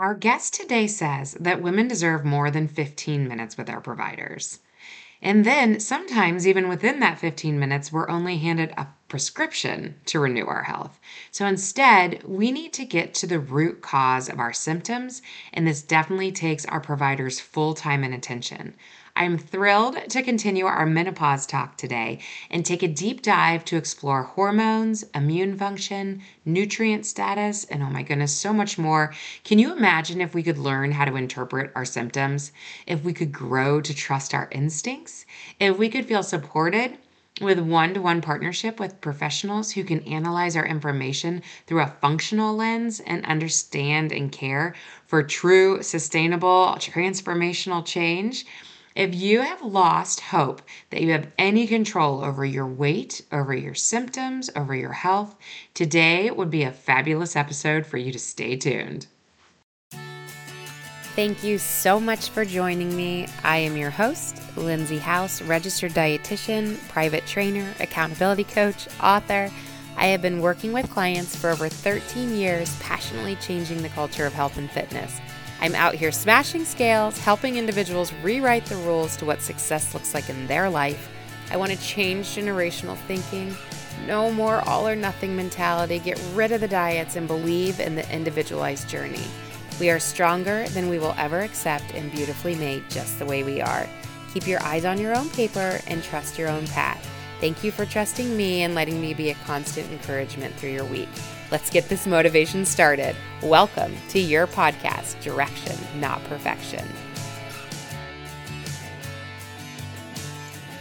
Our 0.00 0.14
guest 0.14 0.54
today 0.54 0.86
says 0.86 1.32
that 1.40 1.60
women 1.60 1.88
deserve 1.88 2.24
more 2.24 2.52
than 2.52 2.68
15 2.68 3.26
minutes 3.26 3.56
with 3.56 3.68
our 3.68 3.80
providers. 3.80 4.60
And 5.20 5.44
then 5.44 5.80
sometimes, 5.80 6.46
even 6.46 6.68
within 6.68 7.00
that 7.00 7.18
15 7.18 7.58
minutes, 7.58 7.90
we're 7.90 8.08
only 8.08 8.38
handed 8.38 8.72
a 8.76 8.86
prescription 9.08 9.96
to 10.06 10.20
renew 10.20 10.46
our 10.46 10.62
health. 10.62 11.00
So 11.32 11.46
instead, 11.46 12.22
we 12.22 12.52
need 12.52 12.72
to 12.74 12.84
get 12.84 13.12
to 13.14 13.26
the 13.26 13.40
root 13.40 13.82
cause 13.82 14.28
of 14.28 14.38
our 14.38 14.52
symptoms, 14.52 15.20
and 15.52 15.66
this 15.66 15.82
definitely 15.82 16.30
takes 16.30 16.64
our 16.66 16.80
providers' 16.80 17.40
full 17.40 17.74
time 17.74 18.04
and 18.04 18.14
attention. 18.14 18.76
I'm 19.20 19.36
thrilled 19.36 19.98
to 20.10 20.22
continue 20.22 20.66
our 20.66 20.86
menopause 20.86 21.44
talk 21.44 21.76
today 21.76 22.20
and 22.52 22.64
take 22.64 22.84
a 22.84 22.88
deep 22.88 23.20
dive 23.20 23.64
to 23.64 23.76
explore 23.76 24.22
hormones, 24.22 25.04
immune 25.12 25.58
function, 25.58 26.22
nutrient 26.44 27.04
status, 27.04 27.64
and 27.64 27.82
oh 27.82 27.90
my 27.90 28.02
goodness, 28.02 28.32
so 28.32 28.52
much 28.52 28.78
more. 28.78 29.12
Can 29.42 29.58
you 29.58 29.76
imagine 29.76 30.20
if 30.20 30.34
we 30.34 30.44
could 30.44 30.56
learn 30.56 30.92
how 30.92 31.04
to 31.04 31.16
interpret 31.16 31.72
our 31.74 31.84
symptoms? 31.84 32.52
If 32.86 33.02
we 33.02 33.12
could 33.12 33.32
grow 33.32 33.80
to 33.80 33.92
trust 33.92 34.34
our 34.34 34.48
instincts? 34.52 35.26
If 35.58 35.76
we 35.76 35.88
could 35.88 36.06
feel 36.06 36.22
supported? 36.22 36.96
with 37.40 37.60
one 37.60 37.94
to 37.94 38.02
one 38.02 38.20
partnership 38.20 38.80
with 38.80 39.00
professionals 39.00 39.70
who 39.70 39.84
can 39.84 40.00
analyze 40.02 40.56
our 40.56 40.66
information 40.66 41.40
through 41.66 41.80
a 41.80 41.94
functional 42.00 42.56
lens 42.56 42.98
and 42.98 43.24
understand 43.26 44.10
and 44.10 44.32
care 44.32 44.74
for 45.06 45.22
true, 45.22 45.80
sustainable, 45.80 46.74
transformational 46.78 47.84
change. 47.84 48.44
If 48.98 49.14
you 49.14 49.42
have 49.42 49.62
lost 49.62 50.18
hope 50.18 50.60
that 50.90 51.02
you 51.02 51.12
have 51.12 51.28
any 51.38 51.68
control 51.68 52.24
over 52.24 52.44
your 52.44 52.66
weight, 52.66 53.22
over 53.30 53.54
your 53.54 53.76
symptoms, 53.76 54.50
over 54.56 54.74
your 54.74 54.92
health, 54.92 55.36
today 55.72 56.32
would 56.32 56.50
be 56.50 56.64
a 56.64 56.72
fabulous 56.72 57.36
episode 57.36 57.86
for 57.86 57.96
you 57.96 58.10
to 58.10 58.18
stay 58.18 58.56
tuned. 58.56 59.06
Thank 61.14 61.44
you 61.44 61.58
so 61.58 62.00
much 62.00 62.30
for 62.30 62.44
joining 62.44 62.96
me. 62.96 63.28
I 63.44 63.58
am 63.58 63.76
your 63.76 63.90
host, 63.90 64.42
Lindsay 64.56 64.98
House, 64.98 65.42
registered 65.42 65.92
dietitian, 65.92 66.76
private 66.88 67.24
trainer, 67.24 67.72
accountability 67.78 68.44
coach, 68.44 68.88
author. 69.00 69.48
I 69.96 70.06
have 70.06 70.22
been 70.22 70.40
working 70.40 70.72
with 70.72 70.90
clients 70.90 71.36
for 71.36 71.50
over 71.50 71.68
13 71.68 72.34
years, 72.34 72.76
passionately 72.80 73.36
changing 73.36 73.80
the 73.82 73.90
culture 73.90 74.26
of 74.26 74.32
health 74.32 74.58
and 74.58 74.68
fitness. 74.68 75.20
I'm 75.60 75.74
out 75.74 75.94
here 75.94 76.12
smashing 76.12 76.64
scales, 76.64 77.18
helping 77.18 77.56
individuals 77.56 78.12
rewrite 78.22 78.66
the 78.66 78.76
rules 78.76 79.16
to 79.16 79.24
what 79.24 79.42
success 79.42 79.92
looks 79.92 80.14
like 80.14 80.30
in 80.30 80.46
their 80.46 80.70
life. 80.70 81.10
I 81.50 81.56
want 81.56 81.72
to 81.72 81.80
change 81.80 82.26
generational 82.26 82.96
thinking. 82.96 83.56
No 84.06 84.30
more 84.30 84.60
all 84.68 84.86
or 84.86 84.94
nothing 84.94 85.34
mentality. 85.34 85.98
Get 85.98 86.22
rid 86.34 86.52
of 86.52 86.60
the 86.60 86.68
diets 86.68 87.16
and 87.16 87.26
believe 87.26 87.80
in 87.80 87.96
the 87.96 88.14
individualized 88.14 88.88
journey. 88.88 89.24
We 89.80 89.90
are 89.90 89.98
stronger 89.98 90.68
than 90.68 90.88
we 90.88 90.98
will 90.98 91.14
ever 91.16 91.40
accept 91.40 91.94
and 91.94 92.12
beautifully 92.12 92.54
made 92.54 92.88
just 92.88 93.18
the 93.18 93.26
way 93.26 93.42
we 93.42 93.60
are. 93.60 93.88
Keep 94.34 94.46
your 94.46 94.62
eyes 94.62 94.84
on 94.84 95.00
your 95.00 95.16
own 95.16 95.28
paper 95.30 95.80
and 95.86 96.02
trust 96.02 96.38
your 96.38 96.48
own 96.48 96.66
path. 96.68 97.04
Thank 97.40 97.62
you 97.62 97.70
for 97.70 97.86
trusting 97.86 98.36
me 98.36 98.62
and 98.62 98.74
letting 98.74 99.00
me 99.00 99.14
be 99.14 99.30
a 99.30 99.34
constant 99.34 99.90
encouragement 99.92 100.54
through 100.56 100.70
your 100.70 100.84
week. 100.84 101.08
Let's 101.52 101.70
get 101.70 101.88
this 101.88 102.04
motivation 102.04 102.64
started. 102.64 103.14
Welcome 103.42 103.94
to 104.08 104.18
your 104.18 104.48
podcast, 104.48 105.22
Direction, 105.22 105.76
Not 106.00 106.22
Perfection. 106.24 106.84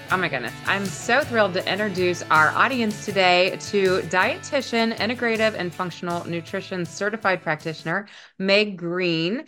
Oh 0.10 0.18
my 0.18 0.30
goodness. 0.30 0.54
I'm 0.66 0.86
so 0.88 1.22
thrilled 1.22 1.54
to 1.54 1.72
introduce 1.72 2.24
our 2.24 2.50
audience 2.50 3.06
today 3.06 3.58
to 3.70 4.00
dietitian, 4.04 4.96
integrative, 4.98 5.54
and 5.54 5.72
functional 5.72 6.26
nutrition 6.26 6.86
certified 6.86 7.44
practitioner, 7.44 8.08
Meg 8.40 8.78
Green. 8.78 9.46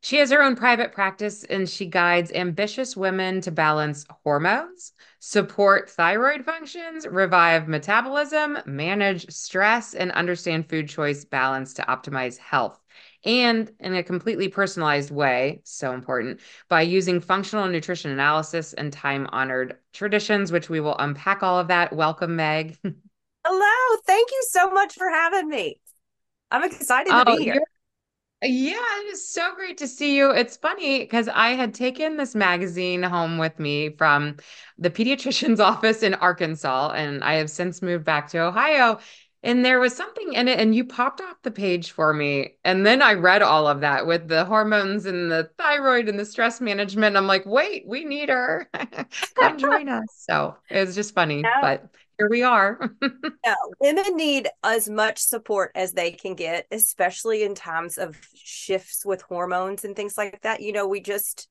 She 0.00 0.16
has 0.16 0.30
her 0.32 0.42
own 0.42 0.56
private 0.56 0.92
practice 0.92 1.44
and 1.44 1.68
she 1.68 1.86
guides 1.86 2.32
ambitious 2.32 2.96
women 2.96 3.42
to 3.42 3.50
balance 3.50 4.06
hormones, 4.24 4.92
support 5.18 5.90
thyroid 5.90 6.44
functions, 6.44 7.06
revive 7.06 7.68
metabolism, 7.68 8.58
manage 8.66 9.30
stress, 9.30 9.94
and 9.94 10.12
understand 10.12 10.68
food 10.68 10.88
choice 10.88 11.24
balance 11.24 11.74
to 11.74 11.82
optimize 11.82 12.38
health. 12.38 12.80
And 13.24 13.70
in 13.80 13.94
a 13.94 14.02
completely 14.02 14.48
personalized 14.48 15.10
way, 15.10 15.60
so 15.64 15.92
important, 15.92 16.40
by 16.68 16.82
using 16.82 17.20
functional 17.20 17.66
nutrition 17.66 18.10
analysis 18.10 18.72
and 18.72 18.92
time 18.92 19.28
honored 19.32 19.76
traditions, 19.92 20.52
which 20.52 20.68
we 20.68 20.80
will 20.80 20.96
unpack 20.98 21.42
all 21.42 21.58
of 21.58 21.68
that. 21.68 21.92
Welcome, 21.92 22.36
Meg. 22.36 22.78
Hello. 23.44 24.00
Thank 24.06 24.30
you 24.30 24.42
so 24.50 24.70
much 24.70 24.94
for 24.94 25.08
having 25.08 25.48
me. 25.48 25.80
I'm 26.50 26.64
excited 26.64 27.10
to 27.10 27.30
oh, 27.30 27.36
be 27.36 27.44
here. 27.44 27.62
Yeah, 28.40 28.76
it 29.00 29.12
is 29.12 29.28
so 29.28 29.52
great 29.56 29.78
to 29.78 29.88
see 29.88 30.16
you. 30.16 30.30
It's 30.30 30.56
funny 30.56 31.00
because 31.00 31.26
I 31.28 31.50
had 31.50 31.74
taken 31.74 32.16
this 32.16 32.36
magazine 32.36 33.02
home 33.02 33.36
with 33.36 33.58
me 33.58 33.90
from 33.96 34.36
the 34.78 34.90
pediatrician's 34.90 35.58
office 35.60 36.04
in 36.04 36.14
Arkansas, 36.14 36.92
and 36.94 37.24
I 37.24 37.34
have 37.34 37.50
since 37.50 37.82
moved 37.82 38.04
back 38.04 38.28
to 38.28 38.38
Ohio. 38.38 39.00
And 39.42 39.64
there 39.64 39.78
was 39.80 39.94
something 39.94 40.32
in 40.34 40.48
it, 40.48 40.58
and 40.58 40.74
you 40.74 40.84
popped 40.84 41.20
off 41.20 41.42
the 41.42 41.50
page 41.50 41.92
for 41.92 42.12
me. 42.12 42.56
And 42.64 42.84
then 42.84 43.02
I 43.02 43.14
read 43.14 43.42
all 43.42 43.68
of 43.68 43.80
that 43.80 44.06
with 44.06 44.28
the 44.28 44.44
hormones 44.44 45.06
and 45.06 45.30
the 45.30 45.50
thyroid 45.58 46.08
and 46.08 46.18
the 46.18 46.24
stress 46.24 46.60
management. 46.60 47.16
I'm 47.16 47.28
like, 47.28 47.46
wait, 47.46 47.86
we 47.86 48.04
need 48.04 48.28
her. 48.28 48.68
Come 49.36 49.58
join 49.58 49.88
us. 49.88 50.06
So 50.16 50.56
it 50.68 50.84
was 50.84 50.94
just 50.94 51.14
funny, 51.14 51.42
yeah. 51.42 51.60
but 51.60 51.88
here 52.18 52.28
we 52.28 52.42
are. 52.42 52.90
women 53.80 54.16
need 54.16 54.48
as 54.64 54.88
much 54.88 55.18
support 55.18 55.70
as 55.74 55.92
they 55.92 56.10
can 56.10 56.34
get, 56.34 56.66
especially 56.70 57.44
in 57.44 57.54
times 57.54 57.96
of 57.96 58.18
shifts 58.34 59.06
with 59.06 59.22
hormones 59.22 59.84
and 59.84 59.94
things 59.94 60.18
like 60.18 60.40
that. 60.42 60.60
You 60.60 60.72
know, 60.72 60.86
we 60.86 61.00
just 61.00 61.48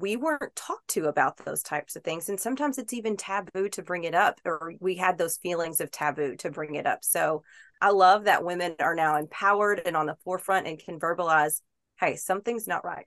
we 0.00 0.16
weren't 0.16 0.54
talked 0.54 0.88
to 0.88 1.06
about 1.06 1.36
those 1.38 1.62
types 1.62 1.96
of 1.96 2.04
things 2.04 2.28
and 2.28 2.38
sometimes 2.38 2.78
it's 2.78 2.92
even 2.92 3.16
taboo 3.16 3.68
to 3.68 3.82
bring 3.82 4.04
it 4.04 4.14
up 4.14 4.40
or 4.44 4.74
we 4.80 4.94
had 4.94 5.18
those 5.18 5.38
feelings 5.38 5.80
of 5.80 5.90
taboo 5.90 6.36
to 6.36 6.50
bring 6.50 6.76
it 6.76 6.86
up 6.86 7.02
so 7.02 7.42
i 7.80 7.90
love 7.90 8.24
that 8.24 8.44
women 8.44 8.74
are 8.80 8.94
now 8.94 9.16
empowered 9.16 9.82
and 9.84 9.96
on 9.96 10.06
the 10.06 10.16
forefront 10.24 10.66
and 10.66 10.78
can 10.78 11.00
verbalize 11.00 11.60
hey 11.98 12.14
something's 12.14 12.68
not 12.68 12.84
right 12.84 13.06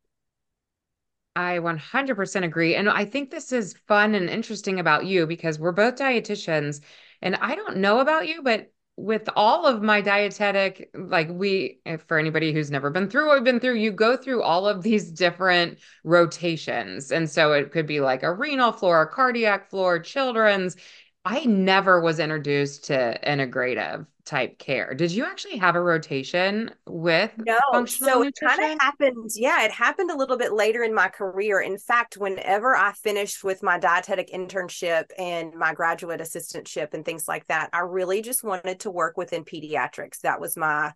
I 1.35 1.59
100% 1.59 2.43
agree. 2.43 2.75
And 2.75 2.89
I 2.89 3.05
think 3.05 3.31
this 3.31 3.51
is 3.51 3.75
fun 3.87 4.15
and 4.15 4.29
interesting 4.29 4.79
about 4.79 5.05
you 5.05 5.25
because 5.25 5.59
we're 5.59 5.71
both 5.71 5.95
dietitians. 5.95 6.81
And 7.21 7.35
I 7.37 7.55
don't 7.55 7.77
know 7.77 7.99
about 7.99 8.27
you, 8.27 8.41
but 8.41 8.71
with 8.97 9.29
all 9.35 9.65
of 9.65 9.81
my 9.81 10.01
dietetic, 10.01 10.89
like 10.93 11.29
we, 11.29 11.79
eh, 11.85 11.97
for 11.97 12.19
anybody 12.19 12.51
who's 12.51 12.69
never 12.69 12.89
been 12.89 13.09
through 13.09 13.27
what 13.27 13.35
we've 13.35 13.45
been 13.45 13.59
through, 13.59 13.75
you 13.75 13.91
go 13.91 14.17
through 14.17 14.43
all 14.43 14.67
of 14.67 14.83
these 14.83 15.09
different 15.11 15.79
rotations. 16.03 17.11
And 17.11 17.29
so 17.29 17.53
it 17.53 17.71
could 17.71 17.87
be 17.87 18.01
like 18.01 18.23
a 18.23 18.33
renal 18.33 18.73
floor, 18.73 19.01
a 19.01 19.07
cardiac 19.07 19.69
floor, 19.69 19.99
children's. 19.99 20.75
I 21.23 21.45
never 21.45 22.01
was 22.01 22.19
introduced 22.19 22.85
to 22.85 23.19
integrative 23.23 24.07
type 24.25 24.57
care. 24.57 24.93
Did 24.93 25.11
you 25.11 25.25
actually 25.25 25.57
have 25.57 25.75
a 25.75 25.81
rotation 25.81 26.71
with 26.87 27.31
no? 27.37 27.85
so 27.85 28.23
it 28.23 28.33
kind 28.39 28.73
of 28.73 28.79
happened. 28.79 29.29
Yeah, 29.35 29.63
it 29.63 29.71
happened 29.71 30.09
a 30.09 30.17
little 30.17 30.37
bit 30.37 30.53
later 30.53 30.83
in 30.83 30.93
my 30.93 31.09
career. 31.09 31.59
In 31.59 31.77
fact, 31.77 32.17
whenever 32.17 32.75
I 32.75 32.93
finished 32.93 33.43
with 33.43 33.61
my 33.61 33.77
dietetic 33.77 34.31
internship 34.31 35.05
and 35.17 35.53
my 35.53 35.73
graduate 35.73 36.21
assistantship 36.21 36.93
and 36.93 37.05
things 37.05 37.27
like 37.27 37.45
that, 37.47 37.69
I 37.73 37.79
really 37.79 38.21
just 38.21 38.43
wanted 38.43 38.79
to 38.81 38.91
work 38.91 39.17
within 39.17 39.43
pediatrics. 39.43 40.21
That 40.21 40.39
was 40.39 40.57
my 40.57 40.93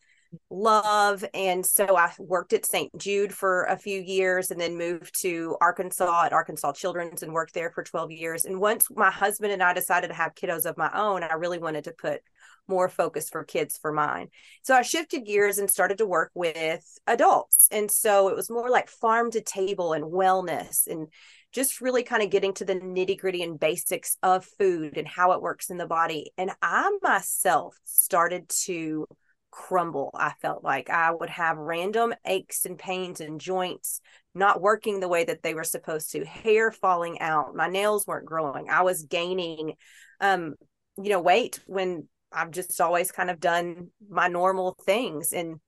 love. 0.50 1.24
And 1.34 1.66
so 1.66 1.98
I 1.98 2.12
worked 2.20 2.54
at 2.54 2.66
St. 2.66 2.96
Jude 2.98 3.34
for 3.34 3.64
a 3.64 3.78
few 3.78 4.02
years 4.02 4.52
and 4.52 4.60
then 4.60 4.78
moved 4.78 5.20
to 5.22 5.58
Arkansas 5.62 6.26
at 6.26 6.34
Arkansas 6.34 6.74
Children's 6.74 7.24
and 7.24 7.34
worked 7.34 7.54
there 7.54 7.72
for 7.72 7.84
12 7.84 8.12
years. 8.12 8.46
And 8.46 8.60
once 8.60 8.88
my 8.94 9.12
husband 9.12 9.54
and 9.54 9.64
I 9.64 9.74
decided 9.74 10.08
to 10.08 10.14
have 10.14 10.36
kiddos 10.36 10.66
of 10.66 10.78
my 10.78 10.92
own, 10.94 11.24
I 11.24 11.34
really 11.34 11.60
wanted 11.60 11.86
to 11.86 11.92
put 11.92 12.22
more 12.68 12.90
focus 12.90 13.30
for 13.30 13.44
kids 13.44 13.78
for 13.78 13.92
mine. 13.92 14.30
So 14.64 14.76
I 14.76 14.82
shifted 14.82 15.26
gears 15.26 15.58
and 15.58 15.70
started 15.70 16.00
to 16.00 16.06
work 16.06 16.32
with 16.34 16.84
adults. 17.08 17.68
And 17.72 17.90
so 17.90 18.30
it 18.30 18.36
was 18.36 18.50
more 18.50 18.70
like 18.70 18.90
farm 18.90 19.32
to 19.32 19.42
table 19.42 19.94
and 19.94 20.06
wellness 20.06 20.88
and 20.88 21.08
just 21.52 21.80
really 21.80 22.04
kind 22.04 22.24
of 22.24 22.30
getting 22.30 22.54
to 22.56 22.66
the 22.66 22.76
nitty 22.76 23.18
gritty 23.20 23.44
and 23.44 23.60
basics 23.60 24.18
of 24.24 24.46
food 24.46 24.98
and 24.98 25.08
how 25.08 25.32
it 25.32 25.42
works 25.42 25.70
in 25.70 25.78
the 25.78 25.86
body. 25.86 26.32
And 26.38 26.52
I 26.62 26.92
myself 27.02 27.78
started 27.86 28.50
to 28.66 29.08
crumble. 29.56 30.12
I 30.14 30.34
felt 30.42 30.66
like 30.66 30.90
I 30.90 31.12
would 31.12 31.30
have 31.30 31.58
random 31.58 32.14
aches 32.26 32.66
and 32.66 32.78
pains 32.78 33.22
and 33.22 33.40
joints 33.40 34.02
not 34.34 34.62
working 34.62 35.00
the 35.00 35.08
way 35.08 35.24
that 35.24 35.44
they 35.44 35.54
were 35.54 35.64
supposed 35.64 36.12
to, 36.12 36.26
hair 36.26 36.74
falling 36.74 37.22
out, 37.22 37.56
my 37.56 37.70
nails 37.70 38.06
weren't 38.06 38.26
growing. 38.26 38.70
I 38.70 38.82
was 38.82 39.04
gaining 39.04 39.74
um 40.20 40.56
you 40.98 41.10
know 41.10 41.22
weight 41.22 41.62
when 41.68 42.08
I've 42.34 42.52
just 42.52 42.80
always 42.82 43.12
kind 43.14 43.30
of 43.30 43.40
done 43.40 43.92
my 44.10 44.28
normal 44.28 44.76
things 44.86 45.32
and 45.32 45.60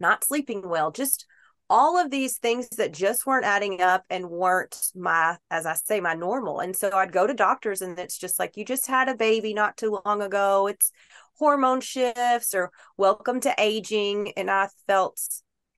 not 0.00 0.24
sleeping 0.24 0.66
well, 0.66 0.90
just 0.90 1.26
all 1.70 1.98
of 1.98 2.10
these 2.10 2.38
things 2.38 2.66
that 2.78 2.94
just 2.94 3.26
weren't 3.26 3.44
adding 3.44 3.82
up 3.82 4.04
and 4.08 4.30
weren't 4.30 4.90
my, 4.94 5.36
as 5.50 5.66
I 5.66 5.74
say, 5.74 6.00
my 6.00 6.14
normal. 6.14 6.60
And 6.60 6.74
so 6.74 6.90
I'd 6.94 7.12
go 7.12 7.26
to 7.26 7.34
doctors 7.34 7.82
and 7.82 7.98
it's 7.98 8.16
just 8.16 8.38
like, 8.38 8.56
you 8.56 8.64
just 8.64 8.86
had 8.86 9.10
a 9.10 9.14
baby 9.14 9.52
not 9.52 9.76
too 9.76 10.00
long 10.06 10.22
ago. 10.22 10.66
It's 10.66 10.90
hormone 11.38 11.80
shifts 11.80 12.54
or 12.54 12.70
welcome 12.96 13.40
to 13.40 13.54
aging. 13.58 14.32
And 14.36 14.50
I 14.50 14.68
felt 14.86 15.20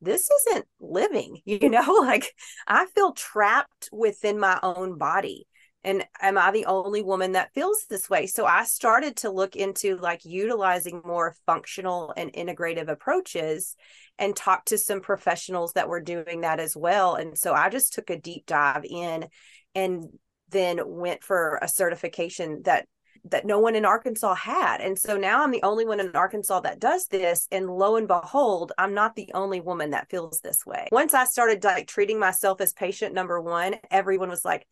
this 0.01 0.31
isn't 0.31 0.67
living, 0.81 1.41
you 1.45 1.69
know, 1.69 2.01
like 2.01 2.35
I 2.67 2.87
feel 2.87 3.13
trapped 3.13 3.89
within 3.93 4.39
my 4.39 4.59
own 4.63 4.99
body. 4.99 5.47
And 5.83 6.05
am 6.21 6.37
I 6.37 6.51
the 6.51 6.67
only 6.67 7.03
woman 7.03 7.33
that 7.33 7.55
feels 7.55 7.87
this 7.89 8.11
way? 8.11 8.27
So 8.27 8.45
I 8.45 8.65
started 8.65 9.17
to 9.19 9.31
look 9.31 9.57
into 9.57 9.97
like 9.97 10.27
utilizing 10.27 11.01
more 11.07 11.35
functional 11.47 12.13
and 12.17 12.31
integrative 12.35 12.89
approaches 12.89 13.77
and 14.19 14.37
talk 14.37 14.67
to 14.67 14.77
some 14.77 15.01
professionals 15.01 15.73
that 15.73 15.89
were 15.89 16.03
doing 16.03 16.43
that 16.43 16.61
as 16.61 16.77
well. 16.77 17.15
And 17.15 17.37
so 17.39 17.55
I 17.55 17.71
just 17.71 17.95
took 17.95 18.11
a 18.11 18.21
deep 18.21 18.45
dive 18.45 18.85
in 18.85 19.27
and 19.75 20.05
then 20.51 20.81
went 20.85 21.25
for 21.25 21.59
a 21.63 21.69
certification 21.69 22.61
that 22.65 22.87
that 23.25 23.45
no 23.45 23.59
one 23.59 23.77
in 23.77 23.85
Arkansas 23.85 24.35
had. 24.35 24.81
And 24.81 24.99
so 24.99 25.17
now 25.17 25.43
I'm 25.43 25.51
the 25.51 25.63
only 25.63 25.85
one 25.85 26.01
in 26.01 26.15
Arkansas 26.15 26.61
that 26.61 26.81
does 26.81 27.07
this. 27.07 27.47
And 27.51 27.69
lo 27.69 27.97
and 27.97 28.09
behold, 28.09 28.73
I'm 28.79 28.95
not 28.95 29.17
the 29.17 29.31
only 29.35 29.61
woman 29.61 29.91
that 29.91 30.11
feels 30.11 30.41
this 30.41 30.65
way. 30.67 30.89
Once 30.93 31.15
I 31.15 31.25
started 31.25 31.63
like 31.65 31.87
treating 31.87 32.19
myself 32.19 32.61
as 32.61 32.73
patient 32.73 33.15
number 33.15 33.41
one, 33.41 33.77
everyone 33.91 34.29
was 34.29 34.45
like, 34.45 34.67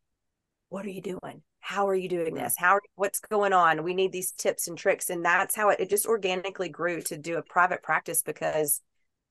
What 0.68 0.86
are 0.86 0.90
you 0.90 1.02
doing? 1.02 1.42
How 1.60 1.88
are 1.88 1.94
you 1.94 2.08
doing 2.08 2.34
this? 2.34 2.54
How 2.56 2.76
are, 2.76 2.82
what's 2.94 3.20
going 3.20 3.52
on? 3.52 3.82
We 3.82 3.92
need 3.92 4.12
these 4.12 4.32
tips 4.32 4.68
and 4.68 4.78
tricks. 4.78 5.10
And 5.10 5.24
that's 5.24 5.54
how 5.54 5.68
it, 5.70 5.80
it 5.80 5.90
just 5.90 6.06
organically 6.06 6.68
grew 6.68 7.02
to 7.02 7.18
do 7.18 7.36
a 7.36 7.42
private 7.42 7.82
practice 7.82 8.22
because 8.22 8.80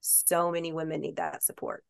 so 0.01 0.51
many 0.51 0.71
women 0.71 1.01
need 1.01 1.15
that 1.15 1.43
support. 1.43 1.83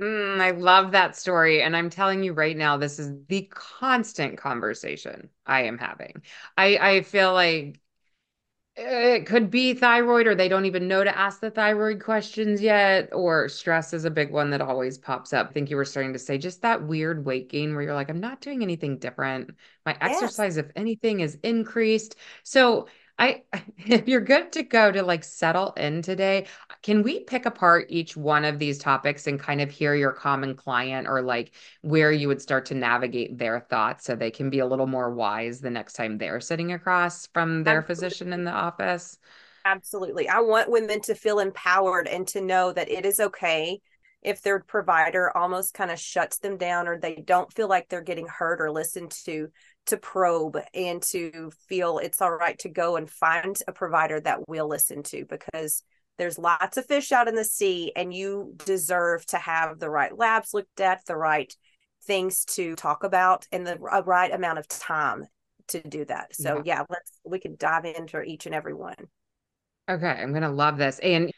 Mm, 0.00 0.40
I 0.40 0.52
love 0.52 0.92
that 0.92 1.14
story. 1.16 1.62
And 1.62 1.76
I'm 1.76 1.90
telling 1.90 2.22
you 2.22 2.32
right 2.32 2.56
now, 2.56 2.76
this 2.76 2.98
is 2.98 3.12
the 3.28 3.42
constant 3.50 4.38
conversation 4.38 5.28
I 5.46 5.64
am 5.64 5.76
having. 5.76 6.22
I, 6.56 6.78
I 6.78 7.02
feel 7.02 7.34
like 7.34 7.78
it 8.76 9.26
could 9.26 9.50
be 9.50 9.74
thyroid, 9.74 10.26
or 10.26 10.34
they 10.34 10.48
don't 10.48 10.64
even 10.64 10.88
know 10.88 11.04
to 11.04 11.18
ask 11.18 11.40
the 11.40 11.50
thyroid 11.50 12.02
questions 12.02 12.62
yet, 12.62 13.10
or 13.12 13.48
stress 13.48 13.92
is 13.92 14.06
a 14.06 14.10
big 14.10 14.30
one 14.32 14.50
that 14.50 14.62
always 14.62 14.96
pops 14.96 15.32
up. 15.34 15.48
I 15.50 15.52
think 15.52 15.70
you 15.70 15.76
were 15.76 15.84
starting 15.84 16.14
to 16.14 16.18
say 16.18 16.38
just 16.38 16.62
that 16.62 16.82
weird 16.84 17.24
weight 17.26 17.50
gain 17.50 17.74
where 17.74 17.82
you're 17.82 17.94
like, 17.94 18.08
I'm 18.08 18.20
not 18.20 18.40
doing 18.40 18.62
anything 18.62 18.98
different. 18.98 19.50
My 19.84 19.96
exercise, 20.00 20.56
yes. 20.56 20.64
if 20.64 20.72
anything, 20.76 21.20
is 21.20 21.36
increased. 21.42 22.16
So 22.42 22.88
I 23.20 23.42
if 23.78 24.08
you're 24.08 24.20
good 24.22 24.52
to 24.52 24.64
go 24.64 24.90
to 24.92 25.02
like 25.02 25.24
settle 25.24 25.72
in 25.74 26.02
today, 26.02 26.46
can 26.82 27.02
we 27.04 27.20
pick 27.24 27.46
apart 27.46 27.86
each 27.90 28.16
one 28.16 28.44
of 28.44 28.58
these 28.58 28.78
topics 28.78 29.26
and 29.28 29.38
kind 29.38 29.60
of 29.60 29.70
hear 29.70 29.94
your 29.94 30.12
common 30.12 30.56
client 30.56 31.06
or 31.08 31.22
like 31.22 31.52
where 31.82 32.12
you 32.12 32.28
would 32.28 32.42
start 32.42 32.66
to 32.66 32.74
navigate 32.74 33.38
their 33.38 33.60
thoughts 33.60 34.04
so 34.06 34.16
they 34.16 34.30
can 34.32 34.50
be 34.50 34.60
a 34.60 34.66
little 34.66 34.86
more 34.88 35.12
wise 35.14 35.60
the 35.60 35.70
next 35.70 35.94
time 35.94 36.18
they're 36.18 36.40
sitting 36.40 36.72
across 36.72 37.26
from 37.28 37.64
their 37.64 37.82
Absolutely. 37.82 37.82
physician 37.82 38.32
in 38.32 38.44
the 38.44 38.52
office? 38.52 39.18
Absolutely. 39.64 40.28
I 40.28 40.40
want 40.40 40.70
women 40.70 41.00
to 41.02 41.14
feel 41.14 41.38
empowered 41.38 42.08
and 42.08 42.26
to 42.28 42.40
know 42.40 42.72
that 42.72 42.90
it 42.90 43.04
is 43.04 43.20
okay 43.20 43.80
if 44.22 44.42
their 44.42 44.60
provider 44.60 45.34
almost 45.36 45.74
kind 45.74 45.90
of 45.90 45.98
shuts 45.98 46.38
them 46.38 46.56
down 46.56 46.88
or 46.88 46.98
they 46.98 47.16
don't 47.16 47.52
feel 47.52 47.68
like 47.68 47.88
they're 47.88 48.00
getting 48.02 48.26
heard 48.26 48.60
or 48.60 48.70
listened 48.70 49.10
to 49.24 49.48
to 49.86 49.96
probe 49.96 50.58
and 50.74 51.02
to 51.02 51.50
feel 51.68 51.98
it's 51.98 52.20
all 52.20 52.30
right 52.30 52.58
to 52.60 52.68
go 52.68 52.96
and 52.96 53.10
find 53.10 53.58
a 53.66 53.72
provider 53.72 54.20
that 54.20 54.48
will 54.48 54.68
listen 54.68 55.02
to 55.02 55.24
because 55.24 55.82
there's 56.18 56.38
lots 56.38 56.76
of 56.76 56.86
fish 56.86 57.12
out 57.12 57.28
in 57.28 57.34
the 57.34 57.44
sea 57.44 57.92
and 57.96 58.12
you 58.12 58.54
deserve 58.64 59.24
to 59.26 59.38
have 59.38 59.78
the 59.78 59.90
right 59.90 60.16
labs 60.16 60.52
looked 60.52 60.80
at 60.80 61.04
the 61.06 61.16
right 61.16 61.54
things 62.04 62.44
to 62.44 62.76
talk 62.76 63.04
about 63.04 63.46
and 63.52 63.66
the 63.66 63.78
right 63.78 64.32
amount 64.32 64.58
of 64.58 64.68
time 64.68 65.26
to 65.68 65.80
do 65.80 66.04
that. 66.04 66.34
So 66.34 66.56
yeah, 66.56 66.78
yeah 66.78 66.82
let's 66.90 67.12
we 67.24 67.38
can 67.38 67.56
dive 67.58 67.84
into 67.84 68.22
each 68.22 68.46
and 68.46 68.54
every 68.54 68.74
one. 68.74 68.96
Okay 69.88 70.08
i'm 70.08 70.32
gonna 70.32 70.52
love 70.52 70.76
this. 70.76 70.98
And 71.00 71.32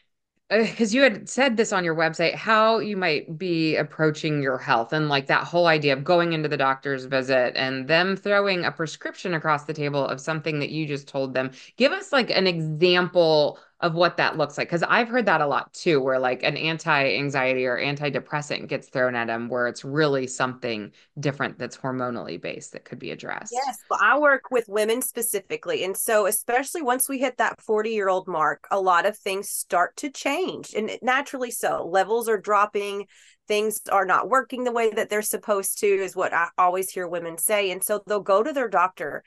because 0.61 0.93
uh, 0.93 0.95
you 0.95 1.01
had 1.01 1.27
said 1.27 1.57
this 1.57 1.73
on 1.73 1.83
your 1.83 1.95
website 1.95 2.35
how 2.35 2.79
you 2.79 2.95
might 2.97 3.37
be 3.37 3.75
approaching 3.75 4.41
your 4.41 4.57
health 4.57 4.93
and 4.93 5.09
like 5.09 5.27
that 5.27 5.43
whole 5.43 5.67
idea 5.67 5.93
of 5.93 6.03
going 6.03 6.33
into 6.33 6.49
the 6.49 6.57
doctor's 6.57 7.05
visit 7.05 7.53
and 7.55 7.87
them 7.87 8.15
throwing 8.15 8.65
a 8.65 8.71
prescription 8.71 9.33
across 9.33 9.65
the 9.65 9.73
table 9.73 10.05
of 10.05 10.19
something 10.19 10.59
that 10.59 10.69
you 10.69 10.85
just 10.85 11.07
told 11.07 11.33
them. 11.33 11.51
Give 11.77 11.91
us 11.91 12.11
like 12.11 12.29
an 12.29 12.47
example 12.47 13.59
of 13.83 13.93
what 13.95 14.15
that 14.17 14.37
looks 14.37 14.57
like. 14.57 14.67
Because 14.69 14.81
i've 14.83 15.09
heard 15.09 15.25
that 15.27 15.41
a 15.41 15.45
lot 15.45 15.71
too 15.73 16.01
where 16.01 16.17
like 16.17 16.41
an 16.41 16.57
anti-anxiety 16.57 17.65
or 17.65 17.77
antidepressant 17.77 18.67
gets 18.67 18.87
thrown 18.87 19.13
at 19.13 19.27
them 19.27 19.49
where 19.49 19.67
it's 19.67 19.83
really 19.83 20.25
something 20.25 20.91
different 21.19 21.59
that's 21.59 21.77
hormonally 21.77 22.41
based 22.41 22.71
that 22.71 22.85
could 22.85 22.97
be 22.97 23.11
addressed. 23.11 23.51
Yes 23.53 23.77
well 23.89 23.99
i 24.01 24.17
work 24.17 24.49
with 24.49 24.67
women 24.69 25.01
specifically 25.01 25.83
and 25.83 25.95
so 25.95 26.25
especially 26.25 26.81
once 26.81 27.07
we 27.07 27.19
hit 27.19 27.37
that 27.37 27.61
40 27.61 27.89
year 27.89 28.07
old 28.09 28.27
mark 28.27 28.65
a 28.71 28.79
lot 28.79 29.05
of 29.05 29.17
things 29.17 29.49
start 29.49 29.95
to 29.97 30.09
change 30.09 30.73
and 30.73 30.89
naturally 31.01 31.51
so. 31.51 31.85
Levels 31.85 32.29
are 32.29 32.37
dropping 32.37 33.05
things 33.49 33.81
are 33.91 34.05
not 34.05 34.29
working 34.29 34.63
the 34.63 34.71
way 34.71 34.91
that 34.91 35.09
they're 35.09 35.21
supposed 35.21 35.79
to 35.79 35.87
is 35.87 36.15
what 36.15 36.33
i 36.33 36.47
always 36.57 36.89
hear 36.89 37.05
women 37.05 37.37
say 37.37 37.69
and 37.71 37.83
so 37.83 38.01
they'll 38.07 38.21
go 38.21 38.41
to 38.41 38.53
their 38.53 38.69
doctor. 38.69 39.23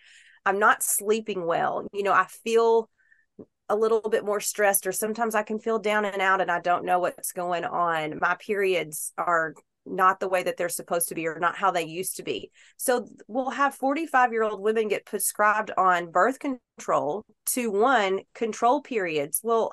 I'm 0.46 0.58
not 0.58 0.82
sleeping 0.82 1.44
well 1.44 1.86
you 1.92 2.02
know 2.02 2.12
i 2.12 2.24
feel 2.24 2.88
a 3.68 3.76
little 3.76 4.00
bit 4.00 4.24
more 4.24 4.40
stressed 4.40 4.86
or 4.86 4.92
sometimes 4.92 5.34
I 5.34 5.42
can 5.42 5.58
feel 5.58 5.78
down 5.78 6.04
and 6.04 6.22
out 6.22 6.40
and 6.40 6.50
I 6.50 6.60
don't 6.60 6.84
know 6.84 7.00
what's 7.00 7.32
going 7.32 7.64
on. 7.64 8.18
My 8.20 8.36
periods 8.36 9.12
are 9.18 9.54
not 9.84 10.20
the 10.20 10.28
way 10.28 10.42
that 10.42 10.56
they're 10.56 10.68
supposed 10.68 11.08
to 11.08 11.14
be 11.14 11.26
or 11.26 11.38
not 11.38 11.56
how 11.56 11.70
they 11.70 11.84
used 11.84 12.16
to 12.16 12.22
be. 12.22 12.50
So 12.76 13.08
we'll 13.28 13.50
have 13.50 13.74
45 13.74 14.32
year 14.32 14.42
old 14.42 14.60
women 14.60 14.88
get 14.88 15.06
prescribed 15.06 15.70
on 15.76 16.10
birth 16.10 16.38
control 16.38 17.24
to 17.46 17.70
one 17.70 18.20
control 18.34 18.82
periods. 18.82 19.40
Well, 19.42 19.72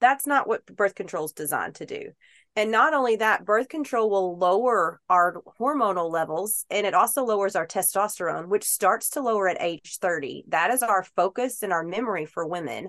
that's 0.00 0.26
not 0.26 0.48
what 0.48 0.64
birth 0.66 0.94
control 0.94 1.26
is 1.26 1.32
designed 1.32 1.76
to 1.76 1.86
do. 1.86 2.10
And 2.56 2.72
not 2.72 2.94
only 2.94 3.16
that, 3.16 3.44
birth 3.44 3.68
control 3.68 4.10
will 4.10 4.36
lower 4.36 5.00
our 5.08 5.40
hormonal 5.60 6.10
levels 6.10 6.64
and 6.68 6.86
it 6.86 6.94
also 6.94 7.24
lowers 7.24 7.54
our 7.54 7.66
testosterone, 7.66 8.48
which 8.48 8.64
starts 8.64 9.10
to 9.10 9.20
lower 9.20 9.48
at 9.48 9.60
age 9.60 9.98
30. 10.00 10.46
That 10.48 10.72
is 10.72 10.82
our 10.82 11.04
focus 11.04 11.62
and 11.62 11.72
our 11.72 11.84
memory 11.84 12.26
for 12.26 12.46
women 12.46 12.88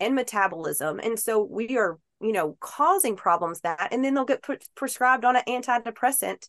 and 0.00 0.14
metabolism. 0.14 0.98
And 0.98 1.18
so 1.18 1.42
we 1.42 1.76
are, 1.76 1.98
you 2.20 2.32
know, 2.32 2.56
causing 2.60 3.16
problems 3.16 3.60
that, 3.60 3.88
and 3.92 4.04
then 4.04 4.14
they'll 4.14 4.24
get 4.24 4.42
put, 4.42 4.64
prescribed 4.74 5.24
on 5.24 5.36
an 5.36 5.42
antidepressant 5.46 6.48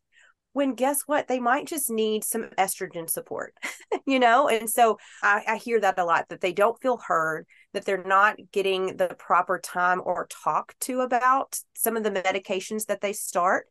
when 0.54 0.74
guess 0.74 1.04
what? 1.06 1.28
They 1.28 1.40
might 1.40 1.68
just 1.68 1.90
need 1.90 2.24
some 2.24 2.44
estrogen 2.58 3.10
support, 3.10 3.54
you 4.06 4.20
know? 4.20 4.50
And 4.50 4.70
so 4.70 4.98
I, 5.24 5.44
I 5.48 5.56
hear 5.58 5.80
that 5.80 6.00
a 6.00 6.06
lot 6.06 6.28
that 6.30 6.42
they 6.42 6.54
don't 6.54 6.82
feel 6.82 6.98
heard, 6.98 7.46
that 7.74 7.86
they're 7.86 8.04
not 8.04 8.38
getting 8.52 8.98
the 8.98 9.16
proper 9.18 9.60
time 9.60 10.02
or 10.04 10.28
talk 10.28 10.76
to 10.82 11.02
about 11.02 11.60
some 11.74 11.96
of 11.96 12.04
the 12.04 12.12
medications 12.12 12.88
that 12.88 13.02
they 13.02 13.14
start. 13.14 13.68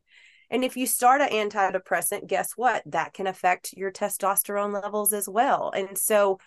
And 0.50 0.64
if 0.64 0.76
you 0.76 0.86
start 0.86 1.20
an 1.20 1.28
antidepressant, 1.28 2.26
guess 2.26 2.52
what? 2.56 2.82
That 2.86 3.12
can 3.12 3.28
affect 3.28 3.72
your 3.76 3.92
testosterone 3.92 4.72
levels 4.72 5.12
as 5.12 5.28
well. 5.28 5.70
And 5.74 5.96
so 5.96 6.40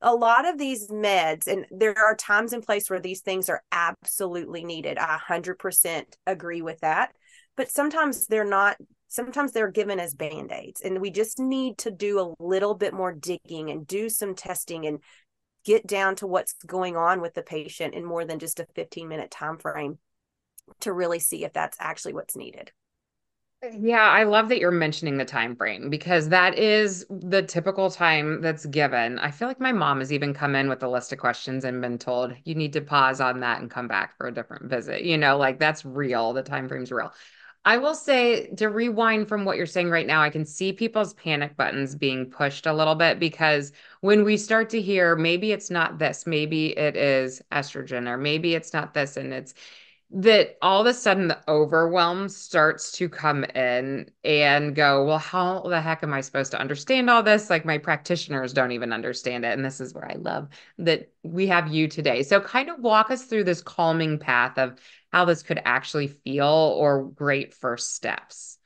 a 0.00 0.14
lot 0.14 0.46
of 0.46 0.58
these 0.58 0.88
meds, 0.88 1.46
and 1.46 1.66
there 1.70 1.98
are 1.98 2.14
times 2.14 2.52
and 2.52 2.62
place 2.62 2.90
where 2.90 3.00
these 3.00 3.20
things 3.20 3.48
are 3.48 3.62
absolutely 3.72 4.64
needed. 4.64 4.98
I 4.98 5.18
100% 5.18 6.04
agree 6.26 6.62
with 6.62 6.80
that. 6.80 7.14
But 7.56 7.70
sometimes 7.70 8.26
they're 8.26 8.44
not, 8.44 8.76
sometimes 9.08 9.52
they're 9.52 9.70
given 9.70 10.00
as 10.00 10.14
band 10.14 10.52
aids. 10.52 10.80
And 10.82 11.00
we 11.00 11.10
just 11.10 11.38
need 11.38 11.78
to 11.78 11.90
do 11.90 12.20
a 12.20 12.34
little 12.42 12.74
bit 12.74 12.92
more 12.92 13.12
digging 13.12 13.70
and 13.70 13.86
do 13.86 14.08
some 14.08 14.34
testing 14.34 14.86
and 14.86 14.98
get 15.64 15.86
down 15.86 16.16
to 16.16 16.26
what's 16.26 16.54
going 16.66 16.96
on 16.96 17.20
with 17.20 17.32
the 17.34 17.42
patient 17.42 17.94
in 17.94 18.04
more 18.04 18.24
than 18.24 18.38
just 18.38 18.60
a 18.60 18.66
15 18.74 19.08
minute 19.08 19.30
time 19.30 19.56
frame 19.56 19.98
to 20.80 20.92
really 20.92 21.18
see 21.18 21.44
if 21.44 21.52
that's 21.52 21.76
actually 21.80 22.12
what's 22.12 22.36
needed. 22.36 22.72
Yeah, 23.72 24.02
I 24.02 24.24
love 24.24 24.48
that 24.48 24.58
you're 24.58 24.70
mentioning 24.70 25.16
the 25.16 25.24
time 25.24 25.56
frame 25.56 25.88
because 25.88 26.28
that 26.28 26.58
is 26.58 27.06
the 27.08 27.42
typical 27.42 27.90
time 27.90 28.40
that's 28.40 28.66
given. 28.66 29.18
I 29.18 29.30
feel 29.30 29.48
like 29.48 29.60
my 29.60 29.72
mom 29.72 30.00
has 30.00 30.12
even 30.12 30.34
come 30.34 30.54
in 30.54 30.68
with 30.68 30.82
a 30.82 30.88
list 30.88 31.12
of 31.12 31.18
questions 31.18 31.64
and 31.64 31.80
been 31.80 31.98
told 31.98 32.34
you 32.44 32.54
need 32.54 32.72
to 32.74 32.80
pause 32.80 33.20
on 33.20 33.40
that 33.40 33.60
and 33.60 33.70
come 33.70 33.88
back 33.88 34.16
for 34.16 34.26
a 34.26 34.34
different 34.34 34.68
visit. 34.68 35.02
You 35.02 35.16
know, 35.16 35.38
like 35.38 35.58
that's 35.58 35.84
real. 35.84 36.32
The 36.32 36.42
time 36.42 36.68
frame's 36.68 36.92
real. 36.92 37.12
I 37.64 37.78
will 37.78 37.94
say 37.94 38.48
to 38.56 38.68
rewind 38.68 39.28
from 39.28 39.44
what 39.46 39.56
you're 39.56 39.66
saying 39.66 39.88
right 39.88 40.06
now, 40.06 40.20
I 40.22 40.30
can 40.30 40.44
see 40.44 40.72
people's 40.72 41.14
panic 41.14 41.56
buttons 41.56 41.94
being 41.94 42.30
pushed 42.30 42.66
a 42.66 42.74
little 42.74 42.94
bit 42.94 43.18
because 43.18 43.72
when 44.02 44.24
we 44.24 44.36
start 44.36 44.68
to 44.70 44.82
hear 44.82 45.16
maybe 45.16 45.52
it's 45.52 45.70
not 45.70 45.98
this, 45.98 46.26
maybe 46.26 46.76
it 46.76 46.96
is 46.96 47.40
estrogen, 47.52 48.06
or 48.06 48.18
maybe 48.18 48.54
it's 48.54 48.74
not 48.74 48.92
this, 48.92 49.16
and 49.16 49.32
it's 49.32 49.54
that 50.16 50.56
all 50.62 50.80
of 50.80 50.86
a 50.86 50.94
sudden 50.94 51.26
the 51.26 51.38
overwhelm 51.48 52.28
starts 52.28 52.92
to 52.92 53.08
come 53.08 53.42
in 53.42 54.08
and 54.22 54.72
go, 54.72 55.04
well, 55.04 55.18
how 55.18 55.62
the 55.62 55.80
heck 55.80 56.04
am 56.04 56.14
I 56.14 56.20
supposed 56.20 56.52
to 56.52 56.60
understand 56.60 57.10
all 57.10 57.24
this? 57.24 57.50
Like 57.50 57.64
my 57.64 57.78
practitioners 57.78 58.52
don't 58.52 58.70
even 58.70 58.92
understand 58.92 59.44
it. 59.44 59.54
And 59.54 59.64
this 59.64 59.80
is 59.80 59.92
where 59.92 60.08
I 60.08 60.14
love 60.14 60.50
that 60.78 61.10
we 61.24 61.48
have 61.48 61.66
you 61.66 61.88
today. 61.88 62.22
So, 62.22 62.40
kind 62.40 62.70
of 62.70 62.78
walk 62.78 63.10
us 63.10 63.24
through 63.24 63.42
this 63.42 63.60
calming 63.60 64.20
path 64.20 64.56
of 64.56 64.78
how 65.10 65.24
this 65.24 65.42
could 65.42 65.60
actually 65.64 66.06
feel 66.06 66.44
or 66.46 67.06
great 67.06 67.52
first 67.52 67.96
steps. 67.96 68.58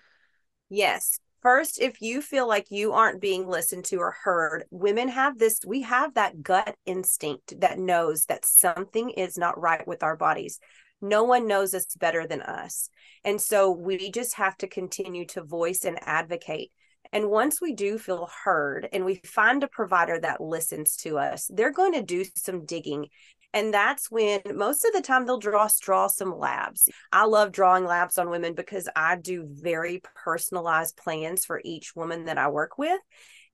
Yes. 0.69 1.19
First, 1.41 1.81
if 1.81 2.03
you 2.03 2.21
feel 2.21 2.49
like 2.49 2.67
you 2.71 2.93
aren't 2.93 3.23
being 3.23 3.47
listened 3.47 3.85
to 3.87 3.99
or 3.99 4.11
heard, 4.11 4.65
women 4.71 5.09
have 5.09 5.39
this, 5.39 5.61
we 5.65 5.83
have 5.83 6.15
that 6.15 6.43
gut 6.43 6.75
instinct 6.85 7.61
that 7.61 7.79
knows 7.79 8.27
that 8.27 8.45
something 8.45 9.11
is 9.11 9.39
not 9.39 9.59
right 9.59 9.87
with 9.87 10.03
our 10.03 10.17
bodies 10.17 10.59
No 11.01 11.25
one 11.25 11.47
knows 11.47 11.75
us 11.75 11.87
better 11.97 12.27
than 12.27 12.43
us. 12.43 12.91
And 13.25 13.41
so 13.41 13.71
we 13.71 14.11
just 14.11 14.35
have 14.35 14.57
to 14.59 14.67
continue 14.67 15.27
to 15.27 15.43
voice 15.43 15.85
and 15.85 15.99
advocate. 16.03 16.71
And 17.13 17.31
once 17.31 17.61
we 17.61 17.73
do 17.73 17.97
feel 17.97 18.29
heard 18.45 18.89
and 18.93 19.05
we 19.05 19.17
find 19.25 19.63
a 19.63 19.69
provider 19.69 20.21
that 20.21 20.43
listens 20.43 20.97
to 20.99 21.19
us, 21.19 21.51
they're 21.53 21.73
going 21.73 21.95
to 21.95 22.03
do 22.03 22.25
some 22.37 22.67
digging 22.67 23.09
and 23.55 23.73
that's 23.73 24.11
when 24.11 24.41
most 24.55 24.85
of 24.85 24.93
the 24.93 25.01
time 25.01 25.25
they'll 25.25 25.39
draw 25.39 25.69
draw 25.81 26.07
some 26.07 26.37
labs. 26.39 26.89
I 27.11 27.25
love 27.25 27.51
drawing 27.53 27.85
labs 27.85 28.19
on 28.19 28.31
women 28.31 28.55
because 28.55 28.89
I 28.95 29.17
do 29.17 29.47
very 29.49 30.03
personalized 30.15 30.97
plans 30.97 31.45
for 31.45 31.61
each 31.65 31.97
woman 31.97 32.27
that 32.27 32.39
I 32.39 32.49
work 32.49 32.77
with. 32.77 33.01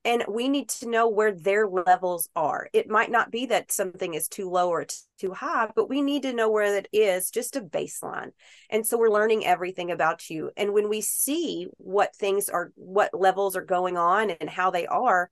And 0.05 0.23
we 0.29 0.47
need 0.47 0.69
to 0.69 0.87
know 0.87 1.09
where 1.09 1.31
their 1.33 1.67
levels 1.67 2.29
are. 2.35 2.69
It 2.73 2.87
might 2.87 3.09
not 3.09 3.31
be 3.31 3.47
that 3.47 3.71
something 3.71 4.13
is 4.13 4.27
too 4.27 4.49
low 4.49 4.69
or 4.69 4.85
too 5.19 5.33
high, 5.33 5.69
but 5.75 5.89
we 5.89 6.03
need 6.03 6.21
to 6.21 6.33
know 6.33 6.49
where 6.49 6.77
it 6.77 6.87
is, 6.93 7.31
just 7.31 7.55
a 7.55 7.61
baseline. 7.61 8.29
And 8.69 8.85
so 8.85 8.99
we're 8.99 9.09
learning 9.09 9.47
everything 9.47 9.89
about 9.89 10.29
you. 10.29 10.51
And 10.55 10.73
when 10.73 10.89
we 10.89 11.01
see 11.01 11.67
what 11.77 12.15
things 12.15 12.49
are, 12.49 12.71
what 12.75 13.19
levels 13.19 13.55
are 13.55 13.65
going 13.65 13.97
on 13.97 14.29
and 14.29 14.47
how 14.47 14.69
they 14.69 14.85
are, 14.85 15.31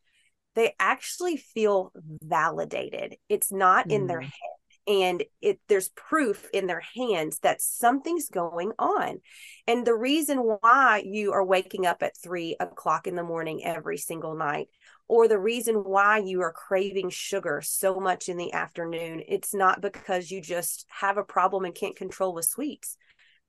they 0.56 0.74
actually 0.80 1.38
feel 1.38 1.92
validated. 1.96 3.18
It's 3.30 3.52
not 3.52 3.88
mm. 3.88 3.92
in 3.92 4.08
their 4.08 4.22
mm. 4.22 4.24
head 4.24 4.53
and 4.88 5.24
it 5.42 5.60
there's 5.68 5.90
proof 5.90 6.48
in 6.54 6.68
their 6.68 6.84
hands 6.96 7.40
that 7.40 7.62
something's 7.62 8.30
going 8.30 8.72
on. 8.78 9.20
And 9.68 9.86
the 9.86 9.96
reason 9.96 10.38
why 10.38 11.04
you 11.06 11.34
are 11.34 11.44
waking 11.44 11.86
up 11.86 12.04
at 12.04 12.18
three 12.18 12.56
o'clock 12.60 13.08
in 13.08 13.16
the 13.16 13.24
morning 13.24 13.64
every 13.64 13.98
single 13.98 14.36
night 14.36 14.68
or 15.08 15.28
the 15.28 15.40
reason 15.40 15.76
why 15.76 16.18
you 16.18 16.42
are 16.42 16.54
craving 16.54 17.10
sugar 17.10 17.62
so 17.64 18.00
much 18.00 18.30
in 18.30 18.38
the 18.38 18.54
afternoon 18.54 19.22
it's 19.28 19.54
not 19.54 19.82
because 19.82 20.32
you 20.32 20.42
just 20.42 20.86
have 20.90 21.18
a 21.18 21.24
problem 21.24 21.66
and 21.66 21.76
can't 21.76 21.96
control 21.96 22.34
with 22.34 22.46
sweets. 22.46 22.98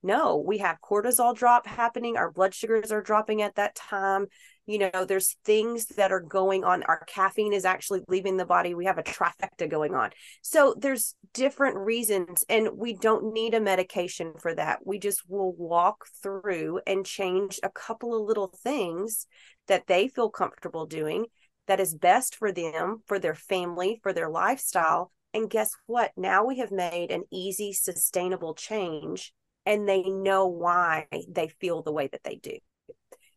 No 0.02 0.36
we 0.36 0.58
have 0.58 0.80
cortisol 0.80 1.34
drop 1.34 1.66
happening. 1.66 2.16
Our 2.16 2.30
blood 2.30 2.54
sugars 2.54 2.92
are 2.92 3.02
dropping 3.02 3.42
at 3.42 3.56
that 3.56 3.74
time 3.74 4.26
you 4.66 4.78
know 4.78 5.04
there's 5.04 5.36
things 5.44 5.86
that 5.96 6.12
are 6.12 6.20
going 6.20 6.64
on. 6.64 6.82
Our 6.84 7.04
caffeine 7.06 7.52
is 7.52 7.64
actually 7.64 8.02
leaving 8.08 8.36
the 8.36 8.46
body. 8.46 8.74
We 8.74 8.86
have 8.86 8.98
a 8.98 9.02
trifecta 9.02 9.68
going 9.70 9.94
on. 9.94 10.10
So 10.42 10.74
there's 10.78 11.14
different 11.32 11.76
reasons 11.76 12.44
and 12.48 12.70
we 12.74 12.94
don't 12.94 13.32
need 13.32 13.54
a 13.54 13.60
medication 13.60 14.32
for 14.40 14.54
that. 14.54 14.86
We 14.86 14.98
just 14.98 15.28
will 15.28 15.52
walk 15.52 16.06
through 16.22 16.80
and 16.86 17.04
change 17.04 17.60
a 17.62 17.70
couple 17.70 18.14
of 18.14 18.26
little 18.26 18.52
things 18.62 19.26
that 19.68 19.86
they 19.86 20.08
feel 20.08 20.30
comfortable 20.30 20.86
doing 20.86 21.26
that 21.66 21.80
is 21.80 21.94
best 21.94 22.36
for 22.36 22.52
them 22.52 23.02
for 23.06 23.18
their 23.18 23.34
family 23.34 24.00
for 24.02 24.12
their 24.12 24.30
lifestyle. 24.30 25.12
And 25.32 25.50
guess 25.50 25.70
what? 25.86 26.12
Now 26.16 26.44
we 26.44 26.58
have 26.58 26.70
made 26.70 27.10
an 27.10 27.24
easy 27.30 27.72
sustainable 27.72 28.54
change 28.54 29.32
and 29.66 29.88
they 29.88 30.02
know 30.02 30.46
why 30.46 31.06
they 31.28 31.48
feel 31.48 31.82
the 31.82 31.92
way 31.92 32.08
that 32.08 32.22
they 32.22 32.36
do 32.36 32.58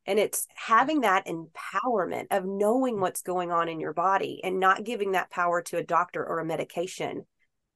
and 0.07 0.17
it's 0.17 0.47
having 0.55 1.01
that 1.01 1.27
empowerment 1.27 2.27
of 2.31 2.45
knowing 2.45 2.95
mm. 2.95 3.01
what's 3.01 3.21
going 3.21 3.51
on 3.51 3.67
in 3.67 3.79
your 3.79 3.93
body 3.93 4.41
and 4.43 4.59
not 4.59 4.85
giving 4.85 5.11
that 5.11 5.29
power 5.29 5.61
to 5.63 5.77
a 5.77 5.83
doctor 5.83 6.25
or 6.25 6.39
a 6.39 6.45
medication. 6.45 7.25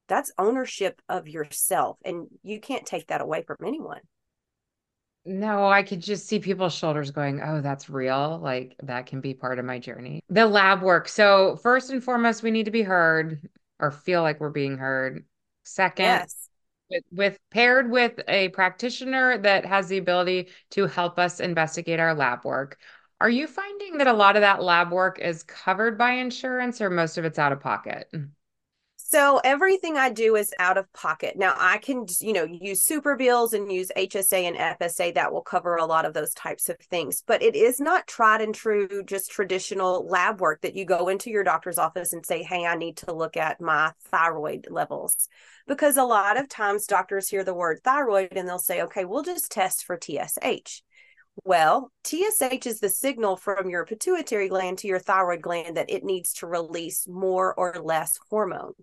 That's 0.07 0.31
ownership 0.37 1.01
of 1.09 1.27
yourself. 1.27 1.97
And 2.03 2.27
you 2.41 2.59
can't 2.59 2.85
take 2.85 3.07
that 3.07 3.21
away 3.21 3.43
from 3.43 3.57
anyone. 3.65 3.99
No, 5.23 5.67
I 5.67 5.83
could 5.83 6.01
just 6.01 6.27
see 6.27 6.39
people's 6.39 6.73
shoulders 6.73 7.11
going, 7.11 7.41
oh, 7.41 7.61
that's 7.61 7.89
real. 7.89 8.39
Like 8.41 8.75
that 8.83 9.05
can 9.05 9.21
be 9.21 9.35
part 9.35 9.59
of 9.59 9.65
my 9.65 9.77
journey. 9.77 10.23
The 10.29 10.47
lab 10.47 10.81
work. 10.81 11.07
So, 11.07 11.57
first 11.57 11.91
and 11.91 12.03
foremost, 12.03 12.41
we 12.41 12.49
need 12.49 12.65
to 12.65 12.71
be 12.71 12.81
heard 12.81 13.47
or 13.79 13.91
feel 13.91 14.23
like 14.23 14.39
we're 14.39 14.49
being 14.49 14.77
heard. 14.77 15.23
Second, 15.63 16.05
yes 16.05 16.40
with, 16.91 17.03
with 17.11 17.39
paired 17.51 17.89
with 17.89 18.19
a 18.27 18.49
practitioner 18.49 19.37
that 19.39 19.65
has 19.65 19.87
the 19.87 19.97
ability 19.97 20.49
to 20.71 20.87
help 20.87 21.17
us 21.17 21.39
investigate 21.39 21.99
our 21.99 22.13
lab 22.13 22.45
work. 22.45 22.77
Are 23.19 23.29
you 23.29 23.47
finding 23.47 23.97
that 23.99 24.07
a 24.07 24.13
lot 24.13 24.35
of 24.35 24.41
that 24.41 24.63
lab 24.63 24.91
work 24.91 25.19
is 25.19 25.43
covered 25.43 25.97
by 25.97 26.11
insurance 26.13 26.81
or 26.81 26.89
most 26.89 27.17
of 27.17 27.25
it's 27.25 27.39
out 27.39 27.51
of 27.51 27.59
pocket? 27.59 28.11
So 29.11 29.41
everything 29.43 29.97
I 29.97 30.09
do 30.09 30.37
is 30.37 30.53
out 30.57 30.77
of 30.77 30.91
pocket. 30.93 31.37
Now 31.37 31.53
I 31.57 31.79
can, 31.79 32.05
you 32.21 32.31
know, 32.31 32.45
use 32.45 32.81
super 32.81 33.17
bills 33.17 33.51
and 33.51 33.69
use 33.69 33.91
HSA 33.97 34.43
and 34.43 34.55
FSA 34.55 35.15
that 35.15 35.33
will 35.33 35.41
cover 35.41 35.75
a 35.75 35.85
lot 35.85 36.05
of 36.05 36.13
those 36.13 36.33
types 36.33 36.69
of 36.69 36.77
things, 36.79 37.21
but 37.27 37.43
it 37.43 37.53
is 37.53 37.81
not 37.81 38.07
tried 38.07 38.39
and 38.39 38.55
true, 38.55 39.03
just 39.03 39.29
traditional 39.29 40.07
lab 40.07 40.39
work 40.39 40.61
that 40.61 40.77
you 40.77 40.85
go 40.85 41.09
into 41.09 41.29
your 41.29 41.43
doctor's 41.43 41.77
office 41.77 42.13
and 42.13 42.25
say, 42.25 42.41
Hey, 42.41 42.65
I 42.65 42.75
need 42.75 42.95
to 42.97 43.13
look 43.13 43.35
at 43.35 43.59
my 43.59 43.91
thyroid 44.05 44.67
levels. 44.69 45.27
Because 45.67 45.97
a 45.97 46.05
lot 46.05 46.39
of 46.39 46.47
times 46.47 46.87
doctors 46.87 47.27
hear 47.27 47.43
the 47.43 47.53
word 47.53 47.81
thyroid 47.83 48.31
and 48.37 48.47
they'll 48.47 48.59
say, 48.59 48.83
okay, 48.83 49.03
we'll 49.03 49.23
just 49.23 49.51
test 49.51 49.83
for 49.83 49.99
TSH. 50.01 50.83
Well, 51.43 51.91
TSH 52.05 52.65
is 52.65 52.79
the 52.79 52.89
signal 52.89 53.35
from 53.35 53.69
your 53.69 53.85
pituitary 53.85 54.47
gland 54.47 54.77
to 54.79 54.87
your 54.87 54.99
thyroid 54.99 55.41
gland 55.41 55.75
that 55.75 55.89
it 55.89 56.05
needs 56.05 56.33
to 56.35 56.47
release 56.47 57.07
more 57.09 57.53
or 57.53 57.75
less 57.83 58.17
hormone 58.29 58.73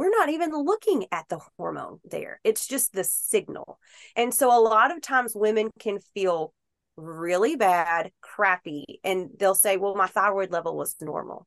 we're 0.00 0.08
not 0.08 0.30
even 0.30 0.50
looking 0.54 1.04
at 1.12 1.28
the 1.28 1.38
hormone 1.58 2.00
there. 2.10 2.40
It's 2.42 2.66
just 2.66 2.94
the 2.94 3.04
signal. 3.04 3.78
And 4.16 4.32
so 4.32 4.48
a 4.48 4.58
lot 4.58 4.96
of 4.96 5.02
times 5.02 5.34
women 5.34 5.68
can 5.78 5.98
feel 6.14 6.54
really 6.96 7.54
bad, 7.54 8.10
crappy, 8.22 8.98
and 9.04 9.28
they'll 9.38 9.54
say, 9.54 9.76
well, 9.76 9.94
my 9.94 10.06
thyroid 10.06 10.52
level 10.52 10.74
was 10.74 10.96
normal. 11.02 11.46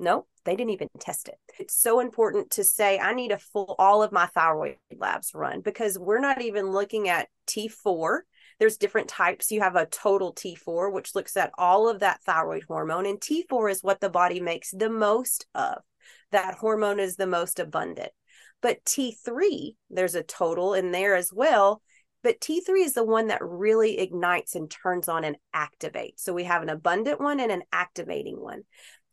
No, 0.00 0.26
they 0.44 0.56
didn't 0.56 0.72
even 0.72 0.88
test 0.98 1.28
it. 1.28 1.36
It's 1.60 1.80
so 1.80 2.00
important 2.00 2.50
to 2.52 2.64
say, 2.64 2.98
I 2.98 3.14
need 3.14 3.30
a 3.30 3.38
full, 3.38 3.76
all 3.78 4.02
of 4.02 4.10
my 4.10 4.26
thyroid 4.26 4.78
labs 4.98 5.30
run 5.32 5.60
because 5.60 5.96
we're 5.96 6.18
not 6.18 6.42
even 6.42 6.72
looking 6.72 7.08
at 7.08 7.28
T4. 7.46 8.22
There's 8.58 8.78
different 8.78 9.06
types. 9.06 9.52
You 9.52 9.60
have 9.60 9.76
a 9.76 9.86
total 9.86 10.34
T4, 10.34 10.92
which 10.92 11.14
looks 11.14 11.36
at 11.36 11.52
all 11.56 11.88
of 11.88 12.00
that 12.00 12.20
thyroid 12.24 12.64
hormone, 12.66 13.06
and 13.06 13.20
T4 13.20 13.70
is 13.70 13.84
what 13.84 14.00
the 14.00 14.10
body 14.10 14.40
makes 14.40 14.72
the 14.72 14.90
most 14.90 15.46
of 15.54 15.84
that 16.32 16.54
hormone 16.54 17.00
is 17.00 17.16
the 17.16 17.26
most 17.26 17.58
abundant. 17.58 18.10
But 18.62 18.84
T3, 18.84 19.76
there's 19.90 20.14
a 20.14 20.22
total 20.22 20.74
in 20.74 20.90
there 20.92 21.14
as 21.14 21.32
well. 21.32 21.82
But 22.22 22.40
T3 22.40 22.84
is 22.84 22.94
the 22.94 23.04
one 23.04 23.28
that 23.28 23.42
really 23.42 23.98
ignites 23.98 24.54
and 24.54 24.70
turns 24.70 25.08
on 25.08 25.24
and 25.24 25.36
activates. 25.54 26.20
So 26.20 26.32
we 26.32 26.44
have 26.44 26.62
an 26.62 26.68
abundant 26.68 27.20
one 27.20 27.38
and 27.38 27.52
an 27.52 27.62
activating 27.72 28.40
one. 28.40 28.62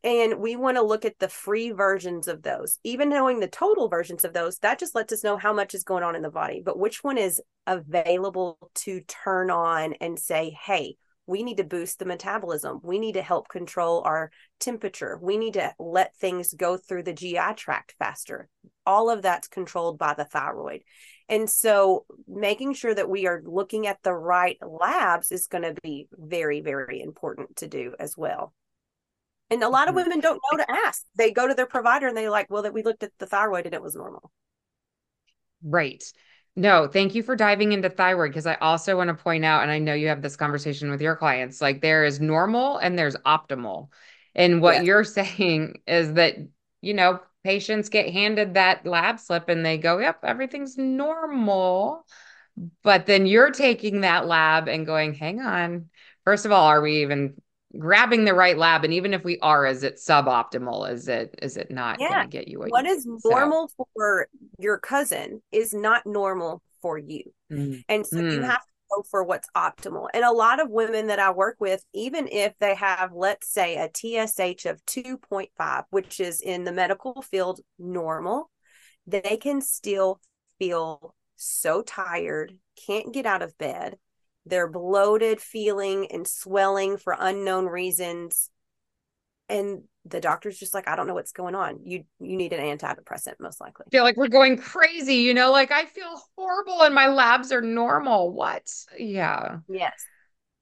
And 0.04 0.40
we 0.40 0.56
want 0.56 0.76
to 0.78 0.84
look 0.84 1.06
at 1.06 1.20
the 1.20 1.30
free 1.30 1.72
versions 1.72 2.28
of 2.28 2.42
those. 2.42 2.80
Even 2.84 3.10
knowing 3.10 3.40
the 3.40 3.48
total 3.48 3.88
versions 3.88 4.26
of 4.26 4.34
those, 4.34 4.58
that 4.60 4.80
just 4.80 4.96
lets 4.96 5.14
us 5.14 5.24
know 5.24 5.38
how 5.38 5.54
much 5.54 5.74
is 5.74 5.84
going 5.84 6.04
on 6.04 6.16
in 6.16 6.22
the 6.22 6.30
body. 6.30 6.62
But 6.64 6.78
which 6.78 7.04
one 7.04 7.18
is 7.18 7.42
available 7.68 8.58
to 8.76 9.02
turn 9.02 9.50
on 9.50 9.94
and 10.02 10.20
say, 10.20 10.58
hey, 10.66 10.98
we 11.26 11.44
need 11.44 11.58
to 11.58 11.64
boost 11.64 12.00
the 12.00 12.06
metabolism. 12.06 12.80
We 12.84 13.00
need 13.00 13.14
to 13.14 13.22
help 13.22 13.48
control 13.48 14.02
our 14.06 14.32
temperature. 14.60 15.18
We 15.22 15.38
need 15.38 15.54
to 15.54 15.74
let 15.80 16.16
things 16.18 16.54
go 16.54 16.76
through 16.78 17.04
the 17.04 17.14
GI 17.14 17.54
tract 17.56 17.96
faster. 17.98 18.50
All 18.86 19.10
of 19.10 19.22
that's 19.22 19.48
controlled 19.48 19.98
by 19.98 20.14
the 20.14 20.26
thyroid. 20.26 20.82
And 21.30 21.50
so 21.50 22.06
making 22.28 22.74
sure 22.74 22.94
that 22.94 23.10
we 23.10 23.28
are 23.28 23.42
looking 23.46 23.88
at 23.88 24.04
the 24.04 24.14
right 24.14 24.58
labs 24.62 25.32
is 25.32 25.48
going 25.48 25.64
to 25.64 25.76
be 25.82 26.08
very, 26.12 26.62
very 26.62 27.02
important 27.02 27.56
to 27.58 27.68
do 27.68 27.94
as 28.00 28.18
well. 28.18 28.54
And 29.50 29.64
a 29.64 29.70
lot 29.70 29.88
of 29.88 29.96
mm-hmm. 29.96 30.04
women 30.04 30.20
don't 30.20 30.42
know 30.52 30.58
to 30.58 30.72
ask. 30.72 31.04
They 31.16 31.32
go 31.32 31.48
to 31.48 31.54
their 31.54 31.68
provider 31.68 32.08
and 32.08 32.18
they're 32.18 32.30
like, 32.30 32.50
well, 32.50 32.64
that 32.64 32.74
we 32.74 32.84
looked 32.84 33.04
at 33.04 33.12
the 33.20 33.26
thyroid 33.26 33.66
and 33.66 33.74
it 33.74 33.82
was 33.82 33.96
normal. 33.96 34.32
Right. 35.64 36.04
No, 36.56 36.88
thank 36.88 37.16
you 37.16 37.24
for 37.24 37.36
diving 37.36 37.72
into 37.72 37.90
thyroid 37.90 38.30
because 38.30 38.46
I 38.46 38.56
also 38.56 38.96
want 38.96 39.08
to 39.08 39.16
point 39.16 39.44
out, 39.44 39.64
and 39.64 39.72
I 39.72 39.80
know 39.80 39.96
you 39.96 40.10
have 40.10 40.22
this 40.22 40.36
conversation 40.36 40.92
with 40.92 41.02
your 41.02 41.16
clients, 41.16 41.62
like 41.62 41.82
there 41.82 42.06
is 42.06 42.20
normal 42.20 42.78
and 42.78 42.98
there's 42.98 43.16
optimal. 43.18 43.90
And 44.36 44.62
what 44.62 44.76
yes. 44.76 44.86
you're 44.86 45.04
saying 45.04 45.82
is 45.88 46.14
that, 46.14 46.36
you 46.82 46.94
know, 46.94 47.20
patients 47.44 47.90
get 47.90 48.14
handed 48.14 48.54
that 48.54 48.86
lab 48.86 49.20
slip 49.20 49.50
and 49.50 49.66
they 49.66 49.78
go, 49.80 49.98
yep, 49.98 50.20
everything's 50.24 50.78
normal. 50.78 52.06
But 52.84 53.08
then 53.08 53.26
you're 53.26 53.52
taking 53.52 54.02
that 54.02 54.28
lab 54.28 54.68
and 54.68 54.86
going, 54.86 55.16
hang 55.16 55.42
on. 55.42 55.90
First 56.24 56.46
of 56.46 56.52
all, 56.52 56.68
are 56.68 56.82
we 56.82 57.02
even 57.02 57.34
grabbing 57.78 58.24
the 58.24 58.34
right 58.34 58.58
lab 58.58 58.84
and 58.84 58.94
even 58.94 59.14
if 59.14 59.24
we 59.24 59.40
are 59.40 59.66
is 59.66 59.84
it 59.84 59.96
suboptimal 59.96 60.92
is 60.92 61.08
it 61.08 61.34
is 61.42 61.58
it 61.58 61.72
not 61.72 62.00
yeah. 62.00 62.10
going 62.10 62.22
to 62.22 62.38
get 62.38 62.48
you 62.48 62.60
what, 62.60 62.70
what 62.70 62.86
is 62.86 63.08
normal 63.26 63.68
so. 63.70 63.88
for 63.96 64.28
your 64.60 64.78
cousin 64.78 65.42
is 65.52 65.74
not 65.74 66.06
normal 66.06 66.62
for 66.82 66.98
you 66.98 67.24
mm. 67.52 67.84
and 67.90 68.06
so 68.06 68.18
mm. 68.18 68.32
you 68.32 68.42
have 68.42 68.62
to 68.62 68.72
go 68.92 69.04
for 69.10 69.24
what's 69.24 69.48
optimal 69.58 70.08
and 70.14 70.24
a 70.24 70.32
lot 70.32 70.62
of 70.62 70.70
women 70.70 71.08
that 71.08 71.18
i 71.18 71.32
work 71.32 71.56
with 71.60 71.84
even 71.94 72.28
if 72.32 72.54
they 72.60 72.76
have 72.76 73.12
let's 73.12 73.50
say 73.50 73.76
a 73.76 73.90
tsh 73.90 74.66
of 74.66 74.86
2.5 74.86 75.84
which 75.90 76.20
is 76.20 76.42
in 76.42 76.66
the 76.66 76.72
medical 76.72 77.24
field 77.24 77.60
normal 77.80 78.52
they 79.08 79.38
can 79.42 79.62
still 79.62 80.20
feel 80.60 81.16
so 81.36 81.82
tired 81.82 82.54
can't 82.86 83.14
get 83.14 83.26
out 83.26 83.42
of 83.42 83.58
bed 83.58 83.98
they're 84.46 84.70
bloated 84.70 85.40
feeling 85.40 86.08
and 86.12 86.28
swelling 86.28 86.98
for 86.98 87.16
unknown 87.20 87.66
reasons 87.66 88.50
and 89.50 89.84
the 90.06 90.20
doctor's 90.20 90.58
just 90.58 90.74
like, 90.74 90.88
I 90.88 90.96
don't 90.96 91.08
know 91.08 91.14
what's 91.14 91.32
going 91.32 91.56
on. 91.56 91.80
You 91.84 92.04
you 92.20 92.36
need 92.36 92.54
an 92.54 92.78
antidepressant, 92.78 93.36
most 93.40 93.62
likely. 93.62 93.86
I 93.88 93.90
feel 93.92 94.04
like 94.04 94.18
we're 94.18 94.28
going 94.28 94.58
crazy, 94.58 95.16
you 95.16 95.34
know, 95.34 95.52
like 95.52 95.72
I 95.72 95.86
feel 95.86 96.22
horrible 96.38 96.82
and 96.84 96.94
my 96.94 97.08
labs 97.08 97.52
are 97.52 97.62
normal. 97.62 98.32
What? 98.32 98.70
Yeah. 98.98 99.60
Yes. 99.70 99.94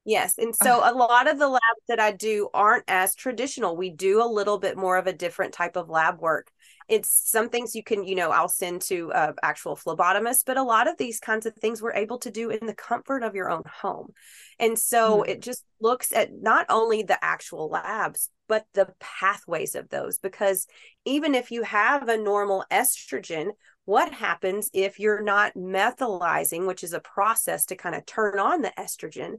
Yes. 0.03 0.37
And 0.37 0.55
so 0.55 0.81
a 0.83 0.93
lot 0.93 1.27
of 1.27 1.37
the 1.37 1.47
labs 1.47 1.61
that 1.87 1.99
I 1.99 2.11
do 2.11 2.49
aren't 2.53 2.85
as 2.87 3.15
traditional. 3.15 3.77
We 3.77 3.91
do 3.91 4.23
a 4.23 4.25
little 4.25 4.57
bit 4.57 4.77
more 4.77 4.97
of 4.97 5.07
a 5.07 5.13
different 5.13 5.53
type 5.53 5.75
of 5.75 5.89
lab 5.89 6.19
work. 6.19 6.51
It's 6.87 7.29
some 7.29 7.49
things 7.49 7.75
you 7.75 7.83
can, 7.83 8.03
you 8.03 8.15
know, 8.15 8.31
I'll 8.31 8.49
send 8.49 8.81
to 8.83 9.11
uh, 9.11 9.33
actual 9.41 9.75
phlebotomist, 9.75 10.43
but 10.45 10.57
a 10.57 10.63
lot 10.63 10.87
of 10.87 10.97
these 10.97 11.19
kinds 11.19 11.45
of 11.45 11.55
things 11.55 11.81
we're 11.81 11.93
able 11.93 12.19
to 12.19 12.31
do 12.31 12.49
in 12.49 12.65
the 12.65 12.75
comfort 12.75 13.23
of 13.23 13.35
your 13.35 13.49
own 13.49 13.63
home. 13.65 14.13
And 14.59 14.77
so 14.77 15.19
mm-hmm. 15.19 15.29
it 15.29 15.41
just 15.41 15.63
looks 15.79 16.11
at 16.13 16.29
not 16.33 16.65
only 16.69 17.03
the 17.03 17.23
actual 17.23 17.69
labs, 17.69 18.29
but 18.47 18.65
the 18.73 18.93
pathways 18.99 19.75
of 19.75 19.89
those. 19.89 20.17
Because 20.17 20.67
even 21.05 21.35
if 21.35 21.51
you 21.51 21.63
have 21.63 22.09
a 22.09 22.17
normal 22.17 22.65
estrogen, 22.71 23.51
what 23.85 24.13
happens 24.13 24.69
if 24.73 24.99
you're 24.99 25.23
not 25.23 25.53
methylizing, 25.55 26.67
which 26.67 26.83
is 26.83 26.93
a 26.93 26.99
process 26.99 27.65
to 27.67 27.75
kind 27.75 27.95
of 27.95 28.05
turn 28.05 28.39
on 28.39 28.61
the 28.61 28.73
estrogen? 28.77 29.35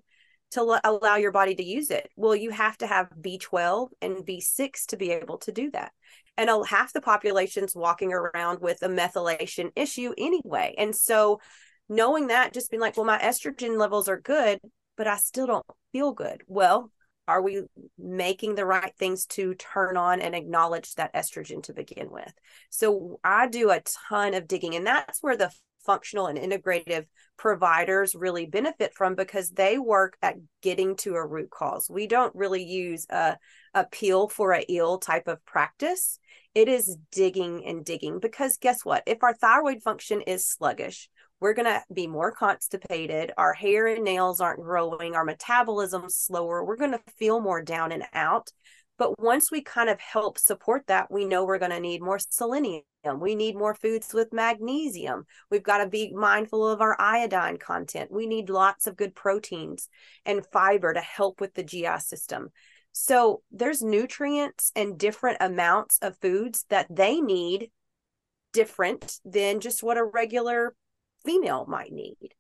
to 0.52 0.80
allow 0.84 1.16
your 1.16 1.32
body 1.32 1.54
to 1.54 1.64
use 1.64 1.90
it. 1.90 2.10
Well, 2.14 2.36
you 2.36 2.50
have 2.50 2.76
to 2.78 2.86
have 2.86 3.08
B12 3.20 3.88
and 4.02 4.16
B6 4.16 4.86
to 4.88 4.96
be 4.96 5.10
able 5.10 5.38
to 5.38 5.52
do 5.52 5.70
that. 5.70 5.92
And 6.36 6.50
half 6.66 6.92
the 6.92 7.00
population's 7.00 7.74
walking 7.74 8.12
around 8.12 8.60
with 8.60 8.82
a 8.82 8.88
methylation 8.88 9.70
issue 9.76 10.12
anyway. 10.16 10.74
And 10.78 10.96
so 10.96 11.40
knowing 11.88 12.28
that, 12.28 12.54
just 12.54 12.70
being 12.70 12.80
like, 12.80 12.96
well, 12.96 13.06
my 13.06 13.18
estrogen 13.18 13.78
levels 13.78 14.08
are 14.08 14.20
good, 14.20 14.58
but 14.96 15.06
I 15.06 15.16
still 15.18 15.46
don't 15.46 15.66
feel 15.92 16.12
good. 16.12 16.42
Well, 16.46 16.90
are 17.28 17.42
we 17.42 17.62
making 17.98 18.54
the 18.54 18.66
right 18.66 18.92
things 18.98 19.26
to 19.26 19.54
turn 19.54 19.96
on 19.96 20.20
and 20.20 20.34
acknowledge 20.34 20.94
that 20.94 21.14
estrogen 21.14 21.62
to 21.64 21.72
begin 21.72 22.10
with? 22.10 22.32
So 22.70 23.20
I 23.22 23.46
do 23.46 23.70
a 23.70 23.82
ton 24.08 24.34
of 24.34 24.48
digging, 24.48 24.74
and 24.74 24.86
that's 24.86 25.22
where 25.22 25.36
the 25.36 25.52
functional 25.84 26.26
and 26.26 26.38
integrative 26.38 27.06
providers 27.36 28.14
really 28.14 28.46
benefit 28.46 28.94
from 28.94 29.14
because 29.14 29.50
they 29.50 29.78
work 29.78 30.16
at 30.22 30.36
getting 30.62 30.96
to 30.96 31.14
a 31.14 31.26
root 31.26 31.50
cause. 31.50 31.88
We 31.90 32.06
don't 32.06 32.34
really 32.34 32.64
use 32.64 33.06
a, 33.10 33.36
a 33.74 33.84
peel 33.84 34.28
for 34.28 34.52
a 34.52 34.64
ill 34.68 34.98
type 34.98 35.28
of 35.28 35.44
practice. 35.44 36.18
It 36.54 36.68
is 36.68 36.96
digging 37.10 37.64
and 37.66 37.84
digging 37.84 38.20
because 38.20 38.58
guess 38.58 38.84
what? 38.84 39.02
If 39.06 39.22
our 39.22 39.34
thyroid 39.34 39.82
function 39.82 40.20
is 40.20 40.46
sluggish, 40.46 41.08
we're 41.40 41.54
going 41.54 41.66
to 41.66 41.82
be 41.92 42.06
more 42.06 42.30
constipated. 42.30 43.32
Our 43.36 43.52
hair 43.52 43.88
and 43.88 44.04
nails 44.04 44.40
aren't 44.40 44.62
growing. 44.62 45.16
Our 45.16 45.24
metabolism's 45.24 46.14
slower. 46.14 46.64
We're 46.64 46.76
going 46.76 46.92
to 46.92 47.00
feel 47.18 47.40
more 47.40 47.60
down 47.60 47.90
and 47.90 48.04
out. 48.12 48.52
But 48.98 49.18
once 49.18 49.50
we 49.50 49.62
kind 49.62 49.88
of 49.88 50.00
help 50.00 50.38
support 50.38 50.86
that, 50.86 51.10
we 51.10 51.24
know 51.24 51.44
we're 51.44 51.58
going 51.58 51.72
to 51.72 51.80
need 51.80 52.02
more 52.02 52.18
selenium. 52.18 52.84
We 53.18 53.34
need 53.34 53.56
more 53.56 53.74
foods 53.74 54.14
with 54.14 54.32
magnesium. 54.32 55.24
We've 55.50 55.62
got 55.62 55.78
to 55.78 55.88
be 55.88 56.12
mindful 56.14 56.68
of 56.68 56.80
our 56.80 56.94
iodine 57.00 57.56
content. 57.56 58.12
We 58.12 58.26
need 58.26 58.48
lots 58.48 58.86
of 58.86 58.96
good 58.96 59.14
proteins 59.14 59.88
and 60.24 60.46
fiber 60.52 60.92
to 60.92 61.00
help 61.00 61.40
with 61.40 61.54
the 61.54 61.64
GI 61.64 61.98
system. 61.98 62.50
So 62.92 63.42
there's 63.50 63.82
nutrients 63.82 64.70
and 64.76 64.98
different 64.98 65.38
amounts 65.40 65.98
of 66.02 66.18
foods 66.18 66.64
that 66.68 66.86
they 66.94 67.20
need 67.20 67.70
different 68.52 69.18
than 69.24 69.60
just 69.60 69.82
what 69.82 69.96
a 69.96 70.04
regular 70.04 70.74
female 71.24 71.64
might 71.66 71.92
need. 71.92 72.34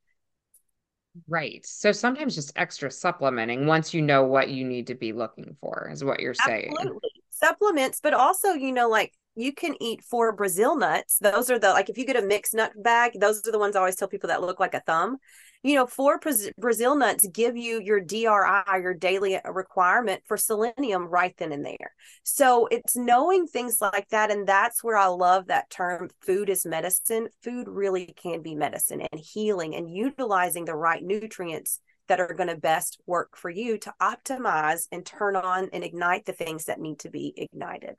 Right. 1.28 1.64
So 1.66 1.92
sometimes 1.92 2.34
just 2.34 2.52
extra 2.56 2.90
supplementing 2.90 3.66
once 3.66 3.92
you 3.92 4.02
know 4.02 4.24
what 4.24 4.48
you 4.48 4.64
need 4.64 4.86
to 4.88 4.94
be 4.94 5.12
looking 5.12 5.56
for 5.60 5.90
is 5.92 6.02
what 6.02 6.20
you're 6.20 6.34
saying. 6.34 6.74
Absolutely. 6.78 7.10
Supplements, 7.30 8.00
but 8.02 8.14
also, 8.14 8.52
you 8.52 8.72
know, 8.72 8.88
like 8.88 9.12
you 9.34 9.52
can 9.52 9.74
eat 9.80 10.02
four 10.02 10.32
Brazil 10.32 10.76
nuts. 10.76 11.18
Those 11.18 11.50
are 11.50 11.58
the 11.58 11.70
like 11.70 11.88
if 11.88 11.98
you 11.98 12.04
get 12.04 12.22
a 12.22 12.26
mixed 12.26 12.54
nut 12.54 12.72
bag, 12.76 13.12
those 13.18 13.46
are 13.46 13.52
the 13.52 13.58
ones 13.58 13.76
I 13.76 13.80
always 13.80 13.96
tell 13.96 14.08
people 14.08 14.28
that 14.28 14.42
look 14.42 14.60
like 14.60 14.74
a 14.74 14.80
thumb 14.80 15.18
you 15.62 15.76
know, 15.76 15.86
four 15.86 16.20
Brazil 16.58 16.96
nuts 16.96 17.26
give 17.28 17.56
you 17.56 17.80
your 17.80 18.00
DRI, 18.00 18.80
your 18.80 18.94
daily 18.94 19.36
uh, 19.36 19.52
requirement 19.52 20.22
for 20.26 20.36
selenium 20.36 21.06
right 21.06 21.36
then 21.38 21.52
and 21.52 21.64
there. 21.64 21.94
So 22.24 22.66
it's 22.66 22.96
knowing 22.96 23.46
things 23.46 23.80
like 23.80 24.08
that. 24.08 24.32
And 24.32 24.46
that's 24.46 24.82
where 24.82 24.96
I 24.96 25.06
love 25.06 25.46
that 25.46 25.70
term 25.70 26.10
food 26.20 26.48
is 26.48 26.66
medicine. 26.66 27.28
Food 27.42 27.68
really 27.68 28.06
can 28.06 28.42
be 28.42 28.56
medicine 28.56 29.02
and 29.12 29.20
healing 29.20 29.76
and 29.76 29.88
utilizing 29.88 30.64
the 30.64 30.74
right 30.74 31.02
nutrients 31.02 31.78
that 32.08 32.18
are 32.18 32.34
going 32.34 32.48
to 32.48 32.56
best 32.56 32.98
work 33.06 33.36
for 33.36 33.48
you 33.48 33.78
to 33.78 33.94
optimize 34.02 34.88
and 34.90 35.06
turn 35.06 35.36
on 35.36 35.68
and 35.72 35.84
ignite 35.84 36.26
the 36.26 36.32
things 36.32 36.64
that 36.64 36.80
need 36.80 36.98
to 36.98 37.10
be 37.10 37.32
ignited. 37.36 37.94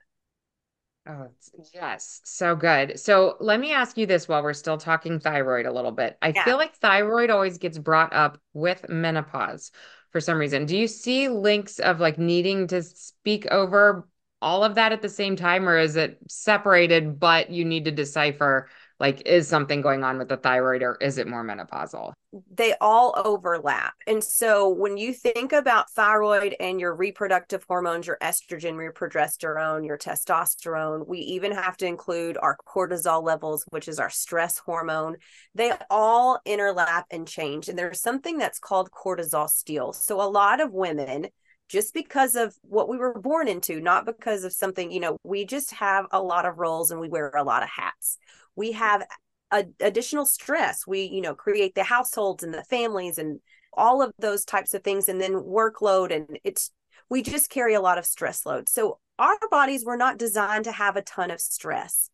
Oh, 1.06 1.28
yes, 1.74 2.22
so 2.24 2.56
good. 2.56 2.98
So 2.98 3.36
let 3.42 3.60
me 3.60 3.74
ask 3.74 3.98
you 3.98 4.06
this 4.06 4.28
while 4.28 4.42
we're 4.42 4.54
still 4.54 4.78
talking 4.78 5.20
thyroid 5.20 5.66
a 5.66 5.72
little 5.72 5.92
bit. 5.92 6.18
I 6.22 6.30
yeah. 6.30 6.46
feel 6.46 6.58
like 6.58 6.76
thyroid 6.76 7.30
always 7.30 7.58
gets 7.58 7.78
brought 7.78 8.14
up 8.14 8.40
with 8.54 8.88
menopause 8.88 9.72
for 10.12 10.22
some 10.22 10.38
reason. 10.38 10.66
Do 10.66 10.78
you 10.78 10.88
see 10.88 11.28
links 11.28 11.80
of 11.80 12.00
like 12.00 12.18
needing 12.18 12.68
to 12.68 12.82
speak 12.82 13.46
over 13.48 14.08
all 14.42 14.64
of 14.64 14.76
that 14.76 14.92
at 14.92 15.02
the 15.02 15.10
same 15.10 15.36
time, 15.36 15.68
or 15.68 15.78
is 15.78 15.96
it 15.96 16.18
separated, 16.30 17.20
but 17.20 17.50
you 17.50 17.66
need 17.66 17.86
to 17.86 17.92
decipher 17.92 18.70
like 19.04 19.22
is 19.26 19.50
something 19.50 19.82
going 19.82 20.02
on 20.06 20.18
with 20.18 20.30
the 20.30 20.38
thyroid 20.38 20.82
or 20.82 20.96
is 21.02 21.18
it 21.18 21.28
more 21.28 21.44
menopausal? 21.44 22.14
They 22.56 22.74
all 22.80 23.14
overlap. 23.18 23.94
And 24.08 24.24
so 24.24 24.70
when 24.70 24.96
you 24.96 25.14
think 25.14 25.52
about 25.52 25.92
thyroid 25.92 26.56
and 26.58 26.80
your 26.80 26.96
reproductive 26.96 27.66
hormones 27.68 28.08
your 28.08 28.18
estrogen 28.24 28.82
your 28.82 28.94
progesterone 28.94 29.86
your 29.86 29.98
testosterone 29.98 31.06
we 31.06 31.20
even 31.20 31.52
have 31.52 31.76
to 31.78 31.86
include 31.86 32.38
our 32.42 32.56
cortisol 32.66 33.22
levels 33.22 33.66
which 33.72 33.90
is 33.90 34.00
our 34.00 34.10
stress 34.10 34.58
hormone. 34.58 35.18
They 35.54 35.74
all 35.90 36.40
interlap 36.48 37.04
and 37.12 37.28
change. 37.28 37.68
And 37.68 37.78
there's 37.78 38.00
something 38.00 38.38
that's 38.38 38.58
called 38.58 38.90
cortisol 38.90 39.50
steal 39.50 39.92
so 39.92 40.22
a 40.22 40.32
lot 40.32 40.62
of 40.62 40.72
women 40.72 41.28
just 41.68 41.94
because 41.94 42.36
of 42.36 42.56
what 42.62 42.88
we 42.88 42.98
were 42.98 43.20
born 43.20 43.48
into, 43.48 43.80
not 43.80 44.06
because 44.06 44.44
of 44.44 44.54
something, 44.54 44.92
you 44.92 45.00
know, 45.00 45.18
we 45.24 45.44
just 45.44 45.72
have 45.72 46.06
a 46.12 46.22
lot 46.22 46.46
of 46.46 46.60
roles 46.60 46.92
and 46.92 47.00
we 47.00 47.10
wear 47.10 47.32
a 47.36 47.44
lot 47.44 47.64
of 47.64 47.70
hats 47.70 48.18
we 48.56 48.74
have 48.74 49.04
a, 49.52 49.66
additional 49.80 50.26
stress. 50.26 50.86
We 50.88 51.04
you 51.04 51.22
know 51.22 51.36
create 51.36 51.76
the 51.76 51.84
households 51.84 52.44
and 52.44 52.54
the 52.54 52.64
families 52.64 53.18
and 53.18 53.40
all 53.74 54.02
of 54.02 54.14
those 54.20 54.46
types 54.46 54.74
of 54.74 54.84
things 54.84 55.10
and 55.10 55.20
then 55.20 55.34
workload 55.34 56.16
and 56.16 56.38
it's 56.44 56.72
we 57.10 57.22
just 57.22 57.50
carry 57.50 57.74
a 57.74 57.82
lot 57.82 57.98
of 57.98 58.06
stress 58.06 58.46
load. 58.46 58.70
So 58.70 59.00
our 59.20 59.38
bodies 59.50 59.86
were 59.86 59.98
not 59.98 60.18
designed 60.18 60.66
to 60.66 60.72
have 60.72 60.96
a 60.96 61.02
ton 61.02 61.32
of 61.32 61.40
stress. 61.40 62.10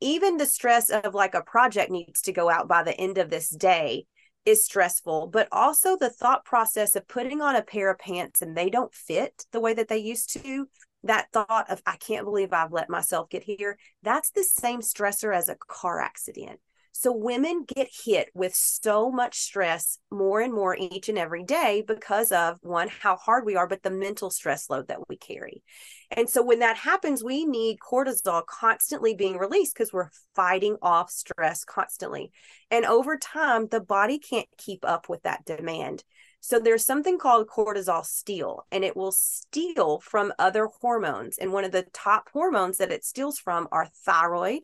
Even 0.00 0.36
the 0.36 0.46
stress 0.46 0.90
of 0.90 1.14
like 1.14 1.34
a 1.34 1.42
project 1.42 1.90
needs 1.90 2.22
to 2.22 2.32
go 2.32 2.50
out 2.50 2.68
by 2.68 2.82
the 2.82 2.98
end 2.98 3.18
of 3.18 3.30
this 3.30 3.48
day 3.48 4.06
is 4.44 4.62
stressful 4.62 5.26
but 5.28 5.48
also 5.50 5.96
the 5.96 6.10
thought 6.10 6.44
process 6.44 6.94
of 6.96 7.08
putting 7.08 7.40
on 7.40 7.56
a 7.56 7.62
pair 7.62 7.90
of 7.90 7.98
pants 7.98 8.42
and 8.42 8.54
they 8.54 8.68
don't 8.68 8.92
fit 8.92 9.46
the 9.52 9.60
way 9.60 9.72
that 9.72 9.88
they 9.88 9.96
used 9.96 10.30
to 10.34 10.68
that 11.04 11.28
thought 11.32 11.70
of 11.70 11.80
i 11.86 11.96
can't 11.96 12.24
believe 12.24 12.52
i've 12.52 12.72
let 12.72 12.90
myself 12.90 13.28
get 13.28 13.42
here 13.42 13.78
that's 14.02 14.30
the 14.30 14.44
same 14.44 14.80
stressor 14.80 15.34
as 15.34 15.48
a 15.48 15.56
car 15.56 16.00
accident. 16.00 16.60
So 16.96 17.10
women 17.10 17.64
get 17.66 17.88
hit 18.04 18.28
with 18.34 18.54
so 18.54 19.10
much 19.10 19.36
stress 19.40 19.98
more 20.12 20.40
and 20.40 20.52
more 20.54 20.76
each 20.78 21.08
and 21.08 21.18
every 21.18 21.42
day 21.42 21.82
because 21.84 22.30
of 22.30 22.58
one 22.62 22.88
how 22.88 23.16
hard 23.16 23.44
we 23.44 23.56
are 23.56 23.66
but 23.66 23.82
the 23.82 23.90
mental 23.90 24.30
stress 24.30 24.70
load 24.70 24.86
that 24.86 25.08
we 25.08 25.16
carry. 25.16 25.64
And 26.12 26.30
so 26.30 26.40
when 26.40 26.60
that 26.60 26.76
happens 26.76 27.24
we 27.24 27.46
need 27.46 27.78
cortisol 27.80 28.46
constantly 28.46 29.16
being 29.16 29.38
released 29.38 29.74
because 29.74 29.92
we're 29.92 30.10
fighting 30.36 30.76
off 30.82 31.10
stress 31.10 31.64
constantly. 31.64 32.30
And 32.70 32.84
over 32.84 33.16
time 33.16 33.66
the 33.66 33.80
body 33.80 34.20
can't 34.20 34.48
keep 34.56 34.84
up 34.84 35.08
with 35.08 35.24
that 35.24 35.44
demand 35.44 36.04
so 36.46 36.58
there's 36.58 36.84
something 36.84 37.16
called 37.16 37.48
cortisol 37.48 38.04
steal, 38.04 38.66
and 38.70 38.84
it 38.84 38.94
will 38.94 39.12
steal 39.12 40.00
from 40.00 40.30
other 40.38 40.68
hormones. 40.82 41.38
And 41.38 41.54
one 41.54 41.64
of 41.64 41.72
the 41.72 41.86
top 41.94 42.28
hormones 42.34 42.76
that 42.76 42.92
it 42.92 43.02
steals 43.02 43.38
from 43.38 43.66
are 43.72 43.88
thyroid, 44.04 44.60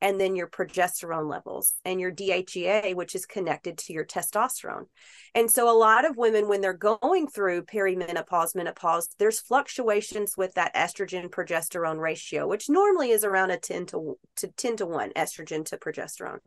and 0.00 0.20
then 0.20 0.34
your 0.34 0.48
progesterone 0.48 1.30
levels 1.30 1.74
and 1.84 2.00
your 2.00 2.10
DHEA, 2.10 2.96
which 2.96 3.14
is 3.14 3.26
connected 3.26 3.78
to 3.78 3.92
your 3.92 4.04
testosterone. 4.04 4.86
And 5.36 5.48
so 5.48 5.70
a 5.70 5.78
lot 5.78 6.04
of 6.04 6.16
women, 6.16 6.48
when 6.48 6.60
they're 6.60 6.72
going 6.72 7.28
through 7.28 7.66
perimenopause, 7.66 8.56
menopause, 8.56 9.08
there's 9.20 9.38
fluctuations 9.38 10.36
with 10.36 10.54
that 10.54 10.74
estrogen 10.74 11.30
progesterone 11.30 12.00
ratio, 12.00 12.48
which 12.48 12.68
normally 12.68 13.12
is 13.12 13.22
around 13.22 13.52
a 13.52 13.56
10 13.56 13.86
to, 13.86 14.18
to 14.38 14.48
10 14.48 14.78
to 14.78 14.86
1 14.86 15.12
estrogen 15.12 15.64
to 15.66 15.76
progesterone. 15.76 16.40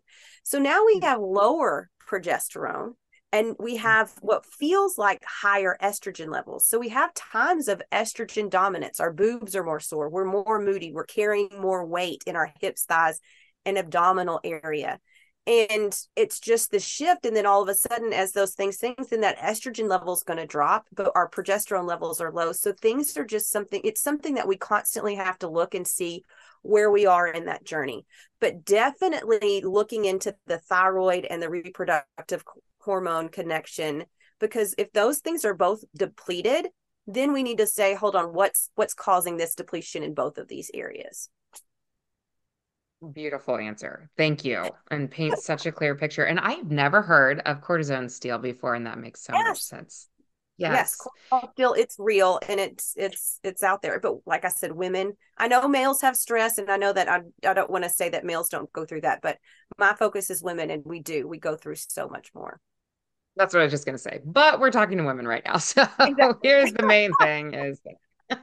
So 0.44 0.60
now 0.60 0.84
we 0.86 1.00
mm. 1.00 1.04
have 1.04 1.22
lower 1.22 1.90
progesterone 2.06 2.96
and 3.34 3.56
we 3.60 3.76
have 3.78 4.14
what 4.22 4.46
feels 4.46 4.98
like 4.98 5.24
higher 5.26 5.78
estrogen 5.82 6.30
levels. 6.32 6.66
So 6.68 6.80
we 6.80 6.90
have 6.90 7.14
times 7.14 7.68
of 7.68 7.82
estrogen 7.92 8.50
dominance. 8.50 9.00
Our 9.00 9.12
boobs 9.12 9.56
are 9.56 9.64
more 9.64 9.80
sore. 9.82 10.10
We're 10.10 10.26
more 10.26 10.60
moody. 10.62 10.92
We're 10.94 11.06
carrying 11.06 11.50
more 11.60 11.86
weight 11.86 12.24
in 12.26 12.36
our 12.36 12.52
hips, 12.62 12.86
thighs, 12.86 13.20
and 13.66 13.78
abdominal 13.78 14.40
area. 14.44 15.00
and 15.46 15.98
it's 16.18 16.40
just 16.40 16.72
the 16.72 16.80
shift 16.80 17.26
and 17.26 17.36
then 17.36 17.46
all 17.46 17.62
of 17.62 17.70
a 17.70 17.74
sudden 17.74 18.12
as 18.12 18.34
those 18.34 18.54
things 18.54 18.78
things 18.78 19.08
then 19.10 19.22
that 19.22 19.38
estrogen 19.38 19.88
level 19.88 20.14
is 20.14 20.24
going 20.24 20.38
to 20.38 20.46
drop 20.46 20.86
but 20.94 21.12
our 21.16 21.30
progesterone 21.30 21.88
levels 21.88 22.20
are 22.20 22.32
low 22.34 22.52
so 22.52 22.74
things 22.74 23.16
are 23.18 23.26
just 23.26 23.50
something 23.50 23.80
it's 23.84 24.02
something 24.02 24.36
that 24.36 24.48
we 24.48 24.58
constantly 24.58 25.16
have 25.16 25.38
to 25.40 25.48
look 25.48 25.74
and 25.74 25.88
see 25.88 26.24
where 26.64 26.92
we 26.92 27.06
are 27.06 27.28
in 27.28 27.46
that 27.46 27.64
journey 27.64 28.06
but 28.42 28.66
definitely 28.66 29.62
looking 29.62 30.04
into 30.06 30.36
the 30.48 30.58
thyroid 30.58 31.26
and 31.26 31.42
the 31.42 31.50
reproductive 31.50 32.44
hormone 32.88 33.28
connection 33.28 34.06
because 34.40 34.74
if 34.78 34.92
those 34.94 35.20
things 35.20 35.44
are 35.44 35.54
both 35.54 35.84
depleted 35.94 36.68
then 37.06 37.34
we 37.34 37.44
need 37.44 37.58
to 37.58 37.68
say 37.68 37.94
hold 37.94 38.16
on 38.16 38.34
what's 38.34 38.70
what's 38.76 38.94
causing 38.94 39.36
this 39.36 39.56
depletion 39.56 40.04
in 40.04 40.14
both 40.14 40.38
of 40.38 40.48
these 40.48 40.72
areas 40.74 41.30
Beautiful 43.14 43.58
answer. 43.58 44.10
Thank 44.18 44.44
you. 44.44 44.72
And 44.90 45.12
paints 45.12 45.46
such 45.46 45.68
a 45.68 45.72
clear 45.72 45.94
picture. 45.94 46.24
And 46.24 46.40
I've 46.40 46.72
never 46.72 47.04
heard 47.04 47.42
of 47.42 47.62
cortisone 47.62 48.10
steal 48.10 48.40
before, 48.40 48.74
and 48.74 48.88
that 48.88 48.98
makes 48.98 49.24
so 49.24 49.34
yes. 49.34 49.48
much 49.48 49.62
sense. 49.62 50.10
Yes. 50.58 50.98
yes 51.32 51.52
still 51.54 51.74
it's 51.74 51.98
real 52.00 52.40
and 52.50 52.60
it's 52.60 52.94
it's 52.96 53.40
it's 53.44 53.62
out 53.62 53.84
there. 53.84 54.00
But 54.00 54.26
like 54.26 54.46
I 54.46 54.50
said, 54.50 54.72
women, 54.72 55.14
I 55.38 55.48
know 55.48 55.68
males 55.68 56.02
have 56.02 56.18
stress, 56.18 56.58
and 56.58 56.72
I 56.72 56.78
know 56.78 56.92
that 56.92 57.08
I 57.08 57.22
I 57.48 57.54
don't 57.54 57.70
want 57.70 57.84
to 57.84 57.90
say 57.90 58.10
that 58.10 58.26
males 58.26 58.50
don't 58.50 58.72
go 58.74 58.84
through 58.84 59.02
that, 59.02 59.22
but 59.22 59.38
my 59.78 59.94
focus 59.94 60.32
is 60.32 60.42
women, 60.42 60.72
and 60.72 60.84
we 60.84 61.00
do. 61.00 61.28
We 61.28 61.38
go 61.38 61.56
through 61.56 61.76
so 61.76 62.08
much 62.08 62.32
more. 62.34 62.60
That's 63.38 63.54
what 63.54 63.62
I 63.62 63.64
was 63.64 63.72
just 63.72 63.86
gonna 63.86 63.98
say. 63.98 64.20
But 64.26 64.60
we're 64.60 64.72
talking 64.72 64.98
to 64.98 65.04
women 65.04 65.28
right 65.28 65.44
now. 65.46 65.58
So 65.68 65.88
exactly. 66.00 66.50
here's 66.50 66.74
the 66.74 66.86
main 66.86 67.12
thing 67.22 67.54
is 67.54 67.80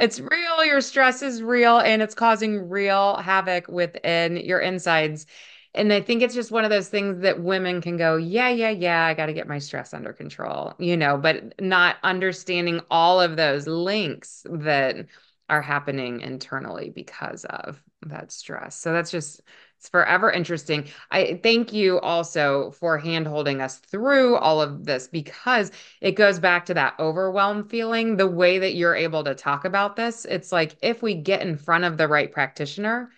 it's 0.00 0.20
real. 0.20 0.64
Your 0.64 0.80
stress 0.80 1.22
is 1.22 1.42
real 1.42 1.78
and 1.78 2.02
it's 2.02 2.14
causing 2.14 2.68
real 2.68 3.16
havoc 3.16 3.68
within 3.68 4.36
your 4.36 4.60
insides. 4.60 5.26
And 5.74 5.92
I 5.92 6.00
think 6.02 6.22
it's 6.22 6.34
just 6.34 6.50
one 6.50 6.64
of 6.64 6.70
those 6.70 6.88
things 6.88 7.20
that 7.22 7.42
women 7.42 7.80
can 7.80 7.96
go, 7.96 8.16
yeah, 8.16 8.50
yeah, 8.50 8.70
yeah, 8.70 9.06
I 9.06 9.14
got 9.14 9.26
to 9.26 9.32
get 9.32 9.48
my 9.48 9.58
stress 9.58 9.94
under 9.94 10.12
control, 10.12 10.74
you 10.78 10.96
know, 10.96 11.16
but 11.16 11.58
not 11.60 11.96
understanding 12.02 12.80
all 12.90 13.20
of 13.20 13.36
those 13.36 13.66
links 13.66 14.44
that 14.50 15.06
are 15.48 15.62
happening 15.62 16.20
internally 16.20 16.90
because 16.90 17.44
of 17.46 17.82
that 18.06 18.32
stress. 18.32 18.76
So 18.76 18.92
that's 18.92 19.10
just 19.10 19.40
it's 19.82 19.88
forever 19.88 20.30
interesting. 20.30 20.86
I 21.10 21.40
thank 21.42 21.72
you 21.72 21.98
also 21.98 22.70
for 22.70 22.98
hand 22.98 23.26
holding 23.26 23.60
us 23.60 23.78
through 23.78 24.36
all 24.36 24.62
of 24.62 24.84
this 24.84 25.08
because 25.08 25.72
it 26.00 26.12
goes 26.12 26.38
back 26.38 26.66
to 26.66 26.74
that 26.74 26.94
overwhelm 27.00 27.68
feeling. 27.68 28.16
The 28.16 28.28
way 28.28 28.60
that 28.60 28.76
you're 28.76 28.94
able 28.94 29.24
to 29.24 29.34
talk 29.34 29.64
about 29.64 29.96
this, 29.96 30.24
it's 30.24 30.52
like 30.52 30.76
if 30.82 31.02
we 31.02 31.14
get 31.14 31.42
in 31.42 31.56
front 31.56 31.82
of 31.82 31.96
the 31.96 32.06
right 32.06 32.30
practitioner, 32.30 33.10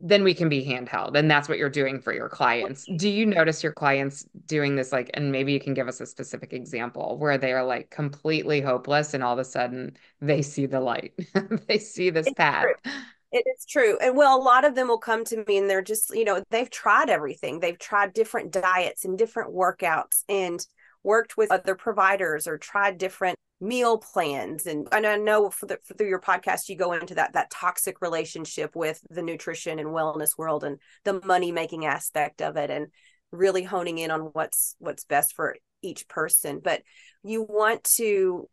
then 0.00 0.24
we 0.24 0.34
can 0.34 0.48
be 0.48 0.64
handheld. 0.64 1.16
And 1.16 1.30
that's 1.30 1.48
what 1.48 1.58
you're 1.58 1.70
doing 1.70 2.00
for 2.00 2.12
your 2.12 2.28
clients. 2.28 2.84
Do 2.96 3.08
you 3.08 3.24
notice 3.24 3.62
your 3.62 3.72
clients 3.72 4.26
doing 4.46 4.74
this? 4.74 4.90
Like, 4.90 5.10
and 5.14 5.30
maybe 5.30 5.52
you 5.52 5.60
can 5.60 5.74
give 5.74 5.86
us 5.86 6.00
a 6.00 6.06
specific 6.06 6.52
example 6.52 7.16
where 7.16 7.38
they 7.38 7.52
are 7.52 7.64
like 7.64 7.90
completely 7.90 8.60
hopeless 8.60 9.14
and 9.14 9.22
all 9.22 9.34
of 9.34 9.38
a 9.38 9.44
sudden 9.44 9.96
they 10.20 10.42
see 10.42 10.66
the 10.66 10.80
light, 10.80 11.14
they 11.68 11.78
see 11.78 12.10
this 12.10 12.32
path. 12.32 12.66
True 12.82 12.92
it 13.32 13.44
is 13.46 13.64
true. 13.64 13.96
And 14.00 14.16
well, 14.16 14.36
a 14.36 14.42
lot 14.42 14.64
of 14.64 14.74
them 14.74 14.88
will 14.88 14.98
come 14.98 15.24
to 15.26 15.44
me 15.46 15.58
and 15.58 15.70
they're 15.70 15.82
just, 15.82 16.14
you 16.14 16.24
know, 16.24 16.42
they've 16.50 16.70
tried 16.70 17.10
everything. 17.10 17.60
They've 17.60 17.78
tried 17.78 18.12
different 18.12 18.50
diets 18.50 19.04
and 19.04 19.16
different 19.16 19.54
workouts 19.54 20.24
and 20.28 20.64
worked 21.02 21.36
with 21.36 21.50
other 21.50 21.74
providers 21.74 22.46
or 22.46 22.58
tried 22.58 22.98
different 22.98 23.36
meal 23.62 23.98
plans 23.98 24.64
and, 24.64 24.88
and 24.90 25.06
i 25.06 25.16
know 25.16 25.50
for 25.50 25.66
the, 25.66 25.78
through 25.98 26.08
your 26.08 26.20
podcast 26.20 26.68
you 26.68 26.76
go 26.76 26.92
into 26.92 27.14
that 27.14 27.34
that 27.34 27.50
toxic 27.50 28.00
relationship 28.00 28.74
with 28.74 29.02
the 29.10 29.20
nutrition 29.20 29.78
and 29.78 29.90
wellness 29.90 30.38
world 30.38 30.64
and 30.64 30.78
the 31.04 31.20
money 31.26 31.52
making 31.52 31.84
aspect 31.84 32.40
of 32.40 32.56
it 32.56 32.70
and 32.70 32.86
really 33.32 33.62
honing 33.62 33.98
in 33.98 34.10
on 34.10 34.30
what's 34.32 34.76
what's 34.78 35.04
best 35.04 35.34
for 35.34 35.56
each 35.82 36.08
person 36.08 36.58
but 36.64 36.82
you 37.22 37.42
want 37.42 37.84
to 37.84 38.48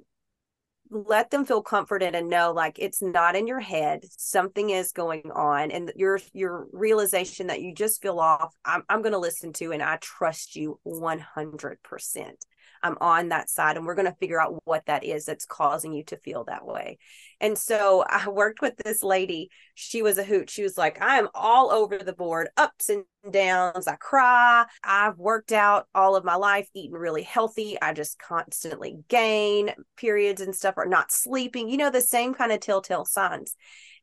let 0.90 1.30
them 1.30 1.46
feel 1.46 1.62
comforted 1.62 2.16
and 2.16 2.30
know 2.30 2.52
like 2.52 2.78
it's 2.80 3.02
not 3.02 3.36
in 3.36 3.48
your 3.48 3.60
head 3.60 4.06
something 4.18 4.70
is 4.70 4.92
going 4.92 5.32
on 5.34 5.72
and 5.72 5.92
your 5.96 6.20
your 6.34 6.68
realization 6.72 7.48
that 7.48 7.62
you 7.62 7.74
just 7.74 8.02
feel 8.02 8.20
off 8.20 8.56
i'm, 8.66 8.84
I'm 8.90 9.02
going 9.02 9.14
to 9.14 9.20
listen 9.20 9.54
to 9.54 9.72
and 9.72 9.84
i 9.84 9.98
trust 9.98 10.56
you 10.56 10.80
100% 10.86 11.78
I'm 12.84 12.98
on 13.02 13.30
that 13.30 13.50
side 13.50 13.78
and 13.78 13.86
we're 13.86 13.96
going 13.96 14.12
to 14.12 14.18
figure 14.20 14.42
out 14.42 14.62
what 14.66 14.86
that 14.88 15.04
is 15.04 15.26
that's 15.26 15.46
causing 15.46 15.94
you 15.94 16.04
to 16.06 16.18
feel 16.18 16.44
that 16.46 16.66
way. 16.66 16.98
And 17.40 17.58
so 17.58 18.04
I 18.08 18.30
worked 18.30 18.62
with 18.62 18.78
this 18.78 19.04
lady. 19.04 19.50
She 19.76 20.02
was 20.02 20.18
a 20.18 20.24
hoot. 20.24 20.50
She 20.50 20.64
was 20.64 20.78
like, 20.78 21.02
I 21.02 21.18
am 21.18 21.30
all 21.36 21.72
over 21.72 21.98
the 21.98 22.14
board, 22.14 22.50
ups 22.58 22.90
and 22.90 23.04
downs. 23.32 23.88
I 23.88 23.96
cry. 23.96 24.66
I've 24.84 25.18
worked 25.18 25.52
out 25.52 25.88
all 25.94 26.16
of 26.16 26.26
my 26.26 26.36
life, 26.36 26.68
eating 26.74 26.94
really 26.94 27.24
healthy. 27.24 27.78
I 27.82 27.94
just 27.94 28.20
constantly 28.20 28.98
gain 29.08 29.72
periods 29.98 30.42
and 30.42 30.56
stuff, 30.56 30.76
or 30.78 30.86
not 30.86 31.12
sleeping, 31.12 31.70
you 31.70 31.78
know, 31.78 31.92
the 31.92 32.02
same 32.02 32.34
kind 32.34 32.52
of 32.52 32.60
telltale 32.60 33.06
signs. 33.06 33.56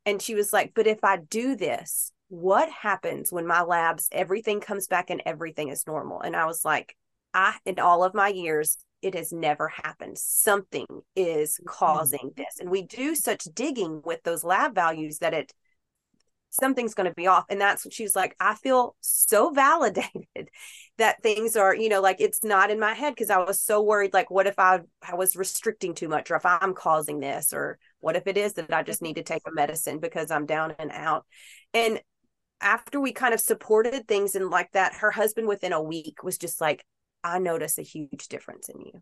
And 0.05 0.21
she 0.21 0.35
was 0.35 0.53
like, 0.53 0.73
But 0.75 0.87
if 0.87 1.03
I 1.03 1.17
do 1.17 1.55
this, 1.55 2.11
what 2.29 2.69
happens 2.69 3.31
when 3.31 3.47
my 3.47 3.61
labs, 3.61 4.07
everything 4.11 4.59
comes 4.59 4.87
back 4.87 5.09
and 5.09 5.21
everything 5.25 5.69
is 5.69 5.87
normal? 5.87 6.21
And 6.21 6.35
I 6.35 6.45
was 6.45 6.65
like, 6.65 6.95
I, 7.35 7.55
in 7.65 7.79
all 7.79 8.03
of 8.03 8.15
my 8.15 8.29
years, 8.29 8.77
it 9.01 9.13
has 9.13 9.31
never 9.31 9.67
happened. 9.67 10.17
Something 10.17 10.87
is 11.15 11.55
mm-hmm. 11.55 11.67
causing 11.67 12.31
this. 12.35 12.59
And 12.59 12.71
we 12.71 12.81
do 12.81 13.13
such 13.13 13.43
digging 13.43 14.01
with 14.03 14.23
those 14.23 14.43
lab 14.43 14.73
values 14.73 15.19
that 15.19 15.33
it, 15.33 15.53
something's 16.49 16.93
going 16.93 17.09
to 17.09 17.13
be 17.13 17.27
off. 17.27 17.43
And 17.49 17.59
that's 17.59 17.83
what 17.83 17.93
she's 17.93 18.15
like, 18.15 18.35
I 18.39 18.55
feel 18.55 18.95
so 19.01 19.49
validated 19.53 20.49
that 20.97 21.21
things 21.21 21.57
are, 21.57 21.75
you 21.75 21.89
know, 21.89 22.01
like 22.01 22.21
it's 22.21 22.43
not 22.43 22.71
in 22.71 22.79
my 22.79 22.93
head 22.93 23.13
because 23.13 23.29
I 23.29 23.37
was 23.43 23.59
so 23.61 23.83
worried. 23.83 24.13
Like, 24.13 24.31
what 24.31 24.47
if 24.47 24.57
I, 24.57 24.79
I 25.01 25.15
was 25.15 25.35
restricting 25.35 25.93
too 25.93 26.07
much 26.07 26.31
or 26.31 26.35
if 26.35 26.45
I'm 26.45 26.73
causing 26.73 27.19
this 27.19 27.51
or 27.53 27.77
what 27.99 28.15
if 28.15 28.27
it 28.27 28.37
is 28.37 28.53
that 28.53 28.73
I 28.73 28.81
just 28.81 29.01
need 29.01 29.17
to 29.17 29.23
take 29.23 29.43
a 29.45 29.51
medicine 29.51 29.99
because 29.99 30.31
I'm 30.31 30.45
down 30.45 30.73
and 30.79 30.91
out. 30.91 31.25
And 31.73 31.99
after 32.61 33.01
we 33.01 33.11
kind 33.11 33.33
of 33.33 33.41
supported 33.41 34.07
things 34.07 34.35
and 34.35 34.49
like 34.49 34.71
that, 34.71 34.93
her 34.95 35.11
husband 35.11 35.47
within 35.47 35.73
a 35.73 35.83
week 35.83 36.23
was 36.23 36.37
just 36.37 36.61
like, 36.61 36.83
I 37.25 37.39
notice 37.39 37.77
a 37.79 37.81
huge 37.81 38.27
difference 38.29 38.69
in 38.69 38.81
you. 38.81 39.01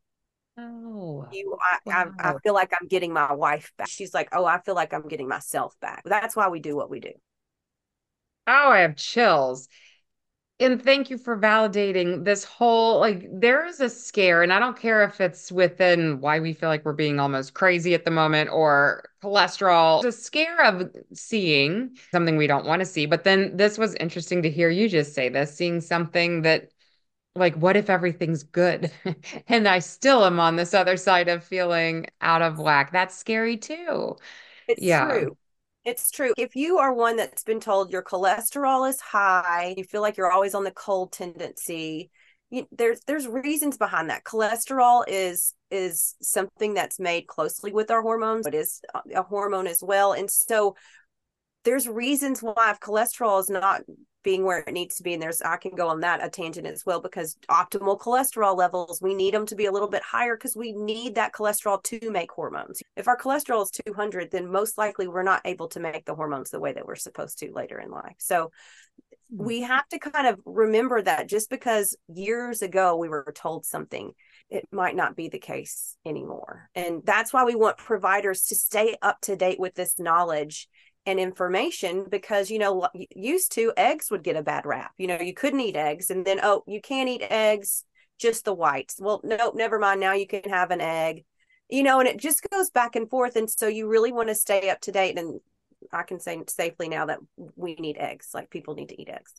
Oh, 0.57 1.27
you, 1.31 1.57
I, 1.59 1.77
wow. 1.85 2.11
I, 2.19 2.29
I 2.29 2.39
feel 2.39 2.53
like 2.53 2.71
I'm 2.79 2.87
getting 2.87 3.11
my 3.11 3.33
wife 3.33 3.73
back. 3.77 3.89
She's 3.89 4.13
like, 4.13 4.29
oh, 4.31 4.45
I 4.45 4.61
feel 4.61 4.75
like 4.75 4.93
I'm 4.93 5.07
getting 5.07 5.27
myself 5.27 5.75
back. 5.81 6.03
That's 6.05 6.35
why 6.35 6.47
we 6.47 6.59
do 6.59 6.75
what 6.75 6.89
we 6.89 6.99
do. 6.99 7.11
Oh, 8.47 8.69
I 8.69 8.79
have 8.79 8.95
chills. 8.95 9.67
And 10.59 10.81
thank 10.81 11.09
you 11.09 11.17
for 11.17 11.37
validating 11.37 12.23
this 12.23 12.43
whole 12.43 12.99
like 12.99 13.27
there 13.33 13.65
is 13.65 13.81
a 13.81 13.89
scare, 13.89 14.43
and 14.43 14.53
I 14.53 14.59
don't 14.59 14.77
care 14.77 15.03
if 15.03 15.19
it's 15.19 15.51
within 15.51 16.21
why 16.21 16.39
we 16.39 16.53
feel 16.53 16.69
like 16.69 16.85
we're 16.85 16.93
being 16.93 17.19
almost 17.19 17.53
crazy 17.53 17.93
at 17.95 18.05
the 18.05 18.11
moment 18.11 18.51
or 18.51 19.09
cholesterol. 19.21 20.03
The 20.03 20.11
scare 20.11 20.63
of 20.63 20.95
seeing 21.13 21.97
something 22.11 22.37
we 22.37 22.47
don't 22.47 22.65
want 22.65 22.81
to 22.81 22.85
see. 22.85 23.07
But 23.07 23.23
then 23.23 23.57
this 23.57 23.77
was 23.77 23.95
interesting 23.95 24.43
to 24.43 24.49
hear 24.49 24.69
you 24.69 24.87
just 24.87 25.13
say 25.15 25.27
this, 25.27 25.53
seeing 25.53 25.81
something 25.81 26.43
that 26.43 26.69
like 27.35 27.55
what 27.55 27.75
if 27.75 27.89
everything's 27.89 28.43
good? 28.43 28.91
And 29.47 29.67
i 29.67 29.79
still 29.79 30.25
am 30.25 30.39
on 30.39 30.55
this 30.55 30.73
other 30.73 30.97
side 30.97 31.27
of 31.27 31.43
feeling 31.43 32.07
out 32.21 32.41
of 32.41 32.59
whack. 32.59 32.91
That's 32.91 33.15
scary 33.15 33.57
too. 33.57 34.17
It's 34.67 34.81
yeah. 34.81 35.07
true. 35.07 35.37
It's 35.85 36.11
true. 36.11 36.33
If 36.37 36.55
you 36.55 36.77
are 36.77 36.93
one 36.93 37.17
that's 37.17 37.43
been 37.43 37.59
told 37.59 37.91
your 37.91 38.03
cholesterol 38.03 38.89
is 38.89 38.99
high 39.01 39.73
you 39.77 39.83
feel 39.83 40.01
like 40.01 40.17
you're 40.17 40.31
always 40.31 40.55
on 40.55 40.63
the 40.63 40.71
cold 40.71 41.11
tendency 41.11 42.09
you, 42.53 42.67
there's 42.71 43.01
there's 43.07 43.27
reasons 43.27 43.77
behind 43.77 44.11
that. 44.11 44.23
Cholesterol 44.23 45.03
is 45.07 45.55
is 45.71 46.15
something 46.21 46.75
that's 46.75 46.99
made 46.99 47.25
closely 47.25 47.73
with 47.73 47.89
our 47.89 48.03
hormones 48.03 48.45
but 48.45 48.53
is 48.53 48.79
a 49.13 49.23
hormone 49.23 49.65
as 49.65 49.81
well. 49.81 50.13
And 50.13 50.29
so 50.29 50.75
there's 51.63 51.87
reasons 51.87 52.43
why 52.43 52.69
if 52.69 52.79
cholesterol 52.79 53.39
is 53.39 53.49
not 53.49 53.81
being 54.23 54.43
where 54.43 54.59
it 54.59 54.73
needs 54.73 54.95
to 54.95 55.03
be 55.03 55.13
and 55.13 55.21
there's 55.21 55.41
i 55.41 55.57
can 55.57 55.75
go 55.75 55.89
on 55.89 55.99
that 55.99 56.23
a 56.23 56.29
tangent 56.29 56.67
as 56.67 56.85
well 56.85 57.01
because 57.01 57.37
optimal 57.49 57.99
cholesterol 57.99 58.55
levels 58.57 59.01
we 59.01 59.13
need 59.13 59.33
them 59.33 59.45
to 59.45 59.55
be 59.55 59.65
a 59.65 59.71
little 59.71 59.89
bit 59.89 60.01
higher 60.01 60.35
because 60.35 60.55
we 60.55 60.71
need 60.71 61.15
that 61.15 61.33
cholesterol 61.33 61.81
to 61.83 62.11
make 62.11 62.31
hormones. 62.31 62.81
If 62.95 63.07
our 63.07 63.17
cholesterol 63.17 63.63
is 63.63 63.71
200 63.71 64.31
then 64.31 64.51
most 64.51 64.77
likely 64.77 65.07
we're 65.07 65.23
not 65.23 65.41
able 65.45 65.67
to 65.69 65.79
make 65.79 66.05
the 66.05 66.15
hormones 66.15 66.49
the 66.49 66.59
way 66.59 66.73
that 66.73 66.85
we're 66.85 66.95
supposed 66.95 67.39
to 67.39 67.51
later 67.51 67.79
in 67.79 67.91
life. 67.91 68.15
So 68.17 68.51
hmm. 69.35 69.43
we 69.43 69.61
have 69.61 69.87
to 69.89 69.99
kind 69.99 70.27
of 70.27 70.39
remember 70.45 71.01
that 71.01 71.27
just 71.27 71.49
because 71.49 71.95
years 72.13 72.61
ago 72.61 72.95
we 72.95 73.09
were 73.09 73.33
told 73.35 73.65
something 73.65 74.11
it 74.49 74.67
might 74.71 74.95
not 74.95 75.15
be 75.15 75.29
the 75.29 75.39
case 75.39 75.95
anymore. 76.05 76.69
And 76.75 77.01
that's 77.03 77.33
why 77.33 77.43
we 77.43 77.55
want 77.55 77.77
providers 77.77 78.43
to 78.47 78.55
stay 78.55 78.95
up 79.01 79.19
to 79.21 79.35
date 79.35 79.59
with 79.59 79.73
this 79.73 79.99
knowledge 79.99 80.67
and 81.05 81.19
information 81.19 82.05
because 82.09 82.49
you 82.49 82.59
know 82.59 82.87
used 83.15 83.51
to 83.51 83.73
eggs 83.75 84.09
would 84.09 84.23
get 84.23 84.35
a 84.35 84.43
bad 84.43 84.65
rap 84.65 84.93
you 84.97 85.07
know 85.07 85.19
you 85.19 85.33
couldn't 85.33 85.59
eat 85.59 85.75
eggs 85.75 86.09
and 86.09 86.25
then 86.25 86.39
oh 86.41 86.63
you 86.65 86.81
can't 86.81 87.09
eat 87.09 87.23
eggs 87.29 87.83
just 88.17 88.45
the 88.45 88.53
whites 88.53 88.95
well 88.99 89.19
nope 89.23 89.53
never 89.55 89.79
mind 89.79 89.99
now 89.99 90.13
you 90.13 90.27
can 90.27 90.43
have 90.49 90.71
an 90.71 90.79
egg 90.81 91.25
you 91.69 91.83
know 91.83 91.99
and 91.99 92.07
it 92.07 92.17
just 92.17 92.47
goes 92.49 92.69
back 92.69 92.95
and 92.95 93.09
forth 93.09 93.35
and 93.35 93.49
so 93.49 93.67
you 93.67 93.87
really 93.87 94.11
want 94.11 94.29
to 94.29 94.35
stay 94.35 94.69
up 94.69 94.79
to 94.79 94.91
date 94.91 95.17
and 95.17 95.39
i 95.91 96.03
can 96.03 96.19
say 96.19 96.41
safely 96.47 96.87
now 96.87 97.05
that 97.05 97.19
we 97.55 97.75
need 97.75 97.97
eggs 97.97 98.29
like 98.33 98.49
people 98.49 98.75
need 98.75 98.89
to 98.89 99.01
eat 99.01 99.09
eggs. 99.09 99.33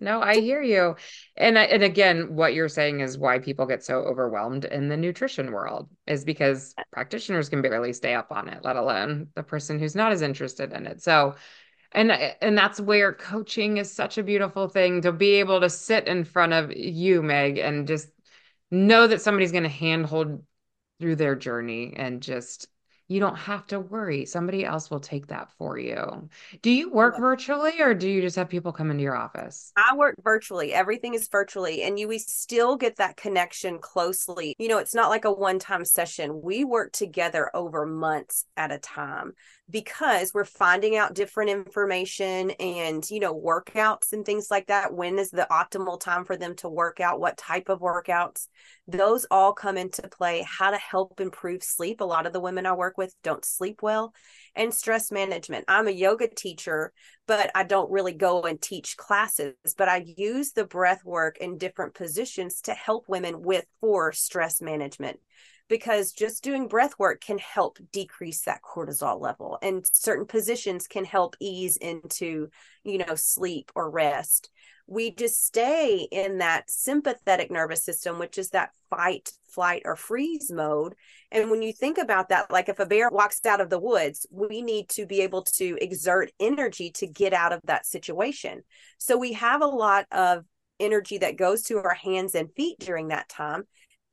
No, 0.00 0.20
I 0.20 0.40
hear 0.40 0.62
you. 0.62 0.96
And 1.36 1.58
and 1.58 1.82
again, 1.82 2.34
what 2.34 2.54
you're 2.54 2.68
saying 2.68 3.00
is 3.00 3.18
why 3.18 3.38
people 3.38 3.66
get 3.66 3.84
so 3.84 3.96
overwhelmed 3.98 4.64
in 4.64 4.88
the 4.88 4.96
nutrition 4.96 5.52
world 5.52 5.88
is 6.06 6.24
because 6.24 6.74
uh, 6.78 6.82
practitioners 6.92 7.48
can 7.48 7.62
barely 7.62 7.92
stay 7.92 8.14
up 8.14 8.32
on 8.32 8.48
it, 8.48 8.64
let 8.64 8.76
alone 8.76 9.28
the 9.34 9.42
person 9.42 9.78
who's 9.78 9.94
not 9.94 10.12
as 10.12 10.22
interested 10.22 10.72
in 10.72 10.86
it. 10.86 11.02
So, 11.02 11.34
and 11.92 12.10
and 12.12 12.56
that's 12.56 12.80
where 12.80 13.12
coaching 13.12 13.76
is 13.76 13.92
such 13.92 14.16
a 14.18 14.22
beautiful 14.22 14.68
thing 14.68 15.02
to 15.02 15.12
be 15.12 15.34
able 15.34 15.60
to 15.60 15.70
sit 15.70 16.06
in 16.08 16.24
front 16.24 16.52
of 16.52 16.72
you, 16.74 17.22
Meg, 17.22 17.58
and 17.58 17.86
just 17.86 18.08
know 18.70 19.06
that 19.06 19.20
somebody's 19.20 19.52
going 19.52 19.64
to 19.64 19.68
handhold 19.68 20.42
through 20.98 21.16
their 21.16 21.34
journey 21.34 21.94
and 21.96 22.22
just 22.22 22.68
you 23.08 23.20
don't 23.20 23.36
have 23.36 23.66
to 23.68 23.80
worry. 23.80 24.24
Somebody 24.24 24.64
else 24.64 24.90
will 24.90 25.00
take 25.00 25.26
that 25.26 25.50
for 25.58 25.78
you. 25.78 26.28
Do 26.62 26.70
you 26.70 26.90
work 26.90 27.18
virtually 27.18 27.80
or 27.80 27.94
do 27.94 28.08
you 28.08 28.22
just 28.22 28.36
have 28.36 28.48
people 28.48 28.72
come 28.72 28.90
into 28.90 29.02
your 29.02 29.16
office? 29.16 29.72
I 29.76 29.94
work 29.96 30.14
virtually. 30.22 30.72
Everything 30.72 31.14
is 31.14 31.28
virtually 31.28 31.82
and 31.82 31.98
you 31.98 32.08
we 32.08 32.18
still 32.18 32.76
get 32.76 32.96
that 32.96 33.16
connection 33.16 33.78
closely. 33.78 34.54
You 34.58 34.68
know, 34.68 34.78
it's 34.78 34.94
not 34.94 35.10
like 35.10 35.24
a 35.24 35.32
one-time 35.32 35.84
session. 35.84 36.40
We 36.42 36.64
work 36.64 36.92
together 36.92 37.50
over 37.54 37.84
months 37.84 38.46
at 38.56 38.72
a 38.72 38.78
time 38.78 39.32
because 39.70 40.32
we're 40.34 40.44
finding 40.44 40.94
out 40.96 41.14
different 41.14 41.48
information 41.48 42.50
and 42.52 43.08
you 43.10 43.18
know 43.18 43.34
workouts 43.34 44.12
and 44.12 44.24
things 44.24 44.48
like 44.50 44.66
that 44.66 44.92
when 44.92 45.18
is 45.18 45.30
the 45.30 45.46
optimal 45.50 45.98
time 45.98 46.24
for 46.24 46.36
them 46.36 46.54
to 46.54 46.68
work 46.68 47.00
out 47.00 47.18
what 47.18 47.38
type 47.38 47.70
of 47.70 47.80
workouts 47.80 48.46
those 48.86 49.24
all 49.30 49.54
come 49.54 49.78
into 49.78 50.02
play 50.02 50.44
how 50.46 50.70
to 50.70 50.76
help 50.76 51.18
improve 51.18 51.62
sleep. 51.62 52.02
A 52.02 52.04
lot 52.04 52.26
of 52.26 52.34
the 52.34 52.40
women 52.40 52.66
i 52.66 52.72
work 52.74 52.98
with 52.98 53.14
don't 53.22 53.44
sleep 53.44 53.80
well 53.82 54.12
and 54.54 54.72
stress 54.72 55.10
management. 55.10 55.64
I'm 55.66 55.88
a 55.88 55.92
yoga 55.92 56.28
teacher 56.28 56.92
but 57.26 57.50
i 57.54 57.64
don't 57.64 57.90
really 57.90 58.12
go 58.12 58.42
and 58.42 58.60
teach 58.60 58.96
classes 58.96 59.54
but 59.78 59.88
i 59.88 60.04
use 60.16 60.52
the 60.52 60.66
breath 60.66 61.02
work 61.04 61.38
in 61.38 61.56
different 61.56 61.94
positions 61.94 62.60
to 62.62 62.74
help 62.74 63.08
women 63.08 63.40
with 63.40 63.64
for 63.80 64.12
stress 64.12 64.60
management 64.60 65.18
because 65.68 66.12
just 66.12 66.44
doing 66.44 66.68
breath 66.68 66.94
work 66.98 67.20
can 67.20 67.38
help 67.38 67.78
decrease 67.92 68.42
that 68.42 68.60
cortisol 68.62 69.20
level 69.20 69.58
and 69.62 69.88
certain 69.92 70.26
positions 70.26 70.86
can 70.86 71.04
help 71.04 71.36
ease 71.40 71.76
into 71.76 72.48
you 72.84 72.98
know 72.98 73.14
sleep 73.14 73.72
or 73.74 73.90
rest. 73.90 74.50
We 74.86 75.12
just 75.12 75.46
stay 75.46 76.06
in 76.12 76.38
that 76.38 76.70
sympathetic 76.70 77.50
nervous 77.50 77.84
system 77.84 78.18
which 78.18 78.36
is 78.36 78.50
that 78.50 78.70
fight 78.90 79.32
flight 79.48 79.82
or 79.84 79.96
freeze 79.96 80.50
mode 80.50 80.94
and 81.30 81.50
when 81.50 81.62
you 81.62 81.72
think 81.72 81.96
about 81.96 82.28
that 82.28 82.50
like 82.50 82.68
if 82.68 82.80
a 82.80 82.86
bear 82.86 83.08
walks 83.08 83.44
out 83.46 83.60
of 83.60 83.70
the 83.70 83.78
woods 83.78 84.26
we 84.30 84.60
need 84.60 84.88
to 84.90 85.06
be 85.06 85.20
able 85.20 85.42
to 85.42 85.78
exert 85.80 86.30
energy 86.40 86.90
to 86.90 87.06
get 87.06 87.32
out 87.32 87.52
of 87.52 87.60
that 87.64 87.86
situation. 87.86 88.62
So 88.98 89.16
we 89.16 89.32
have 89.34 89.62
a 89.62 89.66
lot 89.66 90.06
of 90.12 90.44
energy 90.80 91.18
that 91.18 91.36
goes 91.36 91.62
to 91.62 91.78
our 91.78 91.94
hands 91.94 92.34
and 92.34 92.52
feet 92.54 92.78
during 92.80 93.08
that 93.08 93.28
time 93.28 93.64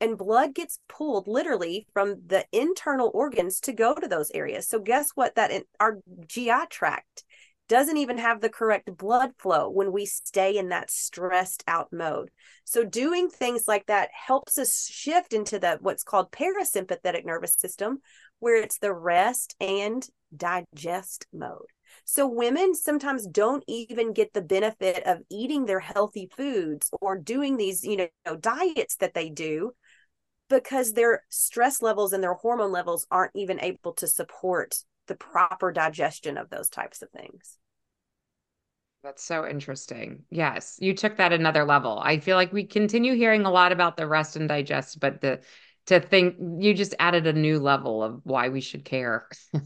and 0.02 0.18
blood 0.18 0.52
gets 0.52 0.80
pulled 0.88 1.28
literally 1.28 1.86
from 1.94 2.16
the 2.26 2.44
internal 2.50 3.10
organs 3.14 3.60
to 3.60 3.72
go 3.72 3.94
to 3.94 4.08
those 4.08 4.32
areas. 4.34 4.68
So 4.68 4.80
guess 4.80 5.10
what 5.14 5.36
that 5.36 5.52
in, 5.52 5.62
our 5.78 6.00
GI 6.26 6.66
tract 6.70 7.24
doesn't 7.68 7.96
even 7.96 8.18
have 8.18 8.40
the 8.40 8.48
correct 8.48 8.94
blood 8.98 9.30
flow 9.38 9.70
when 9.70 9.92
we 9.92 10.04
stay 10.04 10.58
in 10.58 10.70
that 10.70 10.90
stressed 10.90 11.62
out 11.68 11.92
mode. 11.92 12.30
So 12.64 12.84
doing 12.84 13.30
things 13.30 13.68
like 13.68 13.86
that 13.86 14.10
helps 14.12 14.58
us 14.58 14.88
shift 14.90 15.32
into 15.32 15.60
the 15.60 15.78
what's 15.80 16.02
called 16.02 16.32
parasympathetic 16.32 17.24
nervous 17.24 17.54
system 17.54 18.00
where 18.40 18.56
it's 18.56 18.78
the 18.78 18.92
rest 18.92 19.54
and 19.60 20.04
digest 20.36 21.26
mode. 21.32 21.70
So 22.04 22.26
women 22.26 22.74
sometimes 22.74 23.24
don't 23.24 23.62
even 23.68 24.12
get 24.12 24.32
the 24.32 24.42
benefit 24.42 25.06
of 25.06 25.20
eating 25.30 25.64
their 25.64 25.80
healthy 25.80 26.28
foods 26.36 26.90
or 27.00 27.16
doing 27.16 27.56
these, 27.56 27.84
you 27.84 28.08
know, 28.26 28.36
diets 28.36 28.96
that 28.96 29.14
they 29.14 29.30
do 29.30 29.72
because 30.52 30.88
mm-hmm. 30.88 30.96
their 30.96 31.22
stress 31.28 31.82
levels 31.82 32.12
and 32.12 32.22
their 32.22 32.34
hormone 32.34 32.72
levels 32.72 33.06
aren't 33.10 33.32
even 33.34 33.60
able 33.60 33.92
to 33.94 34.06
support 34.06 34.76
the 35.08 35.14
proper 35.16 35.72
digestion 35.72 36.36
of 36.36 36.50
those 36.50 36.68
types 36.68 37.02
of 37.02 37.10
things. 37.10 37.58
That's 39.02 39.24
so 39.24 39.48
interesting. 39.48 40.22
Yes, 40.30 40.76
you 40.80 40.94
took 40.94 41.16
that 41.16 41.32
another 41.32 41.64
level. 41.64 41.98
I 41.98 42.20
feel 42.20 42.36
like 42.36 42.52
we 42.52 42.64
continue 42.64 43.14
hearing 43.14 43.44
a 43.44 43.50
lot 43.50 43.72
about 43.72 43.96
the 43.96 44.06
rest 44.06 44.36
and 44.36 44.48
digest, 44.48 45.00
but 45.00 45.20
the 45.20 45.40
to 45.86 45.98
think 45.98 46.36
you 46.60 46.74
just 46.74 46.94
added 47.00 47.26
a 47.26 47.32
new 47.32 47.58
level 47.58 48.04
of 48.04 48.20
why 48.22 48.48
we 48.48 48.60
should 48.60 48.84
care. 48.84 49.28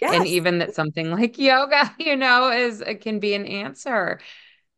Yes. 0.00 0.14
and 0.14 0.26
even 0.26 0.58
that 0.58 0.74
something 0.74 1.10
like 1.10 1.38
yoga, 1.38 1.94
you 1.98 2.16
know, 2.16 2.50
is 2.50 2.80
it 2.80 3.02
can 3.02 3.20
be 3.20 3.34
an 3.34 3.44
answer. 3.46 4.20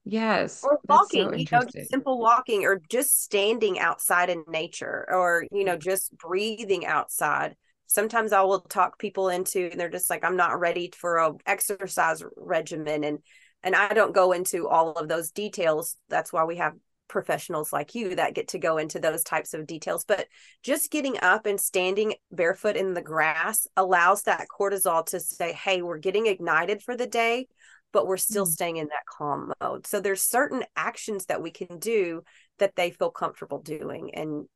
Yes. 0.04 0.64
Or 0.64 0.80
walking, 0.88 1.30
so 1.30 1.34
you 1.34 1.46
know, 1.52 1.84
simple 1.88 2.18
walking 2.18 2.64
or 2.64 2.80
just 2.88 3.22
standing 3.22 3.78
outside 3.78 4.30
in 4.30 4.44
nature 4.48 5.06
or, 5.08 5.46
you 5.52 5.64
know, 5.64 5.76
just 5.76 6.16
breathing 6.16 6.86
outside. 6.86 7.56
Sometimes 7.86 8.32
I 8.32 8.42
will 8.42 8.60
talk 8.60 8.98
people 8.98 9.28
into 9.28 9.68
and 9.70 9.78
they're 9.78 9.90
just 9.90 10.10
like, 10.10 10.24
I'm 10.24 10.36
not 10.36 10.58
ready 10.58 10.92
for 10.96 11.18
a 11.18 11.32
exercise 11.46 12.22
regimen. 12.36 13.04
And 13.04 13.18
and 13.62 13.76
I 13.76 13.92
don't 13.94 14.14
go 14.14 14.32
into 14.32 14.68
all 14.68 14.92
of 14.92 15.08
those 15.08 15.30
details. 15.30 15.96
That's 16.08 16.32
why 16.32 16.44
we 16.44 16.56
have 16.56 16.72
professionals 17.06 17.72
like 17.72 17.94
you 17.94 18.16
that 18.16 18.34
get 18.34 18.48
to 18.48 18.58
go 18.58 18.78
into 18.78 18.98
those 18.98 19.22
types 19.22 19.54
of 19.54 19.66
details. 19.66 20.04
But 20.04 20.26
just 20.64 20.90
getting 20.90 21.16
up 21.22 21.46
and 21.46 21.60
standing 21.60 22.14
barefoot 22.32 22.74
in 22.74 22.94
the 22.94 23.02
grass 23.02 23.68
allows 23.76 24.22
that 24.22 24.46
cortisol 24.48 25.06
to 25.06 25.20
say, 25.20 25.52
hey, 25.52 25.82
we're 25.82 25.98
getting 25.98 26.26
ignited 26.26 26.82
for 26.82 26.96
the 26.96 27.06
day 27.06 27.46
but 27.92 28.06
we're 28.06 28.16
still 28.16 28.44
mm-hmm. 28.44 28.52
staying 28.52 28.76
in 28.78 28.88
that 28.88 29.06
calm 29.06 29.52
mode. 29.60 29.86
So 29.86 30.00
there's 30.00 30.22
certain 30.22 30.64
actions 30.76 31.26
that 31.26 31.42
we 31.42 31.50
can 31.50 31.78
do 31.78 32.24
that 32.58 32.76
they 32.76 32.90
feel 32.90 33.10
comfortable 33.10 33.60
doing. 33.60 34.14
And 34.14 34.46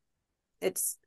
it's 0.60 0.98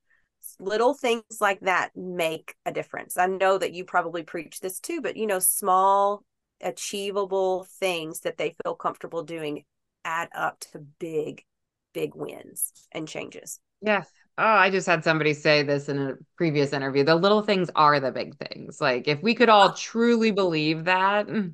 little 0.59 0.93
things 0.93 1.23
like 1.41 1.59
that 1.61 1.91
make 1.95 2.55
a 2.65 2.71
difference. 2.71 3.17
I 3.17 3.27
know 3.27 3.57
that 3.57 3.73
you 3.73 3.83
probably 3.83 4.23
preach 4.23 4.59
this 4.59 4.79
too, 4.79 5.01
but 5.01 5.17
you 5.17 5.27
know, 5.27 5.39
small, 5.39 6.23
achievable 6.61 7.65
things 7.79 8.21
that 8.21 8.37
they 8.37 8.55
feel 8.63 8.75
comfortable 8.75 9.23
doing 9.23 9.63
add 10.05 10.29
up 10.33 10.59
to 10.59 10.79
big, 10.99 11.43
big 11.93 12.15
wins 12.15 12.71
and 12.91 13.07
changes. 13.07 13.59
Yes. 13.81 14.09
Oh, 14.37 14.43
I 14.43 14.69
just 14.69 14.87
had 14.87 15.03
somebody 15.03 15.33
say 15.33 15.63
this 15.63 15.89
in 15.89 15.99
a 15.99 16.13
previous 16.37 16.71
interview. 16.71 17.03
The 17.03 17.15
little 17.15 17.41
things 17.41 17.69
are 17.75 17.99
the 17.99 18.11
big 18.11 18.37
things. 18.37 18.79
Like 18.79 19.07
if 19.07 19.21
we 19.21 19.35
could 19.35 19.49
all 19.49 19.73
truly 19.73 20.31
believe 20.31 20.85
that, 20.85 21.27
mm, 21.27 21.53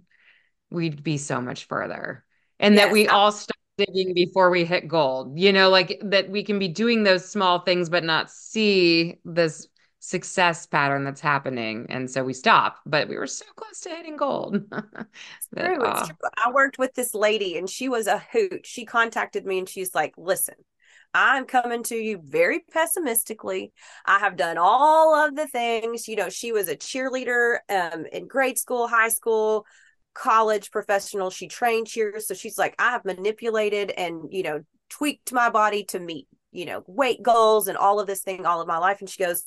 we'd 0.69 1.04
be 1.04 1.17
so 1.17 1.41
much 1.41 1.65
further. 1.65 2.23
And 2.60 2.75
yes, 2.75 2.86
that 2.86 2.93
we 2.93 3.08
all 3.08 3.32
stop 3.32 3.58
digging 3.78 4.13
before 4.13 4.49
we 4.49 4.65
hit 4.65 4.88
gold. 4.88 5.38
You 5.38 5.51
know, 5.51 5.69
like 5.69 5.99
that 6.04 6.30
we 6.30 6.43
can 6.43 6.60
be 6.60 6.67
doing 6.67 7.04
those 7.04 7.30
small 7.30 7.60
things 7.60 7.89
but 7.89 8.04
not 8.04 8.32
see 8.32 9.19
this 9.25 9.67
success 9.99 10.67
pattern 10.67 11.04
that's 11.04 11.21
happening. 11.21 11.88
And 11.89 12.10
so 12.10 12.23
we 12.23 12.34
stop, 12.34 12.80
but 12.86 13.10
we 13.10 13.17
were 13.17 13.28
so 13.28 13.45
close 13.56 13.82
to 13.82 13.89
hitting 13.89 14.17
gold. 14.17 14.54
true, 14.71 15.78
oh. 15.82 16.06
true. 16.06 16.15
I 16.45 16.51
worked 16.51 16.78
with 16.78 16.93
this 16.93 17.15
lady 17.15 17.58
and 17.58 17.67
she 17.69 17.89
was 17.89 18.06
a 18.06 18.19
hoot. 18.32 18.65
She 18.65 18.86
contacted 18.86 19.45
me 19.45 19.60
and 19.60 19.67
she's 19.67 19.95
like, 19.95 20.13
listen, 20.15 20.56
I'm 21.15 21.45
coming 21.45 21.82
to 21.84 21.95
you 21.95 22.19
very 22.23 22.60
pessimistically. 22.71 23.73
I 24.06 24.19
have 24.19 24.36
done 24.36 24.58
all 24.60 25.15
of 25.15 25.36
the 25.36 25.47
things. 25.47 26.08
You 26.08 26.17
know, 26.17 26.30
she 26.30 26.51
was 26.51 26.67
a 26.67 26.75
cheerleader 26.75 27.58
um, 27.69 28.06
in 28.12 28.28
grade 28.28 28.60
school, 28.60 28.88
high 28.88 29.10
school, 29.10 29.65
college 30.15 30.71
professional. 30.71 31.30
She 31.30 31.47
trained 31.47 31.88
here. 31.88 32.19
So 32.19 32.34
she's 32.34 32.58
like, 32.58 32.73
I 32.80 32.91
have 32.91 33.06
manipulated 33.06 33.91
and, 33.91 34.23
you 34.32 34.41
know, 34.41 34.62
tweaked 34.89 35.32
my 35.32 35.49
body 35.51 35.84
to 35.86 35.99
meet, 35.99 36.28
you 36.51 36.65
know, 36.65 36.84
weight 36.88 37.21
goals 37.21 37.67
and 37.67 37.78
all 37.78 37.99
of 37.99 38.08
this 38.08 38.21
thing 38.21 38.45
all 38.45 38.62
of 38.62 38.67
my 38.67 38.80
life. 38.80 39.01
And 39.01 39.10
she 39.10 39.23
goes, 39.23 39.43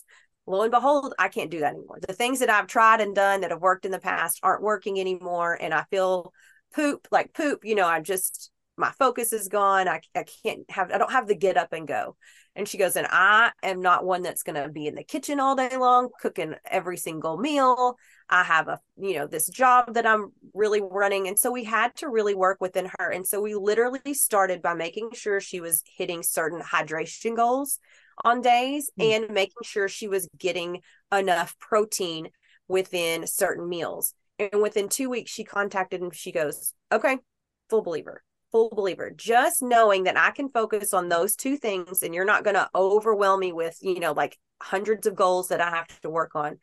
lo 0.46 0.62
and 0.62 0.70
behold, 0.70 1.14
I 1.18 1.28
can't 1.28 1.50
do 1.50 1.60
that 1.60 1.74
anymore. 1.74 1.98
The 2.06 2.14
things 2.14 2.38
that 2.38 2.50
I've 2.50 2.68
tried 2.68 3.00
and 3.00 3.14
done 3.14 3.40
that 3.40 3.50
have 3.50 3.60
worked 3.60 3.84
in 3.84 3.92
the 3.92 3.98
past 3.98 4.38
aren't 4.42 4.62
working 4.62 5.00
anymore. 5.00 5.58
And 5.60 5.74
I 5.74 5.84
feel 5.90 6.32
poop, 6.74 7.08
like 7.10 7.32
poop, 7.32 7.64
you 7.64 7.74
know, 7.74 7.88
I'm 7.88 8.04
just, 8.04 8.50
my 8.78 8.92
focus 8.92 9.32
is 9.32 9.48
gone. 9.48 9.88
I, 9.88 10.00
I 10.14 10.24
can't 10.44 10.70
have, 10.70 10.92
I 10.92 10.98
don't 10.98 11.12
have 11.12 11.26
the 11.26 11.34
get 11.34 11.56
up 11.56 11.72
and 11.72 11.86
go. 11.86 12.16
And 12.54 12.66
she 12.68 12.78
goes, 12.78 12.96
and 12.96 13.06
I 13.10 13.52
am 13.62 13.80
not 13.80 14.04
one 14.04 14.22
that's 14.22 14.42
going 14.42 14.60
to 14.60 14.68
be 14.68 14.86
in 14.86 14.94
the 14.94 15.04
kitchen 15.04 15.40
all 15.40 15.54
day 15.54 15.76
long, 15.76 16.08
cooking 16.20 16.54
every 16.64 16.96
single 16.96 17.36
meal. 17.36 17.96
I 18.30 18.44
have 18.44 18.68
a, 18.68 18.80
you 18.96 19.14
know, 19.14 19.26
this 19.26 19.48
job 19.48 19.94
that 19.94 20.06
I'm 20.06 20.32
really 20.54 20.80
running. 20.80 21.28
And 21.28 21.38
so 21.38 21.50
we 21.50 21.64
had 21.64 21.94
to 21.96 22.08
really 22.08 22.34
work 22.34 22.58
within 22.60 22.90
her. 22.98 23.10
And 23.10 23.26
so 23.26 23.40
we 23.40 23.54
literally 23.54 24.14
started 24.14 24.62
by 24.62 24.74
making 24.74 25.10
sure 25.14 25.40
she 25.40 25.60
was 25.60 25.82
hitting 25.96 26.22
certain 26.22 26.60
hydration 26.60 27.36
goals 27.36 27.78
on 28.24 28.40
days 28.40 28.90
mm-hmm. 28.98 29.24
and 29.24 29.34
making 29.34 29.62
sure 29.64 29.88
she 29.88 30.08
was 30.08 30.28
getting 30.36 30.82
enough 31.12 31.58
protein 31.58 32.28
within 32.68 33.26
certain 33.26 33.68
meals. 33.68 34.14
And 34.38 34.62
within 34.62 34.88
two 34.88 35.10
weeks, 35.10 35.32
she 35.32 35.44
contacted 35.44 36.00
and 36.00 36.14
she 36.14 36.32
goes, 36.32 36.74
okay, 36.92 37.18
full 37.68 37.82
believer 37.82 38.22
full 38.50 38.70
believer 38.70 39.10
just 39.14 39.62
knowing 39.62 40.04
that 40.04 40.18
i 40.18 40.30
can 40.30 40.48
focus 40.48 40.94
on 40.94 41.08
those 41.08 41.36
two 41.36 41.56
things 41.56 42.02
and 42.02 42.14
you're 42.14 42.24
not 42.24 42.44
going 42.44 42.54
to 42.54 42.68
overwhelm 42.74 43.40
me 43.40 43.52
with 43.52 43.76
you 43.80 44.00
know 44.00 44.12
like 44.12 44.38
hundreds 44.60 45.06
of 45.06 45.14
goals 45.14 45.48
that 45.48 45.60
i 45.60 45.70
have 45.70 46.00
to 46.00 46.10
work 46.10 46.34
on 46.34 46.58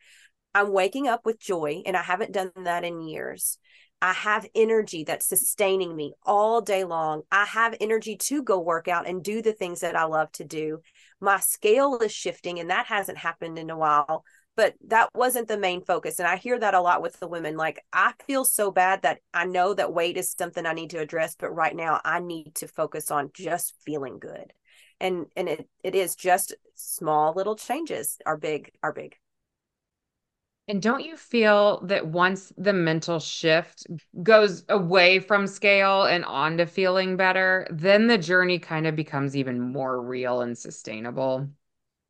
I'm 0.56 0.72
waking 0.72 1.06
up 1.06 1.26
with 1.26 1.38
joy, 1.38 1.82
and 1.84 1.94
I 1.94 2.00
haven't 2.00 2.32
done 2.32 2.50
that 2.64 2.82
in 2.82 3.02
years. 3.02 3.58
I 4.00 4.14
have 4.14 4.48
energy 4.54 5.04
that's 5.04 5.28
sustaining 5.28 5.94
me 5.94 6.14
all 6.24 6.62
day 6.62 6.84
long. 6.84 7.24
I 7.30 7.44
have 7.44 7.76
energy 7.78 8.16
to 8.16 8.42
go 8.42 8.58
work 8.58 8.88
out 8.88 9.06
and 9.06 9.22
do 9.22 9.42
the 9.42 9.52
things 9.52 9.80
that 9.80 9.96
I 9.96 10.04
love 10.04 10.32
to 10.32 10.44
do. 10.44 10.80
My 11.20 11.40
scale 11.40 11.98
is 11.98 12.10
shifting, 12.10 12.58
and 12.58 12.70
that 12.70 12.86
hasn't 12.86 13.18
happened 13.18 13.58
in 13.58 13.68
a 13.68 13.76
while, 13.76 14.24
but 14.56 14.74
that 14.88 15.10
wasn't 15.14 15.48
the 15.48 15.58
main 15.58 15.82
focus. 15.82 16.18
And 16.18 16.26
I 16.26 16.36
hear 16.36 16.58
that 16.58 16.74
a 16.74 16.80
lot 16.80 17.02
with 17.02 17.20
the 17.20 17.28
women. 17.28 17.56
Like, 17.56 17.84
I 17.92 18.12
feel 18.26 18.44
so 18.44 18.70
bad 18.70 19.02
that 19.02 19.20
I 19.34 19.44
know 19.44 19.74
that 19.74 19.92
weight 19.92 20.16
is 20.16 20.34
something 20.36 20.66
I 20.66 20.72
need 20.72 20.90
to 20.90 20.98
address, 20.98 21.36
but 21.38 21.50
right 21.50 21.76
now 21.76 22.00
I 22.04 22.20
need 22.20 22.54
to 22.56 22.68
focus 22.68 23.10
on 23.10 23.30
just 23.34 23.74
feeling 23.84 24.18
good. 24.18 24.52
And 24.98 25.26
and 25.36 25.48
it 25.48 25.68
it 25.84 25.94
is 25.94 26.16
just 26.16 26.54
small 26.74 27.34
little 27.34 27.56
changes 27.56 28.18
are 28.24 28.38
big 28.38 28.72
are 28.82 28.92
big. 28.92 29.16
And 30.68 30.82
don't 30.82 31.04
you 31.04 31.16
feel 31.16 31.80
that 31.86 32.08
once 32.08 32.52
the 32.56 32.72
mental 32.72 33.20
shift 33.20 33.86
goes 34.22 34.64
away 34.68 35.20
from 35.20 35.46
scale 35.46 36.04
and 36.04 36.24
on 36.24 36.56
to 36.58 36.66
feeling 36.66 37.16
better, 37.16 37.68
then 37.70 38.08
the 38.08 38.18
journey 38.18 38.58
kind 38.58 38.86
of 38.86 38.96
becomes 38.96 39.36
even 39.36 39.60
more 39.60 40.00
real 40.02 40.40
and 40.40 40.58
sustainable? 40.58 41.48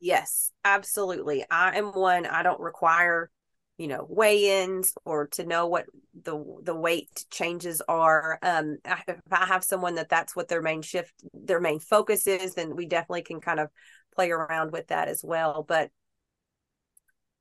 Yes, 0.06 0.52
absolutely. 0.64 1.44
I 1.50 1.76
am 1.78 1.86
one, 1.86 2.26
I 2.26 2.44
don't 2.44 2.60
require, 2.60 3.28
you 3.76 3.88
know, 3.88 4.06
weigh-ins 4.08 4.94
or 5.04 5.26
to 5.32 5.44
know 5.44 5.66
what 5.66 5.86
the 6.22 6.36
the 6.62 6.76
weight 6.76 7.24
changes 7.28 7.82
are. 7.88 8.38
Um 8.40 8.76
if 8.84 9.16
I 9.32 9.46
have 9.46 9.64
someone 9.64 9.96
that 9.96 10.08
that's 10.08 10.36
what 10.36 10.46
their 10.46 10.62
main 10.62 10.82
shift, 10.82 11.12
their 11.34 11.60
main 11.60 11.80
focus 11.80 12.28
is, 12.28 12.54
then 12.54 12.76
we 12.76 12.86
definitely 12.86 13.22
can 13.22 13.40
kind 13.40 13.58
of 13.58 13.68
play 14.14 14.30
around 14.30 14.70
with 14.70 14.86
that 14.88 15.08
as 15.08 15.22
well. 15.24 15.64
But 15.66 15.90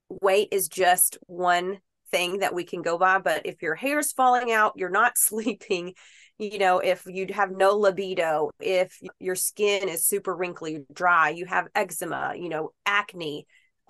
weight 0.09 0.49
is 0.51 0.67
just 0.67 1.17
one 1.27 1.79
thing 2.11 2.39
that 2.39 2.53
we 2.53 2.63
can 2.63 2.81
go 2.81 2.97
by 2.97 3.17
but 3.17 3.45
if 3.45 3.61
your 3.61 3.75
hair's 3.75 4.11
falling 4.11 4.51
out 4.51 4.73
you're 4.75 4.89
not 4.89 5.17
sleeping 5.17 5.93
you 6.37 6.57
know 6.57 6.79
if 6.79 7.05
you 7.05 7.27
have 7.33 7.51
no 7.51 7.77
libido 7.77 8.49
if 8.59 8.99
your 9.19 9.35
skin 9.35 9.87
is 9.87 10.05
super 10.05 10.35
wrinkly 10.35 10.85
dry 10.93 11.29
you 11.29 11.45
have 11.45 11.67
eczema 11.75 12.33
you 12.35 12.49
know 12.49 12.71
acne 12.85 13.45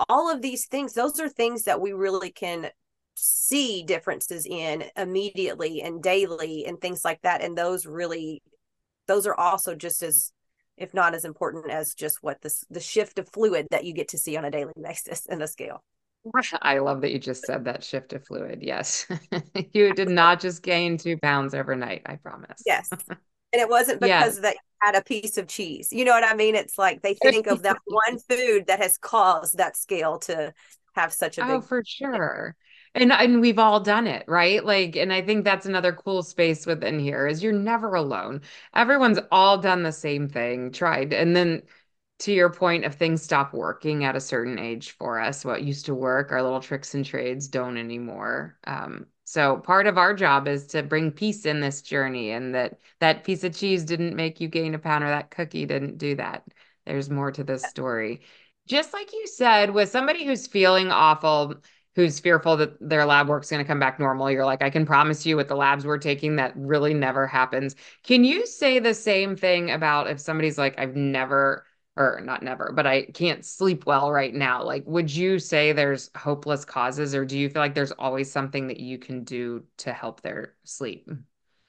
all 0.10 0.32
of 0.32 0.42
these 0.42 0.68
things 0.68 0.94
those 0.94 1.20
are 1.20 1.30
things 1.30 1.64
that 1.64 1.82
we 1.82 1.94
really 1.94 2.30
can 2.30 2.70
see 3.16 3.84
differences 3.84 4.46
in 4.46 4.84
immediately 4.98 5.82
and 5.82 6.04
daily 6.04 6.66
and 6.66 6.80
things 6.82 7.04
like 7.04 7.22
that 7.22 7.42
and 7.42 7.58
those 7.58 7.86
really 7.86 8.42
those 9.08 9.26
are 9.26 9.36
also 9.36 9.74
just 9.74 10.04
as 10.04 10.32
if 10.78 10.94
not 10.94 11.16
as 11.16 11.24
important 11.24 11.72
as 11.72 11.94
just 11.94 12.22
what 12.22 12.42
this 12.42 12.64
the 12.70 12.80
shift 12.80 13.18
of 13.18 13.30
fluid 13.30 13.68
that 13.72 13.86
you 13.86 13.94
get 13.94 14.10
to 14.10 14.18
see 14.18 14.36
on 14.36 14.46
a 14.46 14.52
daily 14.52 14.74
basis 14.82 15.26
in 15.28 15.40
the 15.40 15.48
scale 15.48 15.82
I 16.62 16.80
love 16.80 17.02
that 17.02 17.12
you 17.12 17.20
just 17.20 17.44
said 17.46 17.66
that 17.66 17.84
shift 17.84 18.14
of 18.14 18.26
fluid. 18.26 18.60
Yes. 18.62 19.06
you 19.74 19.94
did 19.94 20.10
not 20.10 20.40
just 20.40 20.64
gain 20.64 20.98
two 20.98 21.18
pounds 21.18 21.54
overnight, 21.54 22.02
I 22.06 22.16
promise. 22.16 22.62
Yes. 22.66 22.90
And 22.92 23.62
it 23.62 23.70
wasn't 23.70 24.00
because 24.02 24.36
yes. 24.36 24.40
that 24.40 24.54
you 24.56 24.60
had 24.82 24.96
a 24.96 25.04
piece 25.04 25.38
of 25.38 25.48
cheese. 25.48 25.90
You 25.92 26.06
know 26.06 26.12
what 26.12 26.24
I 26.24 26.36
mean? 26.36 26.56
It's 26.56 26.78
like 26.78 27.02
they 27.02 27.14
think 27.14 27.48
of 27.48 27.64
that 27.64 27.78
one 27.86 28.20
food 28.30 28.68
that 28.68 28.82
has 28.82 28.98
caused 28.98 29.58
that 29.58 29.78
scale 29.78 30.20
to 30.20 30.54
have 30.96 31.14
such 31.14 31.38
a 31.38 31.44
oh, 31.44 31.46
big. 31.46 31.56
Oh, 31.56 31.62
for 31.62 31.84
sure. 31.86 32.56
And 32.94 33.12
and 33.12 33.42
we've 33.42 33.60
all 33.60 33.82
done 33.82 34.08
it, 34.08 34.24
right? 34.26 34.64
Like, 34.64 34.96
and 34.96 35.12
I 35.12 35.22
think 35.22 35.44
that's 35.44 35.66
another 35.66 35.92
cool 35.92 36.24
space 36.24 36.66
within 36.66 36.98
here 36.98 37.28
is 37.28 37.44
you're 37.44 37.52
never 37.52 37.94
alone. 37.94 38.42
Everyone's 38.74 39.20
all 39.32 39.58
done 39.58 39.84
the 39.84 39.92
same 39.92 40.30
thing, 40.30 40.72
tried, 40.72 41.12
and 41.12 41.36
then 41.36 41.64
to 42.18 42.32
your 42.32 42.50
point 42.50 42.86
of 42.86 42.96
things 42.96 43.22
stop 43.22 43.54
working 43.54 44.06
at 44.06 44.16
a 44.16 44.22
certain 44.22 44.58
age 44.58 44.92
for 44.92 45.20
us 45.20 45.44
what 45.44 45.64
used 45.64 45.86
to 45.86 45.96
work 45.96 46.32
our 46.32 46.42
little 46.42 46.62
tricks 46.62 46.94
and 46.94 47.06
trades 47.06 47.48
don't 47.48 47.78
anymore. 47.78 48.58
Um, 48.66 49.08
so 49.26 49.58
part 49.58 49.88
of 49.88 49.98
our 49.98 50.14
job 50.14 50.48
is 50.48 50.68
to 50.68 50.84
bring 50.84 51.12
peace 51.12 51.46
in 51.46 51.60
this 51.60 51.82
journey 51.82 52.32
and 52.32 52.56
that 52.56 52.80
that 53.00 53.24
piece 53.24 53.44
of 53.44 53.56
cheese 53.56 53.84
didn't 53.84 54.16
make 54.16 54.40
you 54.40 54.48
gain 54.48 54.76
a 54.76 54.80
pound 54.80 55.04
or 55.04 55.08
that 55.08 55.32
cookie 55.32 55.66
didn't 55.66 55.98
do 55.98 56.16
that. 56.16 56.44
There's 56.86 57.10
more 57.10 57.32
to 57.32 57.44
this 57.44 57.64
story. 57.64 58.22
Just 58.68 58.94
like 58.94 59.12
you 59.12 59.28
said 59.28 59.72
with 59.72 59.90
somebody 59.90 60.26
who's 60.26 60.48
feeling 60.48 60.92
awful 60.92 61.56
who's 61.96 62.20
fearful 62.20 62.58
that 62.58 62.78
their 62.82 63.06
lab 63.06 63.28
work's 63.28 63.50
going 63.50 63.64
to 63.64 63.68
come 63.68 63.80
back 63.80 64.00
normal 64.00 64.30
you're 64.30 64.44
like 64.44 64.62
i 64.62 64.70
can 64.70 64.86
promise 64.86 65.26
you 65.26 65.38
with 65.38 65.48
the 65.48 65.56
labs 65.56 65.86
we're 65.86 65.98
taking 65.98 66.36
that 66.36 66.52
really 66.56 66.94
never 66.94 67.26
happens. 67.26 67.76
Can 68.04 68.24
you 68.26 68.46
say 68.46 68.80
the 68.80 68.94
same 68.94 69.36
thing 69.38 69.72
about 69.72 70.10
if 70.10 70.20
somebody's 70.20 70.58
like 70.58 70.78
i've 70.78 70.96
never 70.96 71.66
or 71.98 72.22
not 72.24 72.44
never, 72.44 72.72
but 72.74 72.86
I 72.88 73.04
can't 73.06 73.46
sleep 73.46 73.86
well 73.86 74.12
right 74.12 74.34
now. 74.34 74.64
Like, 74.64 74.84
would 74.86 75.14
you 75.14 75.40
say 75.40 75.72
there's 75.72 76.12
hopeless 76.16 76.66
causes, 76.66 77.16
or 77.16 77.26
do 77.26 77.38
you 77.38 77.50
feel 77.50 77.62
like 77.62 77.76
there's 77.76 77.92
always 77.94 78.32
something 78.32 78.68
that 78.68 78.80
you 78.80 78.98
can 78.98 79.24
do 79.24 79.64
to 79.78 79.94
help 79.94 80.22
their 80.22 80.56
sleep? 80.64 81.10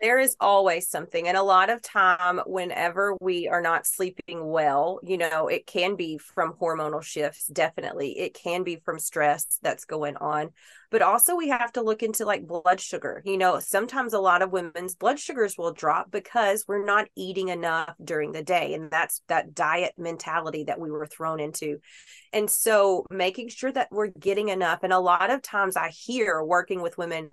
There 0.01 0.19
is 0.19 0.37
always 0.41 0.89
something 0.89 1.27
and 1.27 1.37
a 1.37 1.43
lot 1.43 1.71
of 1.71 1.81
time 1.81 2.39
whenever 2.47 3.17
we 3.21 3.49
are 3.49 3.63
not 3.63 3.87
sleeping 3.87 4.47
well 4.47 5.01
you 5.03 5.17
know 5.17 5.49
it 5.49 5.67
can 5.67 5.97
be 5.97 6.19
from 6.19 6.53
hormonal 6.55 7.03
shifts 7.03 7.47
definitely. 7.47 8.19
It 8.19 8.35
can 8.35 8.63
be 8.63 8.77
from 8.77 8.99
stress 8.99 9.59
that's 9.63 9.85
going 9.85 10.17
on 10.17 10.51
but 10.91 11.03
also 11.03 11.35
we 11.35 11.49
have 11.49 11.73
to 11.73 11.83
look 11.83 12.03
into 12.03 12.25
like 12.25 12.47
blood 12.47 12.81
sugar. 12.81 13.23
You 13.25 13.39
know 13.39 13.59
sometimes 13.61 14.13
a 14.13 14.21
lot 14.21 14.43
of 14.43 14.53
women's 14.53 14.95
blood 14.95 15.19
sugars 15.19 15.57
will 15.57 15.73
drop 15.73 16.11
because 16.11 16.65
we're 16.69 16.85
not 16.85 17.09
eating 17.17 17.49
enough 17.49 17.95
during 18.03 18.33
the 18.33 18.43
day 18.43 18.75
and 18.75 18.91
that's 18.91 19.23
that 19.29 19.55
diet 19.55 19.95
mentality 19.97 20.65
that 20.65 20.81
we 20.81 20.91
were 20.91 21.07
thrown 21.07 21.41
into. 21.41 21.79
And 22.33 22.51
so 22.51 23.07
making 23.11 23.49
sure 23.49 23.73
that 23.73 23.89
we're 23.91 24.09
getting 24.09 24.49
enough 24.49 24.81
and 24.83 24.93
a 24.93 24.99
lot 24.99 25.31
of 25.31 25.43
times 25.43 25.77
i 25.77 25.89
hear 25.89 26.43
working 26.43 26.83
with 26.83 26.99
women 26.99 27.31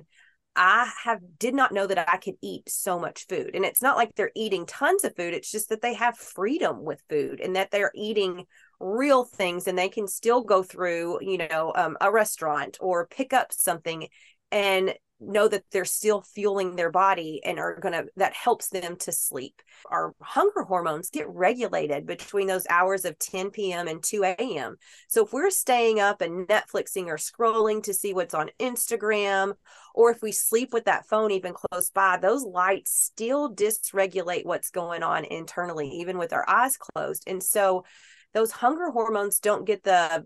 I 0.55 0.91
have 1.03 1.19
did 1.39 1.55
not 1.55 1.71
know 1.71 1.87
that 1.87 2.09
I 2.09 2.17
could 2.17 2.35
eat 2.41 2.69
so 2.69 2.99
much 2.99 3.25
food. 3.27 3.51
And 3.55 3.65
it's 3.65 3.81
not 3.81 3.97
like 3.97 4.13
they're 4.15 4.31
eating 4.35 4.65
tons 4.65 5.03
of 5.03 5.15
food. 5.15 5.33
It's 5.33 5.51
just 5.51 5.69
that 5.69 5.81
they 5.81 5.95
have 5.95 6.17
freedom 6.17 6.83
with 6.83 7.01
food 7.09 7.39
and 7.39 7.55
that 7.55 7.71
they're 7.71 7.91
eating 7.95 8.45
real 8.79 9.23
things 9.25 9.67
and 9.67 9.77
they 9.77 9.89
can 9.89 10.07
still 10.07 10.43
go 10.43 10.61
through, 10.61 11.19
you 11.21 11.37
know, 11.37 11.73
um, 11.75 11.97
a 12.01 12.11
restaurant 12.11 12.77
or 12.81 13.07
pick 13.07 13.33
up 13.33 13.51
something 13.51 14.07
and 14.51 14.93
know 15.19 15.47
that 15.47 15.63
they're 15.71 15.85
still 15.85 16.21
fueling 16.21 16.75
their 16.75 16.91
body 16.91 17.41
and 17.43 17.59
are 17.59 17.79
going 17.79 17.93
to 17.93 18.05
that 18.17 18.33
helps 18.33 18.69
them 18.69 18.95
to 18.97 19.11
sleep. 19.11 19.61
Our 19.89 20.13
hunger 20.21 20.63
hormones 20.63 21.09
get 21.09 21.29
regulated 21.29 22.05
between 22.05 22.47
those 22.47 22.67
hours 22.69 23.05
of 23.05 23.17
10 23.19 23.51
p.m 23.51 23.87
and 23.87 24.03
2 24.03 24.23
a.m 24.23 24.75
so 25.07 25.25
if 25.25 25.33
we're 25.33 25.49
staying 25.49 25.99
up 25.99 26.21
and 26.21 26.47
netflixing 26.47 27.07
or 27.07 27.17
scrolling 27.17 27.83
to 27.83 27.93
see 27.93 28.13
what's 28.13 28.33
on 28.33 28.49
instagram 28.59 29.53
or 29.93 30.11
if 30.11 30.21
we 30.21 30.31
sleep 30.31 30.73
with 30.73 30.85
that 30.85 31.07
phone 31.07 31.31
even 31.31 31.53
close 31.53 31.89
by 31.89 32.17
those 32.17 32.43
lights 32.43 32.91
still 33.13 33.53
dysregulate 33.53 34.45
what's 34.45 34.69
going 34.69 35.03
on 35.03 35.25
internally 35.25 35.89
even 35.89 36.17
with 36.17 36.33
our 36.33 36.47
eyes 36.49 36.77
closed. 36.77 37.23
And 37.27 37.41
so 37.41 37.85
those 38.33 38.51
hunger 38.51 38.89
hormones 38.89 39.39
don't 39.39 39.65
get 39.65 39.83
the 39.83 40.25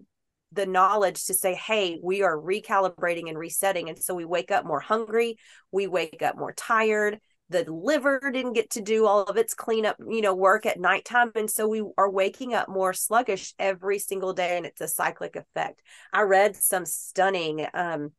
the 0.51 0.65
knowledge 0.65 1.25
to 1.25 1.33
say, 1.33 1.55
hey, 1.55 1.99
we 2.01 2.23
are 2.23 2.37
recalibrating 2.37 3.27
and 3.27 3.37
resetting. 3.37 3.89
And 3.89 3.97
so 3.97 4.15
we 4.15 4.25
wake 4.25 4.51
up 4.51 4.65
more 4.65 4.79
hungry, 4.79 5.37
we 5.71 5.87
wake 5.87 6.21
up 6.21 6.37
more 6.37 6.53
tired. 6.53 7.19
The 7.49 7.63
liver 7.71 8.19
didn't 8.33 8.53
get 8.53 8.71
to 8.71 8.81
do 8.81 9.05
all 9.05 9.23
of 9.23 9.37
its 9.37 9.53
cleanup, 9.53 9.95
you 10.05 10.21
know, 10.21 10.35
work 10.35 10.65
at 10.65 10.79
nighttime. 10.79 11.31
And 11.35 11.49
so 11.49 11.67
we 11.67 11.81
are 11.97 12.09
waking 12.09 12.53
up 12.53 12.67
more 12.67 12.91
sluggish 12.91 13.53
every 13.57 13.99
single 13.99 14.33
day. 14.33 14.57
And 14.57 14.65
it's 14.65 14.81
a 14.81 14.87
cyclic 14.87 15.37
effect. 15.37 15.81
I 16.11 16.23
read 16.23 16.57
some 16.57 16.85
stunning 16.85 17.65
um, 17.73 18.11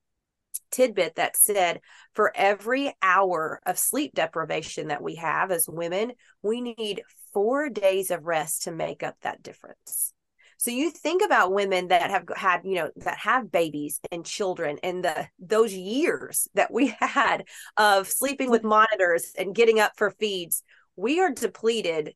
tidbit 0.70 1.16
that 1.16 1.36
said 1.36 1.80
for 2.14 2.32
every 2.34 2.94
hour 3.02 3.60
of 3.66 3.78
sleep 3.78 4.14
deprivation 4.14 4.88
that 4.88 5.02
we 5.02 5.16
have 5.16 5.50
as 5.50 5.68
women, 5.68 6.12
we 6.42 6.60
need 6.60 7.02
four 7.32 7.68
days 7.68 8.10
of 8.10 8.24
rest 8.24 8.62
to 8.62 8.70
make 8.70 9.02
up 9.02 9.16
that 9.22 9.42
difference. 9.42 10.12
So 10.58 10.72
you 10.72 10.90
think 10.90 11.22
about 11.24 11.52
women 11.52 11.88
that 11.88 12.10
have 12.10 12.24
had, 12.34 12.62
you 12.64 12.74
know, 12.74 12.90
that 12.96 13.18
have 13.18 13.50
babies 13.50 14.00
and 14.10 14.24
children 14.26 14.78
and 14.82 15.04
the 15.04 15.28
those 15.38 15.72
years 15.72 16.48
that 16.54 16.72
we 16.72 16.88
had 17.00 17.44
of 17.76 18.08
sleeping 18.08 18.50
with 18.50 18.64
monitors 18.64 19.32
and 19.38 19.54
getting 19.54 19.80
up 19.80 19.92
for 19.96 20.10
feeds. 20.10 20.62
We 20.96 21.20
are 21.20 21.30
depleted 21.30 22.14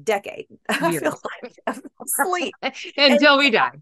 decade. 0.00 0.46
I 0.68 0.96
feel 0.96 1.18
like 1.42 1.56
sleep 2.06 2.54
until 2.62 3.32
and, 3.32 3.38
we 3.38 3.50
die. 3.50 3.72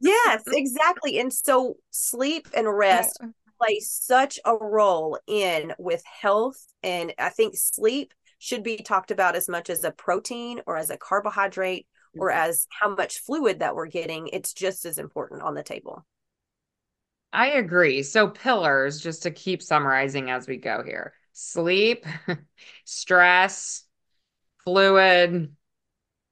yes, 0.00 0.42
exactly. 0.46 1.18
And 1.18 1.32
so 1.32 1.76
sleep 1.90 2.46
and 2.54 2.72
rest 2.72 3.18
uh-uh. 3.20 3.30
play 3.60 3.80
such 3.80 4.38
a 4.44 4.54
role 4.54 5.18
in 5.26 5.74
with 5.78 6.04
health 6.04 6.64
and 6.84 7.12
I 7.18 7.30
think 7.30 7.56
sleep 7.56 8.14
should 8.38 8.62
be 8.62 8.76
talked 8.76 9.10
about 9.10 9.34
as 9.34 9.48
much 9.48 9.68
as 9.68 9.82
a 9.82 9.90
protein 9.90 10.60
or 10.66 10.76
as 10.76 10.90
a 10.90 10.96
carbohydrate 10.96 11.88
or 12.18 12.30
mm-hmm. 12.30 12.50
as 12.50 12.66
how 12.70 12.94
much 12.94 13.18
fluid 13.20 13.60
that 13.60 13.74
we're 13.74 13.86
getting, 13.86 14.28
it's 14.28 14.52
just 14.52 14.84
as 14.84 14.98
important 14.98 15.42
on 15.42 15.54
the 15.54 15.62
table. 15.62 16.04
I 17.32 17.52
agree. 17.52 18.02
So, 18.02 18.28
pillars, 18.28 19.00
just 19.00 19.24
to 19.24 19.30
keep 19.30 19.62
summarizing 19.62 20.30
as 20.30 20.46
we 20.46 20.56
go 20.56 20.82
here 20.84 21.12
sleep, 21.32 22.06
stress, 22.84 23.84
fluid, 24.64 25.54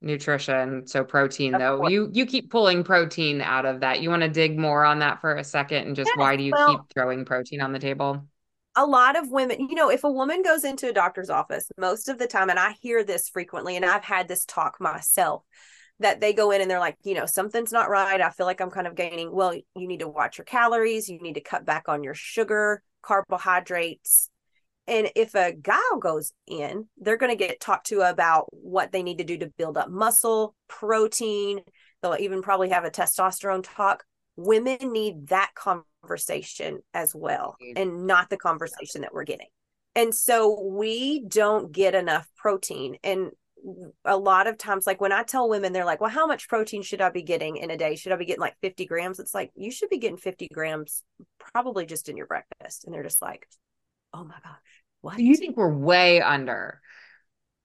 nutrition. 0.00 0.86
So, 0.86 1.04
protein, 1.04 1.54
of 1.54 1.60
though, 1.60 1.76
course. 1.78 1.92
you 1.92 2.10
you 2.12 2.26
keep 2.26 2.50
pulling 2.50 2.84
protein 2.84 3.40
out 3.40 3.66
of 3.66 3.80
that. 3.80 4.00
You 4.00 4.08
want 4.08 4.22
to 4.22 4.28
dig 4.28 4.58
more 4.58 4.84
on 4.84 5.00
that 5.00 5.20
for 5.20 5.34
a 5.34 5.44
second 5.44 5.86
and 5.86 5.96
just 5.96 6.08
yes, 6.08 6.16
why 6.16 6.36
do 6.36 6.42
you 6.42 6.52
well, 6.52 6.68
keep 6.70 6.80
throwing 6.94 7.24
protein 7.24 7.60
on 7.60 7.72
the 7.72 7.78
table? 7.78 8.26
a 8.76 8.86
lot 8.86 9.16
of 9.16 9.30
women, 9.30 9.68
you 9.68 9.74
know, 9.74 9.90
if 9.90 10.04
a 10.04 10.10
woman 10.10 10.42
goes 10.42 10.64
into 10.64 10.88
a 10.88 10.92
doctor's 10.92 11.30
office, 11.30 11.70
most 11.78 12.08
of 12.08 12.18
the 12.18 12.26
time, 12.26 12.50
and 12.50 12.58
I 12.58 12.72
hear 12.80 13.04
this 13.04 13.28
frequently, 13.28 13.76
and 13.76 13.84
I've 13.84 14.04
had 14.04 14.26
this 14.26 14.44
talk 14.44 14.80
myself, 14.80 15.44
that 16.00 16.20
they 16.20 16.32
go 16.32 16.50
in 16.50 16.60
and 16.60 16.70
they're 16.70 16.80
like, 16.80 16.96
you 17.04 17.14
know, 17.14 17.26
something's 17.26 17.72
not 17.72 17.88
right. 17.88 18.20
I 18.20 18.30
feel 18.30 18.46
like 18.46 18.60
I'm 18.60 18.70
kind 18.70 18.86
of 18.86 18.94
gaining. 18.96 19.32
Well, 19.32 19.54
you 19.54 19.88
need 19.88 20.00
to 20.00 20.08
watch 20.08 20.38
your 20.38 20.44
calories. 20.44 21.08
You 21.08 21.20
need 21.20 21.34
to 21.34 21.40
cut 21.40 21.64
back 21.64 21.88
on 21.88 22.02
your 22.02 22.14
sugar, 22.14 22.82
carbohydrates. 23.02 24.28
And 24.86 25.10
if 25.14 25.34
a 25.34 25.52
guy 25.52 25.78
goes 26.00 26.32
in, 26.46 26.88
they're 26.98 27.16
going 27.16 27.30
to 27.30 27.36
get 27.36 27.60
talked 27.60 27.86
to 27.86 28.02
about 28.02 28.46
what 28.50 28.92
they 28.92 29.02
need 29.02 29.18
to 29.18 29.24
do 29.24 29.38
to 29.38 29.52
build 29.56 29.78
up 29.78 29.88
muscle, 29.88 30.54
protein. 30.68 31.60
They'll 32.02 32.16
even 32.18 32.42
probably 32.42 32.68
have 32.70 32.84
a 32.84 32.90
testosterone 32.90 33.64
talk. 33.64 34.04
Women 34.36 34.92
need 34.92 35.28
that 35.28 35.52
conversation 35.54 36.80
as 36.92 37.14
well, 37.14 37.56
mm-hmm. 37.62 37.80
and 37.80 38.06
not 38.06 38.28
the 38.28 38.36
conversation 38.36 39.02
that 39.02 39.14
we're 39.14 39.24
getting. 39.24 39.46
And 39.94 40.14
so 40.14 40.60
we 40.60 41.24
don't 41.24 41.72
get 41.72 41.94
enough 41.94 42.28
protein. 42.36 42.96
And 43.04 43.30
a 44.04 44.16
lot 44.16 44.46
of 44.46 44.58
times 44.58 44.86
like 44.86 45.00
when 45.00 45.12
i 45.12 45.22
tell 45.22 45.48
women 45.48 45.72
they're 45.72 45.86
like 45.86 46.00
well 46.00 46.10
how 46.10 46.26
much 46.26 46.48
protein 46.48 46.82
should 46.82 47.00
i 47.00 47.08
be 47.08 47.22
getting 47.22 47.56
in 47.56 47.70
a 47.70 47.76
day? 47.76 47.96
Should 47.96 48.12
i 48.12 48.16
be 48.16 48.26
getting 48.26 48.40
like 48.40 48.56
50 48.60 48.84
grams? 48.86 49.18
It's 49.18 49.34
like 49.34 49.50
you 49.54 49.70
should 49.70 49.88
be 49.88 49.98
getting 49.98 50.18
50 50.18 50.48
grams 50.48 51.02
probably 51.38 51.86
just 51.86 52.08
in 52.08 52.16
your 52.16 52.26
breakfast. 52.26 52.84
And 52.84 52.94
they're 52.94 53.02
just 53.02 53.22
like 53.22 53.48
oh 54.12 54.24
my 54.24 54.34
gosh 54.42 54.82
what? 55.00 55.16
Do 55.16 55.24
you 55.24 55.36
think 55.36 55.56
we're 55.56 55.72
way 55.72 56.20
under 56.20 56.80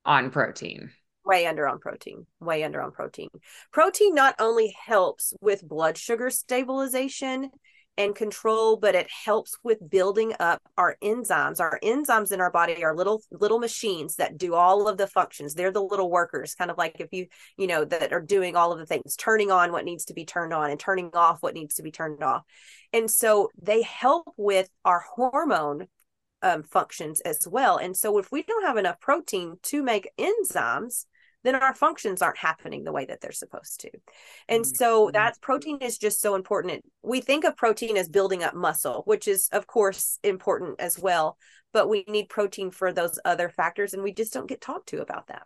on 0.06 0.32
protein. 0.32 0.92
Way 1.26 1.46
under 1.46 1.68
on 1.68 1.80
protein 1.80 2.26
way 2.40 2.64
under 2.64 2.82
on 2.82 2.92
protein. 2.92 3.30
Protein 3.72 4.16
not 4.16 4.36
only 4.40 4.76
helps 4.86 5.34
with 5.42 5.68
blood 5.68 5.98
sugar 5.98 6.30
stabilization 6.30 7.52
and 8.00 8.16
control 8.16 8.78
but 8.78 8.96
it 8.96 9.08
helps 9.12 9.58
with 9.62 9.90
building 9.90 10.34
up 10.40 10.62
our 10.78 10.96
enzymes. 11.04 11.60
Our 11.60 11.80
enzymes 11.84 12.32
in 12.32 12.40
our 12.40 12.50
body 12.50 12.84
are 12.84 12.96
little 12.96 13.22
little 13.30 13.60
machines 13.60 14.16
that 14.16 14.38
do 14.38 14.56
all 14.56 14.88
of 14.88 14.98
the 14.98 15.06
functions. 15.06 15.54
They're 15.54 15.72
the 15.72 15.84
little 15.84 16.10
workers 16.10 16.56
kind 16.56 16.72
of 16.72 16.78
like 16.78 16.96
if 17.00 17.10
you 17.12 17.28
you 17.58 17.68
know 17.68 17.84
that 17.84 18.14
are 18.14 18.22
doing 18.22 18.56
all 18.56 18.72
of 18.72 18.80
the 18.80 18.86
things 18.86 19.18
turning 19.18 19.52
on 19.52 19.74
what 19.74 19.84
needs 19.84 20.06
to 20.06 20.14
be 20.14 20.24
turned 20.24 20.54
on 20.54 20.72
and 20.72 20.80
turning 20.80 21.12
off 21.14 21.44
what 21.44 21.54
needs 21.54 21.76
to 21.76 21.84
be 21.84 21.92
turned 21.92 22.24
off. 22.24 22.44
And 22.94 23.12
so 23.12 23.50
they 23.62 23.82
help 23.82 24.34
with 24.38 24.70
our 24.86 25.04
hormone 25.16 25.88
um, 26.42 26.64
functions 26.64 27.20
as 27.22 27.46
well. 27.46 27.76
And 27.76 27.98
so 27.98 28.18
if 28.18 28.32
we 28.32 28.44
don't 28.44 28.66
have 28.66 28.78
enough 28.78 29.02
protein 29.02 29.58
to 29.64 29.84
make 29.84 30.10
enzymes 30.18 31.06
then 31.44 31.56
our 31.56 31.74
functions 31.74 32.22
aren't 32.22 32.38
happening 32.38 32.84
the 32.84 32.92
way 32.92 33.06
that 33.06 33.22
they're 33.22 33.32
supposed 33.32 33.80
to. 33.82 33.90
And 34.48 34.64
mm-hmm. 34.64 34.76
so 34.76 35.10
that 35.14 35.40
protein 35.42 35.78
is 35.78 35.98
just 35.98 36.22
so 36.22 36.36
important. 36.36 36.84
We 37.02 37.22
think 37.22 37.46
of 37.46 37.56
protein 37.56 37.98
as 37.98 38.10
building 38.10 38.44
up 38.44 38.54
muscle, 38.54 39.04
which 39.06 39.28
is 39.28 39.50
of 39.52 39.68
course 39.68 40.20
important 40.24 40.80
as 40.80 41.00
well, 41.00 41.38
but 41.74 41.90
we 41.90 42.04
need 42.08 42.30
protein 42.30 42.72
for 42.72 42.92
those 42.92 43.20
other 43.24 43.50
factors 43.50 43.94
and 43.94 44.04
we 44.04 44.14
just 44.14 44.34
don't 44.34 44.50
get 44.50 44.62
talked 44.62 44.90
to 44.90 45.02
about 45.02 45.28
that. 45.28 45.44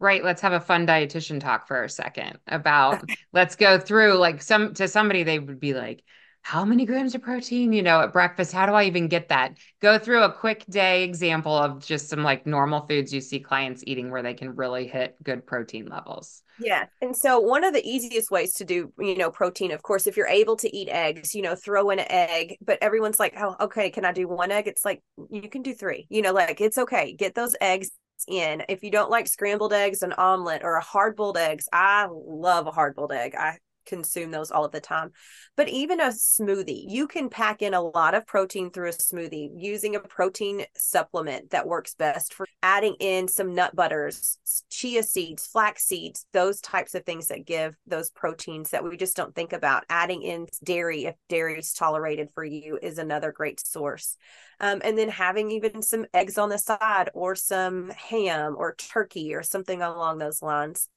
Right, 0.00 0.22
let's 0.22 0.42
have 0.42 0.52
a 0.52 0.60
fun 0.60 0.86
dietitian 0.86 1.40
talk 1.40 1.66
for 1.66 1.82
a 1.82 1.90
second 1.90 2.38
about 2.46 3.02
let's 3.32 3.56
go 3.56 3.80
through 3.80 4.14
like 4.14 4.42
some 4.42 4.74
to 4.74 4.86
somebody 4.86 5.24
they 5.24 5.40
would 5.40 5.58
be 5.58 5.74
like 5.74 6.04
how 6.42 6.64
many 6.64 6.86
grams 6.86 7.14
of 7.14 7.22
protein, 7.22 7.72
you 7.72 7.82
know, 7.82 8.00
at 8.00 8.12
breakfast? 8.12 8.52
How 8.52 8.66
do 8.66 8.72
I 8.72 8.84
even 8.84 9.08
get 9.08 9.28
that? 9.28 9.58
Go 9.80 9.98
through 9.98 10.22
a 10.22 10.32
quick 10.32 10.64
day 10.66 11.04
example 11.04 11.52
of 11.54 11.84
just 11.84 12.08
some 12.08 12.22
like 12.22 12.46
normal 12.46 12.86
foods 12.86 13.12
you 13.12 13.20
see 13.20 13.40
clients 13.40 13.84
eating 13.86 14.10
where 14.10 14.22
they 14.22 14.34
can 14.34 14.56
really 14.56 14.86
hit 14.86 15.16
good 15.22 15.46
protein 15.46 15.86
levels. 15.86 16.42
Yeah. 16.60 16.86
And 17.00 17.16
so 17.16 17.38
one 17.38 17.64
of 17.64 17.74
the 17.74 17.86
easiest 17.86 18.30
ways 18.30 18.54
to 18.54 18.64
do, 18.64 18.92
you 18.98 19.16
know, 19.16 19.30
protein, 19.30 19.72
of 19.72 19.82
course, 19.82 20.06
if 20.06 20.16
you're 20.16 20.26
able 20.26 20.56
to 20.56 20.76
eat 20.76 20.88
eggs, 20.88 21.34
you 21.34 21.42
know, 21.42 21.54
throw 21.54 21.90
in 21.90 21.98
an 21.98 22.06
egg, 22.08 22.56
but 22.60 22.78
everyone's 22.82 23.20
like, 23.20 23.34
oh, 23.38 23.56
okay, 23.60 23.90
can 23.90 24.04
I 24.04 24.12
do 24.12 24.26
one 24.26 24.50
egg? 24.50 24.66
It's 24.66 24.84
like, 24.84 25.02
you 25.30 25.48
can 25.48 25.62
do 25.62 25.74
three, 25.74 26.06
you 26.08 26.22
know, 26.22 26.32
like 26.32 26.60
it's 26.60 26.78
okay. 26.78 27.14
Get 27.14 27.34
those 27.34 27.54
eggs 27.60 27.90
in. 28.26 28.64
If 28.68 28.82
you 28.82 28.90
don't 28.90 29.10
like 29.10 29.28
scrambled 29.28 29.72
eggs, 29.72 30.02
an 30.02 30.12
omelet 30.14 30.62
or 30.64 30.76
a 30.76 30.82
hard 30.82 31.14
boiled 31.14 31.36
eggs, 31.36 31.68
I 31.72 32.08
love 32.10 32.66
a 32.66 32.72
hard 32.72 32.96
boiled 32.96 33.12
egg. 33.12 33.34
I 33.38 33.58
consume 33.88 34.30
those 34.30 34.50
all 34.50 34.64
of 34.64 34.72
the 34.72 34.80
time. 34.80 35.10
But 35.56 35.68
even 35.68 36.00
a 36.00 36.08
smoothie, 36.08 36.84
you 36.86 37.08
can 37.08 37.28
pack 37.28 37.62
in 37.62 37.74
a 37.74 37.80
lot 37.80 38.14
of 38.14 38.26
protein 38.26 38.70
through 38.70 38.90
a 38.90 38.92
smoothie 38.92 39.50
using 39.56 39.96
a 39.96 40.00
protein 40.00 40.64
supplement 40.76 41.50
that 41.50 41.66
works 41.66 41.94
best 41.94 42.34
for 42.34 42.46
adding 42.62 42.94
in 43.00 43.28
some 43.28 43.54
nut 43.54 43.74
butters, 43.74 44.38
chia 44.70 45.02
seeds, 45.02 45.46
flax 45.46 45.84
seeds, 45.84 46.26
those 46.32 46.60
types 46.60 46.94
of 46.94 47.04
things 47.04 47.28
that 47.28 47.46
give 47.46 47.74
those 47.86 48.10
proteins 48.10 48.70
that 48.70 48.84
we 48.84 48.96
just 48.96 49.16
don't 49.16 49.34
think 49.34 49.52
about. 49.52 49.84
Adding 49.88 50.22
in 50.22 50.46
dairy, 50.62 51.06
if 51.06 51.16
dairy 51.28 51.58
is 51.58 51.72
tolerated 51.72 52.28
for 52.34 52.44
you, 52.44 52.78
is 52.80 52.98
another 52.98 53.32
great 53.32 53.64
source. 53.66 54.16
Um, 54.60 54.80
and 54.84 54.98
then 54.98 55.08
having 55.08 55.50
even 55.52 55.82
some 55.82 56.06
eggs 56.12 56.36
on 56.36 56.48
the 56.48 56.58
side 56.58 57.10
or 57.14 57.34
some 57.34 57.90
ham 57.90 58.56
or 58.58 58.74
turkey 58.74 59.34
or 59.34 59.42
something 59.42 59.82
along 59.82 60.18
those 60.18 60.42
lines 60.42 60.88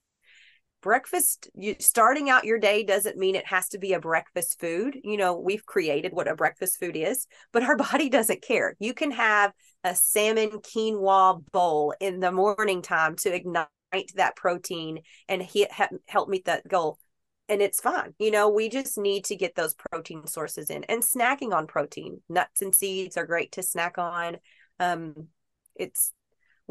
breakfast 0.81 1.49
you, 1.53 1.75
starting 1.79 2.29
out 2.29 2.45
your 2.45 2.59
day 2.59 2.83
doesn't 2.83 3.17
mean 3.17 3.35
it 3.35 3.45
has 3.47 3.69
to 3.69 3.77
be 3.77 3.93
a 3.93 3.99
breakfast 3.99 4.59
food. 4.59 4.97
You 5.03 5.17
know 5.17 5.37
we've 5.37 5.65
created 5.65 6.13
what 6.13 6.27
a 6.27 6.35
breakfast 6.35 6.79
food 6.79 6.95
is 6.95 7.27
but 7.51 7.63
our 7.63 7.77
body 7.91 8.09
doesn't 8.09 8.41
care. 8.41 8.75
You 8.79 8.93
can 8.93 9.11
have 9.11 9.53
a 9.83 9.95
salmon 9.95 10.49
quinoa 10.49 11.43
bowl 11.51 11.93
in 11.99 12.19
the 12.19 12.31
morning 12.31 12.81
time 12.81 13.15
to 13.17 13.33
ignite 13.33 13.67
that 14.15 14.35
protein 14.35 14.99
and 15.27 15.41
hit, 15.41 15.69
help 16.07 16.29
meet 16.29 16.45
that 16.45 16.67
goal 16.67 16.97
and 17.49 17.61
it's 17.61 17.81
fine. 17.81 18.13
You 18.19 18.31
know 18.31 18.49
we 18.49 18.69
just 18.69 18.97
need 18.97 19.25
to 19.25 19.35
get 19.35 19.55
those 19.55 19.75
protein 19.75 20.27
sources 20.27 20.69
in 20.69 20.83
and 20.85 21.03
snacking 21.03 21.53
on 21.53 21.67
protein. 21.67 22.21
Nuts 22.29 22.61
and 22.61 22.73
seeds 22.73 23.17
are 23.17 23.25
great 23.25 23.51
to 23.53 23.63
snack 23.63 23.97
on. 23.97 24.37
Um 24.79 25.27
it's 25.75 26.13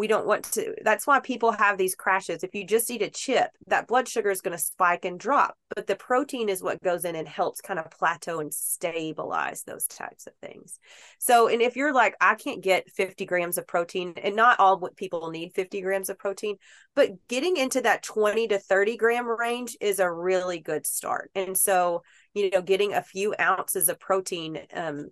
we 0.00 0.06
don't 0.06 0.26
want 0.26 0.44
to 0.44 0.74
that's 0.82 1.06
why 1.06 1.20
people 1.20 1.52
have 1.52 1.76
these 1.76 1.94
crashes. 1.94 2.42
If 2.42 2.54
you 2.54 2.64
just 2.64 2.90
eat 2.90 3.02
a 3.02 3.10
chip 3.10 3.50
that 3.66 3.86
blood 3.86 4.08
sugar 4.08 4.30
is 4.30 4.40
going 4.40 4.56
to 4.56 4.62
spike 4.62 5.04
and 5.04 5.20
drop 5.20 5.58
but 5.74 5.86
the 5.86 5.94
protein 5.94 6.48
is 6.48 6.62
what 6.62 6.82
goes 6.82 7.04
in 7.04 7.16
and 7.16 7.28
helps 7.28 7.60
kind 7.60 7.78
of 7.78 7.90
plateau 7.90 8.40
and 8.40 8.52
stabilize 8.52 9.62
those 9.62 9.86
types 9.86 10.26
of 10.26 10.32
things. 10.40 10.78
So 11.18 11.48
and 11.48 11.60
if 11.60 11.76
you're 11.76 11.92
like 11.92 12.16
i 12.18 12.34
can't 12.34 12.62
get 12.62 12.88
50 12.88 13.26
grams 13.26 13.58
of 13.58 13.66
protein 13.66 14.14
and 14.16 14.34
not 14.34 14.58
all 14.58 14.88
people 14.96 15.30
need 15.30 15.52
50 15.52 15.82
grams 15.82 16.08
of 16.08 16.18
protein 16.18 16.56
but 16.94 17.10
getting 17.28 17.58
into 17.58 17.82
that 17.82 18.02
20 18.02 18.48
to 18.48 18.58
30 18.58 18.96
gram 18.96 19.26
range 19.28 19.76
is 19.82 19.98
a 19.98 20.10
really 20.10 20.60
good 20.60 20.86
start. 20.86 21.30
And 21.34 21.58
so 21.58 22.04
you 22.32 22.48
know 22.48 22.62
getting 22.62 22.94
a 22.94 23.02
few 23.02 23.34
ounces 23.38 23.90
of 23.90 24.00
protein 24.00 24.60
um, 24.72 25.10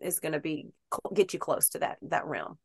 is 0.00 0.18
going 0.18 0.32
to 0.32 0.40
be 0.40 0.70
get 1.14 1.32
you 1.32 1.38
close 1.38 1.68
to 1.68 1.78
that 1.78 1.98
that 2.02 2.26
realm 2.26 2.58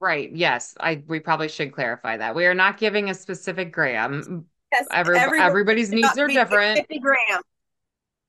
Right. 0.00 0.30
Yes. 0.32 0.74
I 0.80 1.02
we 1.06 1.20
probably 1.20 1.48
should 1.48 1.72
clarify 1.72 2.16
that. 2.16 2.34
We 2.34 2.46
are 2.46 2.54
not 2.54 2.78
giving 2.78 3.10
a 3.10 3.14
specific 3.14 3.72
gram. 3.72 4.46
Yes, 4.72 4.86
Every, 4.90 5.18
everybody's 5.18 5.90
needs 5.90 6.18
are 6.18 6.26
different. 6.26 6.78
50 6.78 6.98
gram. 6.98 7.40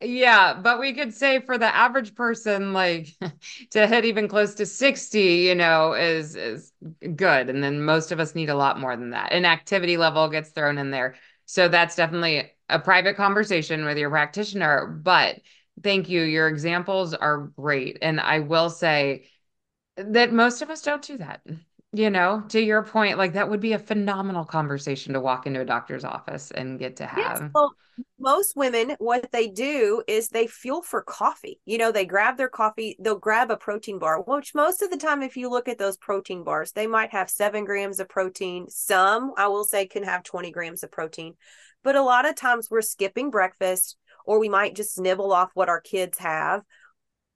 Yeah, 0.01 0.59
but 0.61 0.79
we 0.79 0.93
could 0.93 1.13
say 1.13 1.39
for 1.39 1.57
the 1.57 1.73
average 1.73 2.15
person, 2.15 2.73
like 2.73 3.07
to 3.71 3.87
hit 3.87 4.05
even 4.05 4.27
close 4.27 4.55
to 4.55 4.65
60, 4.65 5.19
you 5.19 5.55
know, 5.55 5.93
is 5.93 6.35
is 6.35 6.71
good. 7.15 7.49
And 7.49 7.63
then 7.63 7.83
most 7.83 8.11
of 8.11 8.19
us 8.19 8.35
need 8.35 8.49
a 8.49 8.55
lot 8.55 8.79
more 8.79 8.95
than 8.95 9.11
that. 9.11 9.31
An 9.31 9.45
activity 9.45 9.97
level 9.97 10.29
gets 10.29 10.49
thrown 10.49 10.77
in 10.77 10.91
there. 10.91 11.15
So 11.45 11.69
that's 11.69 11.95
definitely 11.95 12.51
a 12.69 12.79
private 12.79 13.15
conversation 13.15 13.85
with 13.85 13.97
your 13.97 14.09
practitioner. 14.09 14.85
But 14.85 15.39
thank 15.81 16.09
you. 16.09 16.23
Your 16.23 16.49
examples 16.49 17.13
are 17.13 17.51
great. 17.55 17.97
And 18.01 18.19
I 18.19 18.39
will 18.39 18.69
say 18.69 19.27
that 19.97 20.33
most 20.33 20.61
of 20.61 20.69
us 20.69 20.81
don't 20.81 21.01
do 21.01 21.17
that. 21.17 21.41
You 21.93 22.09
know, 22.09 22.43
to 22.49 22.59
your 22.59 22.83
point, 22.83 23.17
like 23.17 23.33
that 23.33 23.49
would 23.49 23.61
be 23.61 23.71
a 23.71 23.79
phenomenal 23.79 24.43
conversation 24.43 25.13
to 25.13 25.21
walk 25.21 25.47
into 25.47 25.61
a 25.61 25.65
doctor's 25.65 26.03
office 26.03 26.51
and 26.51 26.77
get 26.77 26.97
to 26.97 27.05
have. 27.05 27.39
Yes, 27.39 27.49
well, 27.53 27.73
most 28.19 28.57
women, 28.57 28.97
what 28.99 29.31
they 29.31 29.47
do 29.47 30.03
is 30.05 30.27
they 30.27 30.47
fuel 30.47 30.81
for 30.81 31.01
coffee. 31.01 31.61
You 31.63 31.77
know, 31.77 31.93
they 31.93 32.05
grab 32.05 32.35
their 32.35 32.49
coffee, 32.49 32.97
they'll 32.99 33.17
grab 33.17 33.49
a 33.49 33.55
protein 33.55 33.99
bar, 33.99 34.21
which 34.21 34.53
most 34.53 34.81
of 34.81 34.91
the 34.91 34.97
time, 34.97 35.23
if 35.23 35.37
you 35.37 35.49
look 35.49 35.69
at 35.69 35.77
those 35.77 35.95
protein 35.95 36.43
bars, 36.43 36.73
they 36.73 36.87
might 36.87 37.11
have 37.11 37.29
seven 37.29 37.63
grams 37.63 38.01
of 38.01 38.09
protein. 38.09 38.67
Some, 38.67 39.31
I 39.37 39.47
will 39.47 39.63
say, 39.63 39.85
can 39.85 40.03
have 40.03 40.23
20 40.23 40.51
grams 40.51 40.83
of 40.83 40.91
protein. 40.91 41.35
But 41.83 41.95
a 41.95 42.03
lot 42.03 42.27
of 42.27 42.35
times 42.35 42.69
we're 42.69 42.81
skipping 42.81 43.29
breakfast 43.29 43.95
or 44.25 44.39
we 44.39 44.49
might 44.49 44.75
just 44.75 44.99
nibble 44.99 45.31
off 45.31 45.51
what 45.53 45.69
our 45.69 45.79
kids 45.79 46.17
have 46.17 46.63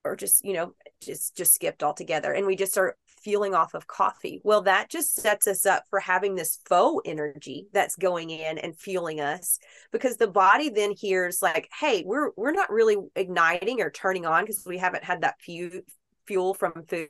or 0.03 0.15
just 0.15 0.43
you 0.45 0.53
know 0.53 0.73
just 1.01 1.35
just 1.35 1.53
skipped 1.53 1.83
altogether 1.83 2.33
and 2.33 2.45
we 2.45 2.55
just 2.55 2.71
start 2.71 2.97
fueling 3.21 3.53
off 3.53 3.73
of 3.73 3.87
coffee. 3.87 4.41
Well 4.43 4.61
that 4.63 4.89
just 4.89 5.15
sets 5.15 5.47
us 5.47 5.65
up 5.65 5.83
for 5.89 5.99
having 5.99 6.35
this 6.35 6.59
faux 6.67 7.01
energy 7.05 7.67
that's 7.73 7.95
going 7.95 8.29
in 8.29 8.57
and 8.57 8.77
fueling 8.77 9.19
us 9.19 9.59
because 9.91 10.17
the 10.17 10.27
body 10.27 10.69
then 10.69 10.91
hears 10.91 11.41
like 11.41 11.69
hey 11.79 12.03
we're 12.05 12.31
we're 12.37 12.51
not 12.51 12.71
really 12.71 12.97
igniting 13.15 13.81
or 13.81 13.91
turning 13.91 14.25
on 14.25 14.43
because 14.43 14.63
we 14.65 14.77
haven't 14.77 15.03
had 15.03 15.21
that 15.21 15.41
few 15.41 15.83
fuel 16.27 16.53
from 16.53 16.83
food 16.87 17.09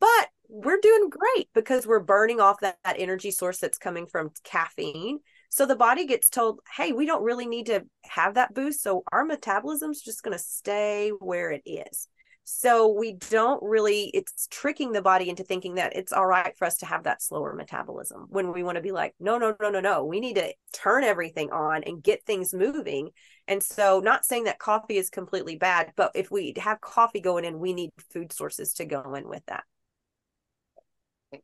but 0.00 0.28
we're 0.48 0.80
doing 0.80 1.10
great 1.10 1.48
because 1.54 1.86
we're 1.86 2.00
burning 2.00 2.40
off 2.40 2.60
that, 2.60 2.78
that 2.84 2.96
energy 2.98 3.30
source 3.30 3.58
that's 3.58 3.78
coming 3.78 4.06
from 4.06 4.30
caffeine 4.44 5.20
so 5.48 5.66
the 5.66 5.76
body 5.76 6.06
gets 6.06 6.28
told, 6.28 6.60
hey, 6.76 6.92
we 6.92 7.06
don't 7.06 7.22
really 7.22 7.46
need 7.46 7.66
to 7.66 7.84
have 8.04 8.34
that 8.34 8.54
boost. 8.54 8.82
So 8.82 9.02
our 9.12 9.24
metabolism's 9.24 10.02
just 10.02 10.22
going 10.22 10.36
to 10.36 10.42
stay 10.42 11.10
where 11.18 11.50
it 11.50 11.62
is. 11.64 12.08
So 12.50 12.88
we 12.88 13.12
don't 13.12 13.62
really, 13.62 14.04
it's 14.14 14.48
tricking 14.50 14.92
the 14.92 15.02
body 15.02 15.28
into 15.28 15.44
thinking 15.44 15.74
that 15.74 15.94
it's 15.94 16.14
all 16.14 16.24
right 16.24 16.56
for 16.56 16.64
us 16.64 16.78
to 16.78 16.86
have 16.86 17.04
that 17.04 17.20
slower 17.20 17.52
metabolism 17.54 18.24
when 18.30 18.52
we 18.52 18.62
want 18.62 18.76
to 18.76 18.82
be 18.82 18.90
like, 18.90 19.14
no, 19.20 19.36
no, 19.36 19.54
no, 19.60 19.68
no, 19.68 19.80
no. 19.80 20.04
We 20.06 20.18
need 20.18 20.36
to 20.36 20.54
turn 20.72 21.04
everything 21.04 21.50
on 21.50 21.82
and 21.84 22.02
get 22.02 22.24
things 22.24 22.54
moving. 22.54 23.10
And 23.46 23.62
so, 23.62 24.00
not 24.00 24.24
saying 24.24 24.44
that 24.44 24.58
coffee 24.58 24.96
is 24.96 25.10
completely 25.10 25.56
bad, 25.56 25.92
but 25.94 26.12
if 26.14 26.30
we 26.30 26.54
have 26.56 26.80
coffee 26.80 27.20
going 27.20 27.44
in, 27.44 27.58
we 27.58 27.74
need 27.74 27.90
food 28.14 28.32
sources 28.32 28.72
to 28.74 28.86
go 28.86 29.12
in 29.12 29.28
with 29.28 29.44
that. 29.46 29.64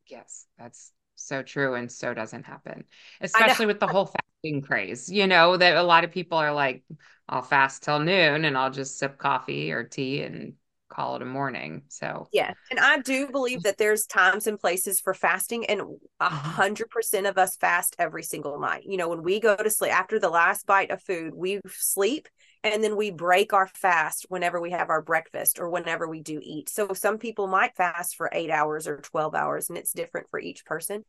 Yes, 0.08 0.46
that's 0.56 0.90
so 1.16 1.42
true. 1.42 1.74
And 1.74 1.90
so 1.90 2.14
doesn't 2.14 2.44
happen, 2.44 2.84
especially 3.20 3.66
with 3.66 3.80
the 3.80 3.86
whole 3.86 4.06
fasting 4.06 4.62
craze. 4.62 5.10
You 5.10 5.26
know, 5.26 5.56
that 5.56 5.76
a 5.76 5.82
lot 5.82 6.04
of 6.04 6.10
people 6.10 6.38
are 6.38 6.52
like, 6.52 6.84
I'll 7.28 7.42
fast 7.42 7.82
till 7.82 8.00
noon 8.00 8.44
and 8.44 8.56
I'll 8.56 8.70
just 8.70 8.98
sip 8.98 9.18
coffee 9.18 9.72
or 9.72 9.84
tea 9.84 10.22
and 10.22 10.54
call 10.94 11.16
it 11.16 11.22
a 11.22 11.26
morning. 11.26 11.82
So 11.88 12.28
yeah, 12.32 12.52
and 12.70 12.78
I 12.78 12.98
do 12.98 13.28
believe 13.28 13.62
that 13.64 13.78
there's 13.78 14.06
times 14.06 14.46
and 14.46 14.58
places 14.58 15.00
for 15.00 15.12
fasting, 15.12 15.66
and 15.66 15.80
a 15.80 15.84
mm-hmm. 15.84 16.26
hundred 16.28 16.90
percent 16.90 17.26
of 17.26 17.36
us 17.36 17.56
fast 17.56 17.96
every 17.98 18.22
single 18.22 18.60
night. 18.60 18.84
You 18.84 18.96
know, 18.96 19.08
when 19.08 19.22
we 19.22 19.40
go 19.40 19.56
to 19.56 19.70
sleep 19.70 19.92
after 19.92 20.18
the 20.18 20.28
last 20.30 20.66
bite 20.66 20.90
of 20.90 21.02
food, 21.02 21.34
we 21.34 21.60
sleep 21.66 22.28
and 22.64 22.82
then 22.82 22.96
we 22.96 23.10
break 23.10 23.52
our 23.52 23.66
fast 23.66 24.24
whenever 24.30 24.58
we 24.58 24.70
have 24.70 24.88
our 24.88 25.02
breakfast 25.02 25.60
or 25.60 25.68
whenever 25.68 26.08
we 26.08 26.20
do 26.20 26.40
eat. 26.42 26.70
So 26.70 26.94
some 26.94 27.18
people 27.18 27.46
might 27.46 27.76
fast 27.76 28.16
for 28.16 28.30
eight 28.32 28.50
hours 28.50 28.88
or 28.88 28.96
12 28.96 29.34
hours, 29.34 29.68
and 29.68 29.76
it's 29.76 29.92
different 29.92 30.28
for 30.30 30.40
each 30.40 30.64
person. 30.64 31.04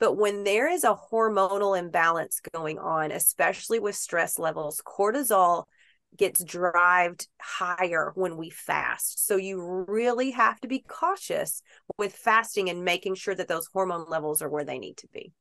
But 0.00 0.16
when 0.16 0.44
there 0.44 0.70
is 0.70 0.84
a 0.84 0.98
hormonal 1.12 1.78
imbalance 1.78 2.40
going 2.52 2.78
on, 2.78 3.12
especially 3.12 3.78
with 3.78 3.94
stress 3.94 4.38
levels, 4.38 4.80
cortisol 4.84 5.64
gets 6.16 6.42
drived 6.42 7.28
higher 7.38 8.12
when 8.14 8.38
we 8.38 8.48
fast. 8.48 9.26
So 9.26 9.36
you 9.36 9.84
really 9.86 10.30
have 10.30 10.58
to 10.60 10.68
be 10.68 10.84
cautious 10.88 11.60
with 11.98 12.14
fasting 12.14 12.70
and 12.70 12.84
making 12.84 13.16
sure 13.16 13.34
that 13.34 13.48
those 13.48 13.68
hormone 13.70 14.06
levels 14.08 14.40
are 14.40 14.48
where 14.48 14.64
they 14.64 14.78
need 14.78 14.96
to 14.98 15.08
be. 15.12 15.32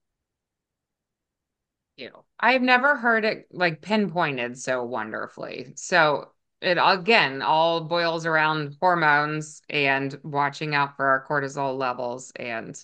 You. 1.97 2.11
I've 2.39 2.61
never 2.61 2.95
heard 2.97 3.23
it 3.23 3.47
like 3.51 3.81
pinpointed 3.81 4.57
so 4.57 4.83
wonderfully. 4.83 5.73
So 5.75 6.31
it 6.61 6.77
again 6.81 7.41
all 7.41 7.81
boils 7.81 8.25
around 8.25 8.77
hormones 8.81 9.61
and 9.69 10.17
watching 10.23 10.75
out 10.75 10.95
for 10.95 11.05
our 11.05 11.25
cortisol 11.25 11.77
levels 11.77 12.31
and 12.35 12.77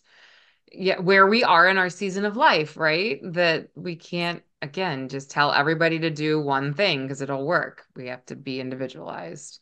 yeah, 0.71 0.99
where 0.99 1.27
we 1.27 1.43
are 1.43 1.67
in 1.67 1.77
our 1.77 1.89
season 1.89 2.23
of 2.23 2.37
life, 2.37 2.77
right? 2.77 3.19
That 3.23 3.69
we 3.75 3.95
can't 3.97 4.43
again, 4.61 5.09
just 5.09 5.31
tell 5.31 5.51
everybody 5.51 5.99
to 5.99 6.09
do 6.09 6.39
one 6.39 6.73
thing 6.73 7.03
because 7.03 7.21
it'll 7.21 7.45
work. 7.45 7.85
We 7.95 8.07
have 8.07 8.25
to 8.27 8.35
be 8.35 8.59
individualized. 8.59 9.59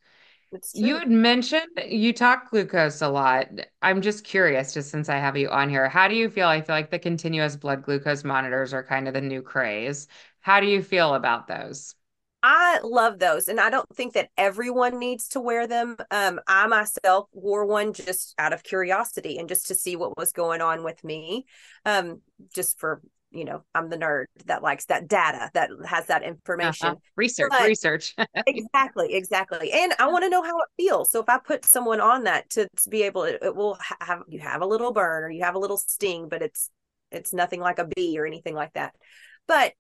You 0.74 0.98
had 0.98 1.10
mentioned 1.10 1.68
you 1.88 2.14
talk 2.14 2.50
glucose 2.50 3.02
a 3.02 3.10
lot. 3.10 3.48
I'm 3.82 4.02
just 4.02 4.24
curious, 4.24 4.74
just 4.74 4.90
since 4.90 5.10
I 5.10 5.18
have 5.18 5.38
you 5.38 5.50
on 5.50 5.70
here, 5.70 5.90
how 5.90 6.08
do 6.08 6.16
you 6.16 6.30
feel? 6.30 6.48
I 6.48 6.62
feel 6.62 6.76
like 6.76 6.90
the 6.90 7.00
continuous 7.00 7.56
blood 7.56 7.84
glucose 7.84 8.24
monitors 8.24 8.74
are 8.74 8.84
kind 8.84 9.08
of 9.08 9.14
the 9.14 9.22
new 9.22 9.42
craze. 9.42 10.08
How 10.42 10.60
do 10.60 10.68
you 10.68 10.82
feel 10.82 11.14
about 11.16 11.48
those? 11.48 11.94
I 12.42 12.80
love 12.84 13.20
those, 13.20 13.50
and 13.50 13.60
I 13.60 13.70
don't 13.70 13.90
think 13.96 14.14
that 14.14 14.30
everyone 14.38 14.98
needs 14.98 15.28
to 15.30 15.42
wear 15.42 15.68
them. 15.68 15.98
Um, 16.10 16.40
I 16.48 16.68
myself 16.68 17.28
wore 17.34 17.66
one 17.66 17.92
just 17.92 18.34
out 18.38 18.54
of 18.54 18.64
curiosity 18.64 19.38
and 19.38 19.50
just 19.50 19.68
to 19.68 19.76
see 19.76 19.98
what 19.98 20.18
was 20.18 20.32
going 20.32 20.62
on 20.62 20.84
with 20.84 21.04
me, 21.04 21.46
um, 21.86 22.22
just 22.56 22.80
for 22.80 23.02
you 23.32 23.46
know 23.46 23.64
i'm 23.76 23.90
the 23.90 23.98
nerd 23.98 24.26
that 24.46 24.64
likes 24.64 24.86
that 24.86 25.08
data 25.08 25.50
that 25.54 25.70
has 25.86 26.08
that 26.08 26.24
information. 26.24 26.88
Uh-huh. 26.88 26.96
research 27.16 27.52
but 27.52 27.68
research. 27.68 28.16
Exactly 28.48 29.14
exactly. 29.14 29.72
And 29.72 29.94
i 30.00 30.08
want 30.08 30.24
to 30.24 30.30
know 30.30 30.42
how 30.42 30.58
it 30.60 30.70
feels. 30.78 31.12
So 31.12 31.20
if 31.22 31.30
i 31.30 31.38
put 31.38 31.66
someone 31.66 32.02
on 32.02 32.24
that 32.24 32.50
to, 32.52 32.68
to 32.68 32.90
be 32.90 33.04
able 33.04 33.24
it, 33.24 33.40
it 33.42 33.56
will 33.56 33.78
have 34.02 34.24
you 34.28 34.40
have 34.40 34.62
a 34.62 34.66
little 34.66 34.92
burn 34.92 35.24
or 35.24 35.30
you 35.30 35.44
have 35.44 35.56
a 35.56 35.60
little 35.60 35.78
sting 35.78 36.28
but 36.30 36.42
it's 36.42 36.70
it's 37.12 37.34
nothing 37.34 37.60
like 37.60 37.80
a 37.80 37.86
bee 37.86 38.20
or 38.20 38.26
anything 38.26 38.56
like 38.56 38.74
that. 38.74 38.94
But 39.48 39.74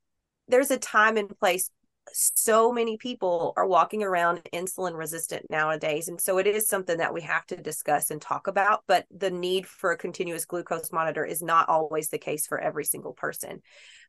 there's 0.47 0.72
a 0.72 0.78
time 0.78 1.18
and 1.18 1.30
place 1.39 1.70
so 2.14 2.72
many 2.72 2.97
people 2.97 3.53
are 3.57 3.68
walking 3.68 4.03
around 4.03 4.41
insulin 4.53 4.95
resistant 4.95 5.49
nowadays. 5.49 6.07
And 6.07 6.20
so 6.20 6.38
it 6.38 6.47
is 6.47 6.68
something 6.68 6.97
that 6.97 7.14
we 7.14 7.22
have 7.22 7.45
to 7.47 7.55
discuss 7.55 8.12
and 8.12 8.22
talk 8.22 8.47
about. 8.47 8.84
But 8.88 9.05
the 9.16 9.32
need 9.32 9.68
for 9.68 9.91
a 9.91 9.97
continuous 9.97 10.45
glucose 10.45 10.91
monitor 10.91 11.26
is 11.26 11.41
not 11.41 11.70
always 11.70 12.10
the 12.10 12.18
case 12.18 12.47
for 12.47 12.60
every 12.60 12.86
single 12.86 13.14
person. 13.14 13.62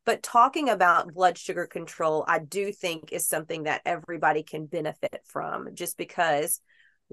But 0.06 0.22
talking 0.22 0.68
about 0.68 1.12
blood 1.12 1.36
sugar 1.36 1.66
control, 1.66 2.24
I 2.26 2.38
do 2.38 2.72
think 2.72 3.12
is 3.12 3.28
something 3.28 3.64
that 3.64 3.82
everybody 3.84 4.42
can 4.42 4.66
benefit 4.66 5.20
from 5.26 5.74
just 5.74 5.98
because 5.98 6.60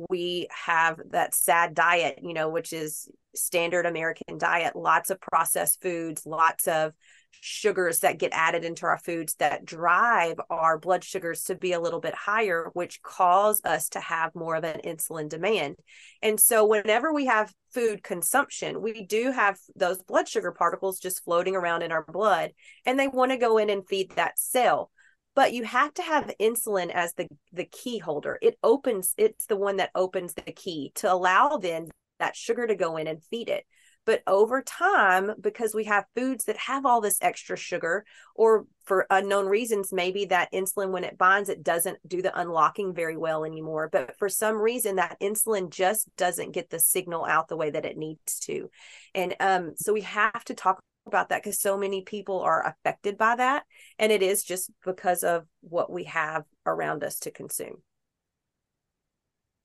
we 0.09 0.47
have 0.51 0.99
that 1.09 1.33
sad 1.33 1.73
diet, 1.73 2.19
you 2.21 2.33
know, 2.33 2.49
which 2.49 2.71
is 2.71 3.09
standard 3.35 3.85
American 3.85 4.37
diet, 4.37 4.75
lots 4.75 5.09
of 5.09 5.19
processed 5.19 5.81
foods, 5.81 6.25
lots 6.25 6.67
of 6.67 6.93
sugars 7.41 7.99
that 7.99 8.19
get 8.19 8.31
added 8.33 8.63
into 8.63 8.85
our 8.85 8.97
foods 8.97 9.35
that 9.35 9.65
drive 9.65 10.39
our 10.49 10.77
blood 10.77 11.03
sugars 11.03 11.43
to 11.43 11.55
be 11.55 11.73
a 11.73 11.79
little 11.79 11.99
bit 11.99 12.13
higher, 12.13 12.69
which 12.73 13.01
cause 13.01 13.61
us 13.63 13.89
to 13.89 13.99
have 13.99 14.35
more 14.35 14.55
of 14.55 14.63
an 14.63 14.81
insulin 14.83 15.29
demand. 15.29 15.75
And 16.21 16.39
so, 16.39 16.65
whenever 16.65 17.13
we 17.13 17.25
have 17.25 17.53
food 17.73 18.03
consumption, 18.03 18.81
we 18.81 19.05
do 19.05 19.31
have 19.31 19.57
those 19.75 20.01
blood 20.03 20.27
sugar 20.27 20.51
particles 20.51 20.99
just 20.99 21.23
floating 21.23 21.55
around 21.55 21.81
in 21.81 21.91
our 21.91 22.03
blood, 22.03 22.51
and 22.85 22.99
they 22.99 23.07
want 23.07 23.31
to 23.31 23.37
go 23.37 23.57
in 23.57 23.69
and 23.69 23.87
feed 23.87 24.11
that 24.11 24.39
cell. 24.39 24.91
But 25.35 25.53
you 25.53 25.63
have 25.63 25.93
to 25.95 26.01
have 26.01 26.33
insulin 26.39 26.89
as 26.89 27.13
the 27.13 27.27
the 27.53 27.65
key 27.65 27.99
holder. 27.99 28.39
It 28.41 28.57
opens 28.63 29.13
it's 29.17 29.45
the 29.45 29.57
one 29.57 29.77
that 29.77 29.91
opens 29.93 30.33
the 30.33 30.51
key 30.51 30.91
to 30.95 31.11
allow 31.11 31.57
then 31.57 31.89
that 32.19 32.35
sugar 32.35 32.65
to 32.65 32.75
go 32.75 32.97
in 32.97 33.07
and 33.07 33.23
feed 33.23 33.49
it 33.49 33.65
but 34.07 34.23
over 34.25 34.61
time, 34.61 35.33
because 35.41 35.75
we 35.75 35.83
have 35.83 36.05
foods 36.15 36.45
that 36.45 36.55
have 36.55 36.85
all 36.85 37.01
this 37.01 37.17
extra 37.21 37.57
sugar, 37.57 38.05
or 38.35 38.65
for 38.85 39.05
unknown 39.09 39.47
reasons, 39.47 39.91
maybe 39.91 40.23
that 40.25 40.49
insulin, 40.53 40.91
when 40.91 41.03
it 41.03 41.17
binds, 41.17 41.49
it 41.49 41.61
doesn't 41.61 41.99
do 42.07 42.21
the 42.21 42.39
unlocking 42.39 42.95
very 42.95 43.17
well 43.17 43.43
anymore. 43.43 43.89
But 43.91 44.17
for 44.17 44.29
some 44.29 44.55
reason, 44.55 44.95
that 44.95 45.19
insulin 45.19 45.69
just 45.69 46.07
doesn't 46.15 46.53
get 46.53 46.69
the 46.69 46.79
signal 46.79 47.25
out 47.25 47.49
the 47.49 47.57
way 47.57 47.69
that 47.69 47.85
it 47.85 47.97
needs 47.97 48.39
to. 48.43 48.69
And 49.13 49.35
um, 49.41 49.73
so 49.75 49.91
we 49.91 50.01
have 50.01 50.45
to 50.45 50.53
talk 50.53 50.79
about 51.05 51.27
that 51.29 51.43
because 51.43 51.59
so 51.59 51.77
many 51.77 52.01
people 52.01 52.39
are 52.39 52.65
affected 52.65 53.17
by 53.17 53.35
that. 53.35 53.63
And 53.99 54.13
it 54.13 54.23
is 54.23 54.41
just 54.41 54.71
because 54.85 55.23
of 55.23 55.43
what 55.59 55.91
we 55.91 56.05
have 56.05 56.45
around 56.65 57.03
us 57.03 57.19
to 57.19 57.31
consume. 57.31 57.83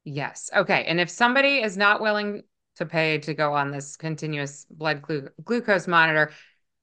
Yes. 0.02 0.50
Okay. 0.52 0.84
And 0.88 0.98
if 0.98 1.10
somebody 1.10 1.62
is 1.62 1.76
not 1.76 2.00
willing 2.00 2.42
to 2.76 2.86
pay 2.86 3.18
to 3.18 3.34
go 3.34 3.54
on 3.54 3.70
this 3.70 3.96
continuous 3.96 4.66
blood 4.70 5.02
glu- 5.02 5.28
glucose 5.44 5.86
monitor. 5.86 6.30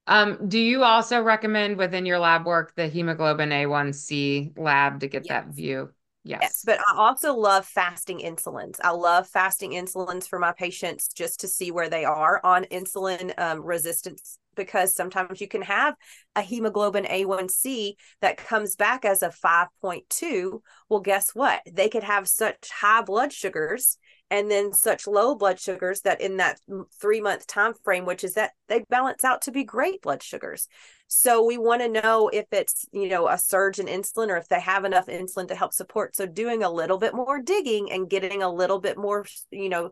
Um, 0.08 0.48
do 0.48 0.60
you 0.60 0.84
also 0.84 1.22
recommend 1.22 1.78
within 1.78 2.06
your 2.06 2.20
lab 2.20 2.46
work 2.46 2.74
the 2.76 2.88
hemoglobin 2.88 3.50
A1C 3.50 4.58
lab 4.58 5.02
to 5.02 5.08
get 5.08 5.26
yes. 5.26 5.30
that 5.30 5.54
view? 5.54 5.90
Yes. 6.24 6.40
yes. 6.42 6.64
But 6.66 6.80
I 6.80 6.98
also 6.98 7.36
love 7.36 7.66
fasting 7.66 8.20
insulins. 8.20 8.78
I 8.84 8.92
love 8.92 9.28
fasting 9.28 9.72
insulins 9.72 10.28
for 10.28 10.38
my 10.38 10.52
patients 10.52 11.08
just 11.08 11.40
to 11.42 11.48
see 11.48 11.72
where 11.72 11.90
they 11.90 12.06
are 12.06 12.42
on 12.44 12.66
insulin 12.66 13.34
um, 13.40 13.64
resistance 13.64 14.38
because 14.56 14.94
sometimes 14.94 15.40
you 15.40 15.48
can 15.48 15.62
have 15.62 15.96
a 16.36 16.42
hemoglobin 16.42 17.06
A1C 17.06 17.94
that 18.22 18.38
comes 18.38 18.76
back 18.76 19.06
as 19.06 19.24
a 19.24 19.30
5.2. 19.30 20.62
Well, 20.90 21.00
guess 21.00 21.34
what? 21.34 21.62
They 21.72 21.88
could 21.88 22.04
have 22.04 22.28
such 22.28 22.70
high 22.70 23.02
blood 23.02 23.32
sugars 23.32 23.98
and 24.32 24.50
then 24.50 24.72
such 24.74 25.08
low 25.08 25.36
blood 25.36 25.60
sugars 25.60 26.02
that 26.02 26.22
in 26.22 26.38
that 26.38 26.60
three 27.00 27.22
month 27.22 27.48
time 27.48 27.74
frame 27.84 28.06
which 28.06 28.24
is 28.24 28.34
that 28.34 28.52
they 28.68 28.84
balance 28.90 29.24
out 29.24 29.42
to 29.42 29.52
be 29.52 29.64
great 29.64 30.02
blood 30.02 30.22
sugars 30.22 30.68
so 31.08 31.44
we 31.44 31.58
want 31.58 31.82
to 31.82 32.02
know 32.02 32.30
if 32.30 32.46
it's 32.52 32.86
you 32.92 33.10
know 33.10 33.28
a 33.28 33.38
surge 33.38 33.80
in 33.80 33.88
insulin 33.88 34.30
or 34.30 34.38
if 34.38 34.48
they 34.48 34.60
have 34.60 34.86
enough 34.86 35.08
insulin 35.08 35.48
to 35.48 35.56
help 35.56 35.74
support 35.74 36.16
so 36.16 36.26
doing 36.26 36.64
a 36.64 36.72
little 36.72 36.98
bit 36.98 37.14
more 37.14 37.42
digging 37.42 37.92
and 37.92 38.10
getting 38.10 38.44
a 38.44 38.52
little 38.52 38.80
bit 38.80 38.98
more 38.98 39.26
you 39.52 39.70
know 39.70 39.92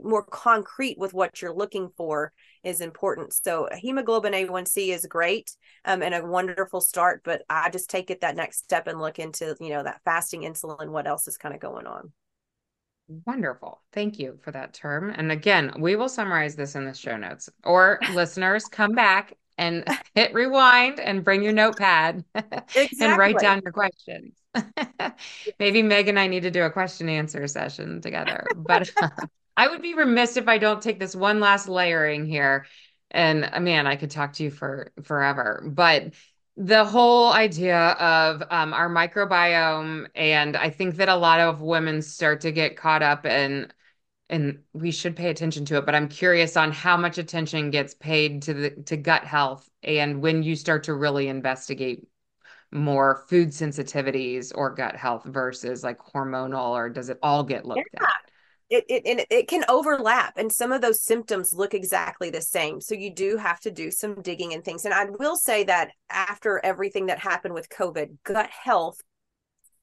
more 0.00 0.24
concrete 0.24 0.98
with 0.98 1.14
what 1.14 1.40
you're 1.40 1.54
looking 1.54 1.90
for 1.96 2.32
is 2.62 2.80
important. 2.80 3.32
So 3.32 3.68
hemoglobin 3.72 4.32
A1C 4.32 4.88
is 4.88 5.06
great 5.06 5.54
um, 5.84 6.02
and 6.02 6.14
a 6.14 6.24
wonderful 6.24 6.80
start, 6.80 7.22
but 7.24 7.42
I 7.48 7.70
just 7.70 7.90
take 7.90 8.10
it 8.10 8.20
that 8.20 8.36
next 8.36 8.64
step 8.64 8.86
and 8.86 9.00
look 9.00 9.18
into, 9.18 9.56
you 9.60 9.70
know, 9.70 9.82
that 9.82 10.00
fasting 10.04 10.42
insulin, 10.42 10.90
what 10.90 11.06
else 11.06 11.28
is 11.28 11.36
kind 11.36 11.54
of 11.54 11.60
going 11.60 11.86
on. 11.86 12.12
Wonderful. 13.08 13.80
Thank 13.92 14.18
you 14.18 14.38
for 14.42 14.52
that 14.52 14.74
term. 14.74 15.10
And 15.10 15.30
again, 15.32 15.72
we 15.78 15.96
will 15.96 16.08
summarize 16.08 16.56
this 16.56 16.74
in 16.74 16.84
the 16.84 16.94
show 16.94 17.16
notes. 17.16 17.48
Or 17.64 17.98
listeners, 18.14 18.64
come 18.66 18.92
back 18.92 19.36
and 19.58 19.84
hit 20.14 20.32
rewind 20.34 21.00
and 21.00 21.24
bring 21.24 21.42
your 21.42 21.52
notepad 21.52 22.24
exactly. 22.34 22.88
and 23.00 23.18
write 23.18 23.38
down 23.38 23.60
your 23.62 23.72
questions. 23.72 24.34
Maybe 25.58 25.82
Meg 25.82 26.08
and 26.08 26.18
I 26.18 26.26
need 26.26 26.44
to 26.44 26.50
do 26.50 26.62
a 26.62 26.70
question 26.70 27.08
answer 27.08 27.46
session 27.46 28.00
together. 28.00 28.46
But 28.56 28.90
I 29.56 29.68
would 29.68 29.82
be 29.82 29.94
remiss 29.94 30.36
if 30.36 30.48
I 30.48 30.58
don't 30.58 30.82
take 30.82 30.98
this 30.98 31.14
one 31.14 31.40
last 31.40 31.68
layering 31.68 32.26
here. 32.26 32.66
And 33.10 33.48
uh, 33.52 33.60
man, 33.60 33.86
I 33.86 33.96
could 33.96 34.10
talk 34.10 34.34
to 34.34 34.44
you 34.44 34.50
for 34.50 34.90
forever. 35.02 35.62
But 35.66 36.14
the 36.56 36.84
whole 36.84 37.32
idea 37.32 37.78
of 37.78 38.42
um, 38.50 38.72
our 38.72 38.88
microbiome, 38.88 40.08
and 40.14 40.56
I 40.56 40.70
think 40.70 40.96
that 40.96 41.08
a 41.08 41.16
lot 41.16 41.40
of 41.40 41.60
women 41.60 42.02
start 42.02 42.42
to 42.42 42.52
get 42.52 42.76
caught 42.76 43.02
up 43.02 43.24
in, 43.24 43.72
and 44.28 44.60
we 44.72 44.90
should 44.90 45.16
pay 45.16 45.30
attention 45.30 45.64
to 45.66 45.78
it. 45.78 45.86
But 45.86 45.94
I'm 45.94 46.08
curious 46.08 46.56
on 46.56 46.72
how 46.72 46.96
much 46.96 47.18
attention 47.18 47.70
gets 47.70 47.94
paid 47.94 48.42
to 48.42 48.54
the 48.54 48.70
to 48.82 48.96
gut 48.96 49.24
health, 49.24 49.68
and 49.82 50.20
when 50.20 50.42
you 50.42 50.56
start 50.56 50.84
to 50.84 50.94
really 50.94 51.28
investigate 51.28 52.06
more 52.70 53.24
food 53.28 53.48
sensitivities 53.48 54.52
or 54.54 54.74
gut 54.74 54.96
health 54.96 55.24
versus 55.24 55.82
like 55.82 55.98
hormonal, 55.98 56.70
or 56.70 56.88
does 56.90 57.08
it 57.08 57.18
all 57.22 57.44
get 57.44 57.66
looked 57.66 57.88
yeah. 57.94 58.04
at? 58.04 58.31
It, 58.72 59.02
it, 59.04 59.26
it, 59.30 59.48
can 59.48 59.64
overlap 59.68 60.38
and 60.38 60.50
some 60.50 60.72
of 60.72 60.80
those 60.80 61.02
symptoms 61.02 61.52
look 61.52 61.74
exactly 61.74 62.30
the 62.30 62.40
same. 62.40 62.80
So 62.80 62.94
you 62.94 63.14
do 63.14 63.36
have 63.36 63.60
to 63.60 63.70
do 63.70 63.90
some 63.90 64.22
digging 64.22 64.54
and 64.54 64.64
things. 64.64 64.84
And 64.84 64.94
i 64.94 65.04
will 65.04 65.36
say 65.36 65.64
that 65.64 65.90
after 66.10 66.60
everything 66.64 67.06
that 67.06 67.18
happened 67.18 67.54
with 67.54 67.68
covid 67.68 68.16
gut 68.24 68.50
health 68.50 69.00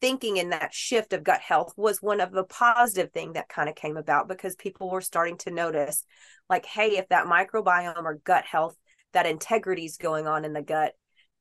thinking 0.02 0.38
in 0.38 0.50
that 0.50 0.74
shift 0.74 1.14
of 1.14 1.24
gut 1.24 1.42
health 1.42 1.74
was 1.76 2.02
one 2.02 2.22
of 2.22 2.32
the 2.32 2.44
positive 2.44 3.12
thing 3.12 3.34
that 3.34 3.50
kind 3.50 3.70
of 3.70 3.76
came 3.76 3.98
about 3.98 4.28
because 4.28 4.56
people 4.56 4.90
were 4.90 5.02
starting 5.02 5.38
to 5.38 5.52
notice 5.52 6.06
like 6.50 6.66
hey 6.66 6.98
if 6.98 7.08
that 7.10 7.26
microbiome 7.26 8.04
or 8.04 8.16
gut 8.24 8.46
health 8.46 8.76
that 9.14 9.26
integrity 9.26 9.86
is 9.86 9.98
going 9.98 10.28
on 10.28 10.46
in 10.46 10.54
the 10.54 10.62
gut 10.62 10.94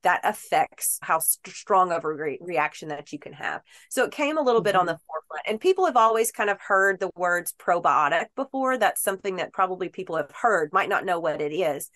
that 0.03 0.21
affects 0.25 0.99
how 1.03 1.19
st- 1.19 1.55
strong 1.55 1.93
of 1.93 2.05
a 2.05 2.13
re- 2.13 2.39
reaction 2.41 2.89
that 2.89 3.13
you 3.13 3.19
can 3.19 3.33
have. 3.33 3.63
So 3.91 4.05
it 4.05 4.13
came 4.13 4.39
a 4.39 4.43
little 4.43 4.61
mm-hmm. 4.61 4.65
bit 4.65 4.77
on 4.77 4.87
mm-hmm. 4.87 4.95
the 4.95 5.01
forefront. 5.07 5.49
And 5.49 5.61
people 5.61 5.87
have 5.87 5.97
always 5.97 6.31
kind 6.31 6.51
of 6.51 6.61
heard 6.61 7.01
the 7.01 7.11
words 7.17 7.55
probiotic 7.59 8.27
before. 8.37 8.79
That's 8.79 9.03
something 9.03 9.37
that 9.37 9.53
probably 9.53 9.89
people 9.89 10.17
have 10.17 10.31
heard, 10.31 10.73
might 10.73 10.89
not 10.89 11.05
know 11.05 11.21
what 11.21 11.41
it 11.41 11.53
is 11.53 11.91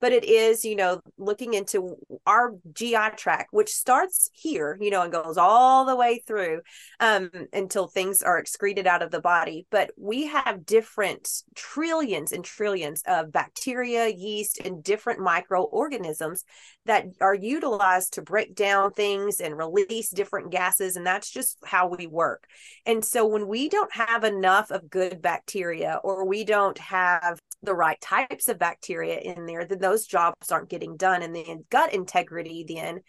but 0.00 0.12
it 0.12 0.24
is 0.24 0.64
you 0.64 0.76
know 0.76 1.00
looking 1.16 1.54
into 1.54 1.96
our 2.26 2.54
gi 2.74 2.96
tract 3.16 3.52
which 3.52 3.70
starts 3.70 4.30
here 4.32 4.76
you 4.80 4.90
know 4.90 5.02
and 5.02 5.12
goes 5.12 5.36
all 5.36 5.84
the 5.84 5.96
way 5.96 6.22
through 6.26 6.60
um, 7.00 7.30
until 7.52 7.86
things 7.86 8.22
are 8.22 8.38
excreted 8.38 8.86
out 8.86 9.02
of 9.02 9.10
the 9.10 9.20
body. 9.20 9.66
But 9.70 9.90
we 9.96 10.26
have 10.26 10.66
different 10.66 11.28
trillions 11.54 12.32
and 12.32 12.44
trillions 12.44 13.02
of 13.06 13.32
bacteria 13.32 14.08
yeast 14.08 14.58
and 14.64 14.82
different 14.82 15.20
microorganisms 15.20 16.44
that 16.86 17.06
are 17.20 17.34
utilized 17.34 18.14
to 18.14 18.22
break 18.22 18.54
down 18.54 18.92
things 18.92 19.40
and 19.40 19.56
release 19.56 20.10
different 20.10 20.50
gases 20.50 20.96
and 20.96 21.06
that's 21.06 21.30
just 21.30 21.58
how 21.64 21.88
we 21.88 22.06
work. 22.06 22.46
And 22.86 23.04
so 23.04 23.26
when 23.26 23.46
we 23.46 23.68
don't 23.68 23.92
have 23.92 24.24
enough 24.24 24.70
of 24.70 24.90
good 24.90 25.20
bacteria 25.20 26.00
or 26.02 26.24
we 26.26 26.44
don't 26.44 26.78
have 26.78 27.38
the 27.62 27.74
right 27.74 28.00
types 28.00 28.48
of 28.48 28.58
bacteria 28.58 29.18
in 29.18 29.46
there, 29.46 29.64
then 29.64 29.78
those 29.78 30.06
jobs 30.06 30.52
aren't 30.52 30.70
getting 30.70 30.96
done. 30.96 31.22
And 31.22 31.34
the 31.34 31.56
gut 31.70 31.92
integrity 31.92 32.64
then 32.68 33.00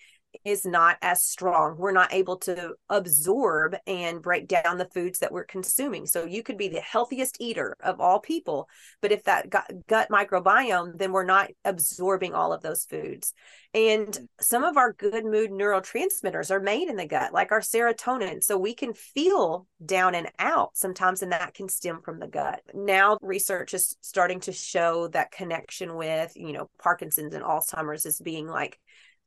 is 0.46 0.66
not 0.66 0.98
as 1.02 1.24
strong. 1.24 1.78
We're 1.78 1.92
not 1.92 2.14
able 2.14 2.38
to 2.38 2.74
absorb 2.90 3.76
and 3.86 4.22
break 4.22 4.48
down 4.48 4.78
the 4.78 4.90
foods 4.94 5.20
that 5.20 5.32
we're 5.32 5.44
consuming. 5.44 6.06
So 6.06 6.26
you 6.26 6.44
could 6.44 6.58
be 6.58 6.70
the 6.70 6.80
healthiest 6.80 7.38
eater 7.40 7.76
of 7.82 8.00
all 8.00 8.20
people, 8.20 8.70
but 9.02 9.12
if 9.12 9.24
that 9.26 9.50
gut, 9.50 9.70
gut 9.88 10.10
microbiome, 10.10 10.98
then 10.98 11.12
we're 11.12 11.26
not 11.26 11.50
absorbing 11.66 12.34
all 12.34 12.54
of 12.54 12.62
those 12.62 12.86
foods. 12.86 13.34
And 13.74 14.08
mm. 14.08 14.28
some 14.40 14.64
of 14.64 14.78
our 14.78 14.94
good 14.94 15.26
mood 15.26 15.52
neurotransmitters 15.52 16.52
are 16.52 16.60
made 16.60 16.90
in 16.90 16.96
the 16.96 17.06
gut, 17.06 17.34
like 17.34 17.52
our 17.52 17.62
serotonin. 17.62 18.44
So 18.44 18.58
we 18.58 18.74
can 18.74 18.94
feel 18.94 19.68
down 19.86 20.16
and 20.16 20.32
out 20.40 20.72
sometimes, 20.76 21.22
and 21.22 21.32
that 21.32 21.54
can 21.54 21.70
stem 21.70 22.02
from 22.02 22.20
the 22.20 22.28
gut. 22.28 22.62
Now, 22.74 23.18
research 23.22 23.74
is 23.74 23.96
starting 24.02 24.40
to 24.42 24.52
show 24.52 25.08
that 25.10 25.32
connection 25.32 25.96
with, 25.96 26.32
you 26.36 26.54
know, 26.54 26.70
Parkinson's 26.82 27.34
and 27.34 27.44
Alzheimer's 27.44 28.06
as 28.06 28.20
being 28.20 28.48
like 28.48 28.80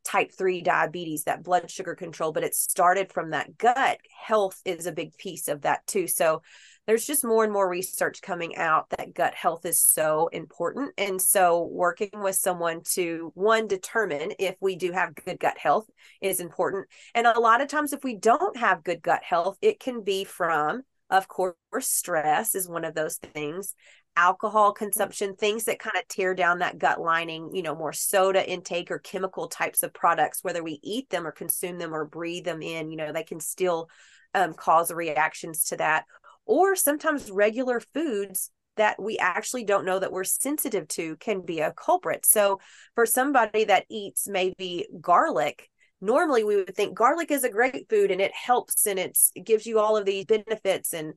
type 0.04 0.32
3 0.32 0.62
diabetes 0.62 1.24
that 1.24 1.42
blood 1.42 1.70
sugar 1.70 1.94
control 1.94 2.32
but 2.32 2.44
it 2.44 2.54
started 2.54 3.12
from 3.12 3.30
that 3.30 3.56
gut. 3.58 3.98
Health 4.10 4.60
is 4.64 4.86
a 4.86 4.92
big 4.92 5.16
piece 5.16 5.48
of 5.48 5.62
that 5.62 5.86
too. 5.86 6.06
So 6.06 6.42
there's 6.86 7.06
just 7.06 7.24
more 7.24 7.44
and 7.44 7.52
more 7.52 7.68
research 7.68 8.22
coming 8.22 8.56
out 8.56 8.90
that 8.90 9.14
gut 9.14 9.34
health 9.34 9.64
is 9.64 9.80
so 9.80 10.28
important. 10.28 10.92
And 10.98 11.22
so 11.22 11.64
working 11.70 12.10
with 12.14 12.34
someone 12.36 12.82
to 12.92 13.30
one 13.34 13.68
determine 13.68 14.32
if 14.38 14.56
we 14.60 14.76
do 14.76 14.90
have 14.92 15.14
good 15.14 15.38
gut 15.38 15.58
health 15.58 15.88
is 16.20 16.40
important. 16.40 16.86
And 17.14 17.26
a 17.26 17.38
lot 17.38 17.60
of 17.60 17.68
times 17.68 17.92
if 17.92 18.02
we 18.02 18.16
don't 18.16 18.56
have 18.56 18.84
good 18.84 19.02
gut 19.02 19.22
health 19.22 19.58
it 19.62 19.78
can 19.78 20.02
be 20.02 20.24
from 20.24 20.82
of 21.10 21.28
course 21.28 21.54
stress 21.82 22.54
is 22.54 22.68
one 22.68 22.84
of 22.84 22.94
those 22.94 23.16
things 23.16 23.74
alcohol 24.16 24.72
consumption, 24.72 25.34
things 25.34 25.64
that 25.64 25.78
kind 25.78 25.96
of 25.96 26.06
tear 26.08 26.34
down 26.34 26.58
that 26.58 26.78
gut 26.78 27.00
lining, 27.00 27.50
you 27.54 27.62
know, 27.62 27.74
more 27.74 27.92
soda 27.92 28.48
intake 28.48 28.90
or 28.90 28.98
chemical 28.98 29.48
types 29.48 29.82
of 29.82 29.94
products, 29.94 30.42
whether 30.42 30.62
we 30.62 30.78
eat 30.82 31.08
them 31.10 31.26
or 31.26 31.32
consume 31.32 31.78
them 31.78 31.94
or 31.94 32.04
breathe 32.04 32.44
them 32.44 32.62
in, 32.62 32.90
you 32.90 32.96
know, 32.96 33.12
they 33.12 33.24
can 33.24 33.40
still 33.40 33.88
um, 34.34 34.54
cause 34.54 34.92
reactions 34.92 35.64
to 35.64 35.76
that. 35.76 36.04
Or 36.44 36.74
sometimes 36.76 37.30
regular 37.30 37.80
foods 37.80 38.50
that 38.76 39.00
we 39.00 39.18
actually 39.18 39.64
don't 39.64 39.84
know 39.84 39.98
that 39.98 40.12
we're 40.12 40.24
sensitive 40.24 40.88
to 40.88 41.16
can 41.16 41.42
be 41.42 41.60
a 41.60 41.72
culprit. 41.72 42.24
So 42.24 42.60
for 42.94 43.06
somebody 43.06 43.64
that 43.64 43.84
eats 43.90 44.28
maybe 44.28 44.86
garlic, 45.00 45.68
normally 46.00 46.42
we 46.42 46.56
would 46.56 46.74
think 46.74 46.94
garlic 46.94 47.30
is 47.30 47.44
a 47.44 47.50
great 47.50 47.88
food 47.88 48.10
and 48.10 48.20
it 48.20 48.32
helps 48.34 48.86
and 48.86 48.98
it's 48.98 49.30
it 49.34 49.44
gives 49.44 49.66
you 49.66 49.78
all 49.78 49.96
of 49.96 50.04
these 50.04 50.24
benefits 50.24 50.92
and 50.92 51.14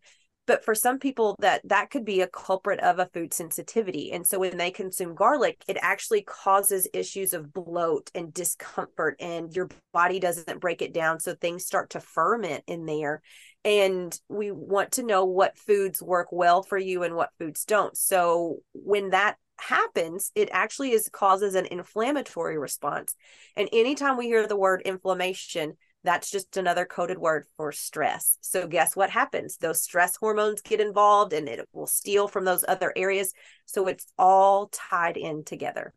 but 0.47 0.63
for 0.63 0.75
some 0.75 0.99
people 0.99 1.35
that 1.39 1.61
that 1.65 1.89
could 1.89 2.05
be 2.05 2.21
a 2.21 2.27
culprit 2.27 2.79
of 2.79 2.99
a 2.99 3.09
food 3.13 3.33
sensitivity. 3.33 4.11
And 4.11 4.25
so 4.25 4.39
when 4.39 4.57
they 4.57 4.71
consume 4.71 5.15
garlic 5.15 5.63
it 5.67 5.77
actually 5.81 6.21
causes 6.21 6.87
issues 6.93 7.33
of 7.33 7.53
bloat 7.53 8.11
and 8.15 8.33
discomfort 8.33 9.17
and 9.19 9.53
your 9.55 9.69
body 9.93 10.19
doesn't 10.19 10.59
break 10.59 10.81
it 10.81 10.93
down 10.93 11.19
so 11.19 11.35
things 11.35 11.65
start 11.65 11.91
to 11.91 11.99
ferment 11.99 12.63
in 12.67 12.85
there. 12.85 13.21
And 13.63 14.17
we 14.29 14.51
want 14.51 14.93
to 14.93 15.03
know 15.03 15.25
what 15.25 15.57
foods 15.57 16.01
work 16.01 16.27
well 16.31 16.61
for 16.61 16.77
you 16.77 17.03
and 17.03 17.15
what 17.15 17.31
foods 17.39 17.65
don't. 17.65 17.97
So 17.97 18.59
when 18.73 19.11
that 19.11 19.37
happens 19.57 20.31
it 20.35 20.49
actually 20.51 20.91
is 20.91 21.09
causes 21.09 21.55
an 21.55 21.65
inflammatory 21.65 22.57
response. 22.57 23.15
And 23.55 23.69
anytime 23.71 24.17
we 24.17 24.25
hear 24.25 24.47
the 24.47 24.57
word 24.57 24.81
inflammation 24.83 25.77
that's 26.05 26.31
just 26.31 26.57
another 26.57 26.85
coded 26.85 27.17
word 27.17 27.45
for 27.57 27.71
stress. 27.71 28.37
So, 28.41 28.67
guess 28.67 28.95
what 28.95 29.09
happens? 29.09 29.57
Those 29.57 29.81
stress 29.81 30.15
hormones 30.15 30.61
get 30.61 30.79
involved 30.79 31.33
and 31.33 31.49
it 31.49 31.67
will 31.73 31.87
steal 31.87 32.27
from 32.27 32.45
those 32.45 32.63
other 32.67 32.93
areas. 32.95 33.33
So, 33.65 33.87
it's 33.87 34.05
all 34.17 34.67
tied 34.67 35.17
in 35.17 35.43
together. 35.43 35.93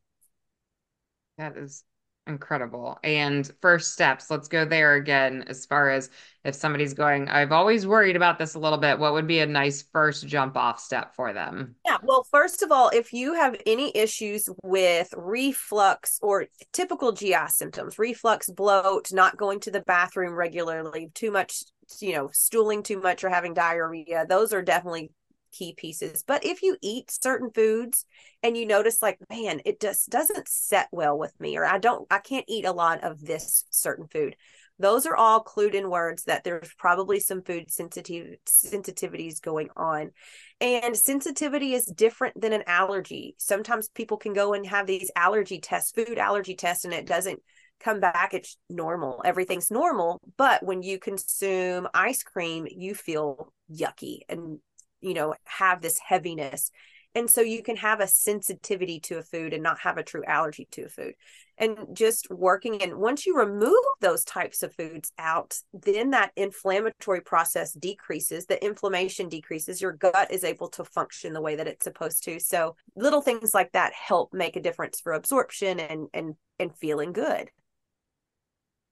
That 1.37 1.57
is 1.57 1.85
Incredible. 2.29 2.99
And 3.03 3.51
first 3.63 3.95
steps, 3.95 4.31
let's 4.31 4.49
go 4.49 4.67
there 4.67 4.95
again. 4.95 5.45
As 5.49 5.65
far 5.65 5.89
as 5.89 6.11
if 6.45 6.55
somebody's 6.55 6.93
going, 6.93 7.27
I've 7.29 7.53
always 7.53 7.87
worried 7.87 8.17
about 8.17 8.39
this 8.39 8.55
a 8.55 8.59
little 8.59 8.79
bit, 8.79 8.99
what 8.99 9.15
would 9.15 9.27
be 9.27 9.41
a 9.41 9.47
nice 9.47 9.83
first 9.93 10.27
jump 10.27 10.55
off 10.55 10.79
step 10.79 11.15
for 11.15 11.33
them? 11.33 11.77
Yeah. 11.87 11.97
Well, 12.03 12.27
first 12.31 12.63
of 12.63 12.71
all, 12.71 12.91
if 12.91 13.15
you 13.15 13.33
have 13.33 13.57
any 13.65 13.97
issues 13.97 14.49
with 14.63 15.13
reflux 15.17 16.19
or 16.21 16.47
typical 16.75 17.13
GI 17.13 17.49
symptoms, 17.49 17.99
reflux, 17.99 18.51
bloat, 18.51 19.11
not 19.11 19.39
going 19.39 19.61
to 19.61 19.71
the 19.71 19.81
bathroom 19.81 20.35
regularly, 20.35 21.11
too 21.15 21.31
much, 21.31 21.65
you 21.99 22.13
know, 22.13 22.29
stooling 22.33 22.83
too 22.83 23.01
much 23.01 23.25
or 23.25 23.31
having 23.31 23.55
diarrhea, 23.55 24.27
those 24.29 24.53
are 24.53 24.61
definitely 24.61 25.11
key 25.59 25.75
pieces. 25.77 26.23
But 26.27 26.45
if 26.45 26.63
you 26.63 26.77
eat 26.81 27.11
certain 27.23 27.51
foods 27.51 28.05
and 28.43 28.57
you 28.57 28.67
notice 28.67 29.03
like, 29.03 29.19
man, 29.31 29.61
it 29.65 29.81
just 29.81 30.09
doesn't 30.09 30.49
set 30.49 30.89
well 30.93 31.19
with 31.19 31.39
me, 31.41 31.57
or 31.57 31.65
I 31.65 31.79
don't, 31.79 32.07
I 32.11 32.19
can't 32.19 32.45
eat 32.49 32.65
a 32.65 32.73
lot 32.73 33.03
of 33.03 33.21
this 33.21 33.65
certain 33.71 34.07
food. 34.07 34.37
Those 34.81 35.07
are 35.07 35.17
all 35.17 35.43
clued 35.43 35.75
in 35.75 35.91
words 35.91 36.25
that 36.25 36.45
there's 36.45 36.73
probably 36.79 37.19
some 37.19 37.43
food 37.43 37.69
sensitive 37.69 38.37
sensitivities 38.47 39.43
going 39.43 39.71
on. 39.77 40.13
And 40.61 40.97
sensitivity 40.97 41.75
is 41.75 41.85
different 41.85 42.41
than 42.41 42.53
an 42.53 42.63
allergy. 42.69 43.35
Sometimes 43.39 43.89
people 43.89 44.19
can 44.19 44.35
go 44.35 44.55
and 44.55 44.65
have 44.67 44.87
these 44.87 45.11
allergy 45.17 45.59
tests, 45.59 45.91
food 45.91 46.17
allergy 46.17 46.55
tests, 46.55 46.85
and 46.85 46.95
it 46.95 47.07
doesn't 47.07 47.41
come 47.81 48.01
back 48.01 48.35
it's 48.35 48.57
normal 48.69 49.23
everything's 49.25 49.71
normal 49.71 50.21
but 50.37 50.63
when 50.65 50.83
you 50.83 50.99
consume 50.99 51.87
ice 51.95 52.23
cream 52.23 52.67
you 52.69 52.95
feel 52.95 53.53
yucky 53.71 54.21
and 54.29 54.59
you 55.01 55.15
know 55.15 55.35
have 55.45 55.81
this 55.81 55.99
heaviness. 55.99 56.71
And 57.15 57.31
so 57.31 57.41
you 57.41 57.63
can 57.63 57.77
have 57.77 58.01
a 58.01 58.07
sensitivity 58.07 59.01
to 59.01 59.19
a 59.19 59.23
food 59.23 59.53
and 59.53 59.63
not 59.63 59.81
have 59.81 59.97
a 59.97 60.03
true 60.03 60.23
allergy 60.25 60.69
to 60.73 60.85
a 60.85 60.89
food. 60.89 61.15
And 61.57 61.77
just 61.93 62.31
working 62.31 62.81
and 62.83 62.99
once 62.99 63.27
you 63.27 63.37
remove 63.37 63.73
those 64.01 64.25
types 64.25 64.63
of 64.63 64.73
foods 64.75 65.11
out 65.19 65.57
then 65.73 66.11
that 66.11 66.31
inflammatory 66.37 67.21
process 67.21 67.73
decreases 67.73 68.47
the 68.47 68.65
inflammation 68.65 69.29
decreases 69.29 69.83
your 69.83 69.91
gut 69.93 70.31
is 70.31 70.45
able 70.45 70.69
to 70.69 70.85
function 70.85 71.33
the 71.33 71.41
way 71.41 71.57
that 71.57 71.67
it's 71.67 71.83
supposed 71.83 72.23
to. 72.25 72.39
So 72.39 72.77
little 72.95 73.23
things 73.23 73.53
like 73.55 73.73
that 73.73 73.93
help 73.93 74.33
make 74.33 74.55
a 74.55 74.63
difference 74.63 75.01
for 75.01 75.15
absorption 75.15 75.81
and 75.81 76.09
and 76.15 76.35
and 76.61 76.77
feeling 76.77 77.13
good. 77.13 77.51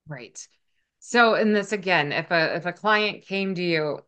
Right. 0.08 0.36
So 0.98 1.34
in 1.34 1.52
this 1.52 1.70
again 1.70 2.10
if 2.10 2.32
a 2.32 2.56
if 2.56 2.66
a 2.66 2.72
client 2.72 3.24
came 3.24 3.54
to 3.54 3.62
you 3.62 4.00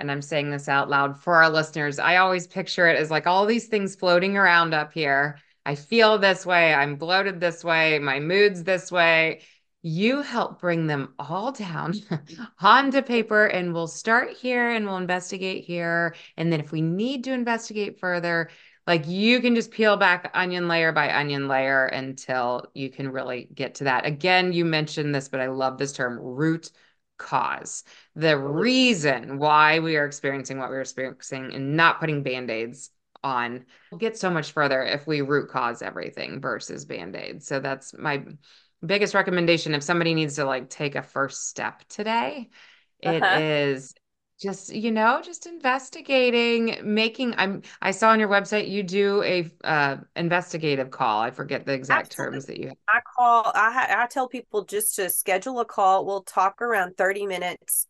and 0.00 0.10
I'm 0.10 0.22
saying 0.22 0.50
this 0.50 0.68
out 0.68 0.88
loud 0.90 1.18
for 1.20 1.36
our 1.36 1.50
listeners, 1.50 1.98
I 1.98 2.16
always 2.16 2.46
picture 2.46 2.88
it 2.88 2.98
as 2.98 3.10
like 3.10 3.26
all 3.26 3.46
these 3.46 3.68
things 3.68 3.94
floating 3.96 4.36
around 4.36 4.74
up 4.74 4.92
here. 4.92 5.38
I 5.66 5.74
feel 5.74 6.18
this 6.18 6.46
way. 6.46 6.72
I'm 6.74 6.96
bloated 6.96 7.40
this 7.40 7.62
way. 7.64 7.98
My 7.98 8.18
mood's 8.20 8.64
this 8.64 8.90
way. 8.90 9.42
you 9.82 10.20
help 10.22 10.60
bring 10.60 10.86
them 10.86 11.14
all 11.18 11.52
down 11.52 11.94
onto 12.60 13.00
paper 13.02 13.46
and 13.46 13.72
we'll 13.72 13.86
start 13.86 14.30
here 14.36 14.70
and 14.70 14.84
we'll 14.86 14.96
investigate 14.98 15.64
here 15.64 16.14
and 16.36 16.52
then 16.52 16.60
if 16.60 16.70
we 16.72 16.82
need 16.82 17.24
to 17.24 17.32
investigate 17.32 17.98
further 17.98 18.50
like 18.86 19.06
you 19.06 19.40
can 19.40 19.54
just 19.54 19.70
peel 19.70 19.96
back 19.96 20.30
onion 20.34 20.68
layer 20.68 20.92
by 20.92 21.12
onion 21.14 21.48
layer 21.48 21.86
until 21.86 22.66
you 22.74 22.90
can 22.90 23.08
really 23.10 23.48
get 23.54 23.74
to 23.76 23.84
that 23.84 24.04
again 24.04 24.52
you 24.52 24.64
mentioned 24.66 25.14
this 25.14 25.28
but 25.28 25.40
i 25.40 25.46
love 25.46 25.78
this 25.78 25.92
term 25.92 26.18
root 26.20 26.70
cause. 27.20 27.84
The 28.16 28.36
reason 28.36 29.38
why 29.38 29.78
we 29.78 29.96
are 29.96 30.06
experiencing 30.06 30.58
what 30.58 30.70
we're 30.70 30.80
experiencing 30.80 31.54
and 31.54 31.76
not 31.76 32.00
putting 32.00 32.24
band-aids 32.24 32.90
on 33.22 33.66
we'll 33.90 33.98
get 33.98 34.16
so 34.16 34.30
much 34.30 34.52
further 34.52 34.82
if 34.82 35.06
we 35.06 35.20
root 35.20 35.50
cause 35.50 35.82
everything 35.82 36.40
versus 36.40 36.86
band-aids. 36.86 37.46
So 37.46 37.60
that's 37.60 37.92
my 37.92 38.24
biggest 38.84 39.14
recommendation. 39.14 39.74
If 39.74 39.82
somebody 39.82 40.14
needs 40.14 40.36
to 40.36 40.46
like 40.46 40.70
take 40.70 40.94
a 40.94 41.02
first 41.02 41.48
step 41.48 41.82
today, 41.88 42.48
it 43.00 43.22
uh-huh. 43.22 43.40
is 43.40 43.94
just 44.40 44.72
you 44.74 44.90
know 44.90 45.20
just 45.22 45.46
investigating 45.46 46.78
making 46.82 47.34
i'm 47.36 47.62
i 47.82 47.90
saw 47.90 48.10
on 48.10 48.18
your 48.18 48.28
website 48.28 48.68
you 48.70 48.82
do 48.82 49.22
a 49.22 49.50
uh, 49.64 49.96
investigative 50.16 50.90
call 50.90 51.20
i 51.20 51.30
forget 51.30 51.66
the 51.66 51.72
exact 51.72 52.06
Absolutely. 52.06 52.34
terms 52.34 52.46
that 52.46 52.58
you 52.58 52.68
have. 52.68 52.76
i 52.88 53.00
call 53.16 53.52
I, 53.54 53.96
I 53.98 54.06
tell 54.06 54.28
people 54.28 54.64
just 54.64 54.96
to 54.96 55.10
schedule 55.10 55.60
a 55.60 55.64
call 55.64 56.06
we'll 56.06 56.22
talk 56.22 56.62
around 56.62 56.96
30 56.96 57.26
minutes 57.26 57.86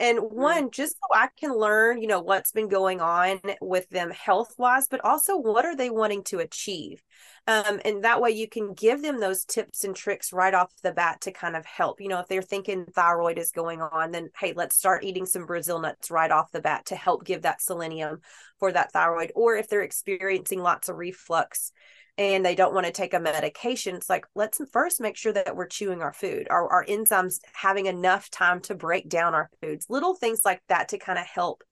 and 0.00 0.18
mm-hmm. 0.18 0.40
one 0.40 0.70
just 0.70 0.94
so 0.94 1.06
i 1.14 1.28
can 1.38 1.56
learn 1.56 2.00
you 2.00 2.08
know 2.08 2.20
what's 2.20 2.52
been 2.52 2.68
going 2.68 3.00
on 3.00 3.40
with 3.60 3.88
them 3.90 4.10
health 4.10 4.54
wise 4.58 4.88
but 4.88 5.04
also 5.04 5.36
what 5.36 5.64
are 5.64 5.76
they 5.76 5.90
wanting 5.90 6.22
to 6.24 6.38
achieve? 6.38 7.02
Um, 7.46 7.78
and 7.84 8.04
that 8.04 8.22
way 8.22 8.30
you 8.30 8.48
can 8.48 8.72
give 8.72 9.02
them 9.02 9.20
those 9.20 9.44
tips 9.44 9.84
and 9.84 9.94
tricks 9.94 10.32
right 10.32 10.54
off 10.54 10.72
the 10.82 10.92
bat 10.92 11.20
to 11.22 11.32
kind 11.32 11.56
of 11.56 11.66
help. 11.66 12.00
You 12.00 12.08
know 12.08 12.20
if 12.20 12.28
they're 12.28 12.42
thinking 12.42 12.86
thyroid 12.86 13.38
is 13.38 13.50
going 13.50 13.82
on 13.82 14.10
then 14.10 14.30
hey 14.38 14.52
let's 14.54 14.76
start 14.76 15.04
eating 15.04 15.26
some 15.26 15.46
brazil 15.46 15.80
nuts 15.80 16.10
right 16.10 16.30
off 16.30 16.50
the 16.52 16.60
bat 16.60 16.86
to 16.86 16.96
help 16.96 17.24
give 17.24 17.42
that 17.42 17.60
selenium 17.60 18.20
for 18.58 18.72
that 18.72 18.92
thyroid. 18.92 19.32
Or 19.34 19.56
if 19.56 19.68
they're 19.68 19.82
experiencing 19.82 20.60
lots 20.60 20.88
of 20.88 20.96
reflux 20.96 21.72
and 22.16 22.44
they 22.44 22.54
don't 22.54 22.74
want 22.74 22.86
to 22.86 22.92
take 22.92 23.14
a 23.14 23.20
medication 23.20 23.96
it's 23.96 24.08
like 24.08 24.24
let's 24.34 24.60
first 24.72 25.00
make 25.00 25.16
sure 25.16 25.32
that 25.32 25.56
we're 25.56 25.66
chewing 25.66 26.00
our 26.00 26.12
food 26.12 26.46
our, 26.50 26.68
our 26.70 26.84
enzymes 26.86 27.40
having 27.52 27.86
enough 27.86 28.30
time 28.30 28.60
to 28.60 28.74
break 28.74 29.08
down 29.08 29.34
our 29.34 29.50
foods 29.60 29.86
little 29.88 30.14
things 30.14 30.40
like 30.44 30.60
that 30.68 30.88
to 30.88 30.98
kind 30.98 31.18
of 31.18 31.26
help. 31.26 31.62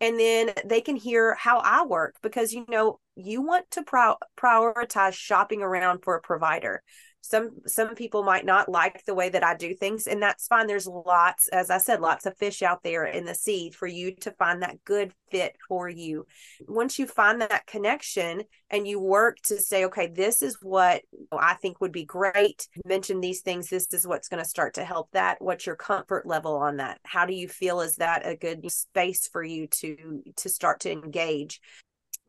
And 0.00 0.18
then 0.18 0.50
they 0.64 0.80
can 0.80 0.96
hear 0.96 1.34
how 1.34 1.58
I 1.58 1.84
work 1.86 2.16
because 2.22 2.52
you 2.52 2.64
know 2.68 2.98
you 3.16 3.42
want 3.42 3.70
to 3.72 3.82
pro- 3.82 4.16
prioritize 4.36 5.14
shopping 5.14 5.62
around 5.62 6.00
for 6.02 6.16
a 6.16 6.20
provider 6.20 6.82
some 7.24 7.52
some 7.66 7.94
people 7.94 8.22
might 8.22 8.44
not 8.44 8.68
like 8.68 9.02
the 9.06 9.14
way 9.14 9.30
that 9.30 9.42
I 9.42 9.56
do 9.56 9.74
things 9.74 10.06
and 10.06 10.22
that's 10.22 10.46
fine. 10.46 10.66
There's 10.66 10.86
lots 10.86 11.48
as 11.48 11.70
I 11.70 11.78
said 11.78 12.02
lots 12.02 12.26
of 12.26 12.36
fish 12.36 12.62
out 12.62 12.82
there 12.82 13.06
in 13.06 13.24
the 13.24 13.34
sea 13.34 13.70
for 13.70 13.86
you 13.86 14.14
to 14.16 14.30
find 14.32 14.62
that 14.62 14.84
good 14.84 15.14
fit 15.30 15.56
for 15.66 15.88
you. 15.88 16.26
Once 16.68 16.98
you 16.98 17.06
find 17.06 17.40
that 17.40 17.66
connection 17.66 18.42
and 18.68 18.86
you 18.86 19.00
work 19.00 19.38
to 19.44 19.58
say 19.58 19.86
okay 19.86 20.06
this 20.06 20.42
is 20.42 20.58
what 20.60 21.00
I 21.32 21.54
think 21.54 21.80
would 21.80 21.92
be 21.92 22.04
great. 22.04 22.68
Mention 22.84 23.22
these 23.22 23.40
things. 23.40 23.70
This 23.70 23.86
is 23.94 24.06
what's 24.06 24.28
going 24.28 24.42
to 24.42 24.48
start 24.48 24.74
to 24.74 24.84
help 24.84 25.10
that. 25.12 25.40
What's 25.40 25.64
your 25.64 25.76
comfort 25.76 26.26
level 26.26 26.56
on 26.56 26.76
that? 26.76 27.00
How 27.04 27.24
do 27.24 27.32
you 27.32 27.48
feel 27.48 27.80
is 27.80 27.96
that 27.96 28.26
a 28.26 28.36
good 28.36 28.70
space 28.70 29.28
for 29.28 29.42
you 29.42 29.66
to 29.68 30.22
to 30.36 30.48
start 30.50 30.80
to 30.80 30.92
engage 30.92 31.62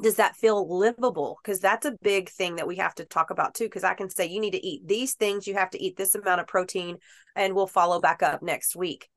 does 0.01 0.15
that 0.15 0.35
feel 0.35 0.77
livable? 0.77 1.39
Because 1.41 1.59
that's 1.59 1.85
a 1.85 1.95
big 2.01 2.29
thing 2.29 2.57
that 2.57 2.67
we 2.67 2.75
have 2.77 2.95
to 2.95 3.05
talk 3.05 3.29
about 3.29 3.53
too 3.53 3.65
because 3.65 3.83
i 3.83 3.93
can 3.93 4.09
say 4.09 4.25
you 4.25 4.41
need 4.41 4.51
to 4.51 4.65
eat 4.65 4.85
these 4.85 5.13
things. 5.13 5.47
You 5.47 5.53
have 5.53 5.69
to 5.71 5.81
eat 5.81 5.95
this 5.95 6.15
amount 6.15 6.41
of 6.41 6.47
protein 6.47 6.97
and 7.35 7.55
we'll 7.55 7.67
follow 7.67 8.01
back 8.01 8.21
up 8.21 8.41
next 8.43 8.75
week. 8.75 9.09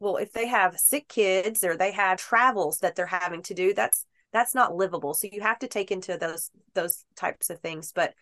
Well 0.00 0.16
if 0.16 0.32
they 0.32 0.46
have 0.46 0.78
sick 0.78 1.08
kids 1.08 1.62
or 1.62 1.76
they 1.76 1.92
have 1.92 2.18
travels 2.18 2.78
that 2.78 2.96
they're 2.96 3.06
having 3.06 3.42
to 3.42 3.54
do 3.54 3.74
that's 3.74 4.06
that's 4.32 4.54
not 4.54 4.74
livable. 4.74 5.12
So 5.12 5.28
you 5.30 5.42
have 5.42 5.58
to 5.58 5.68
take 5.68 5.90
into 5.90 6.16
those 6.16 6.50
those 6.74 7.04
types 7.14 7.50
of 7.50 7.60
things. 7.60 7.92
But 7.94 8.14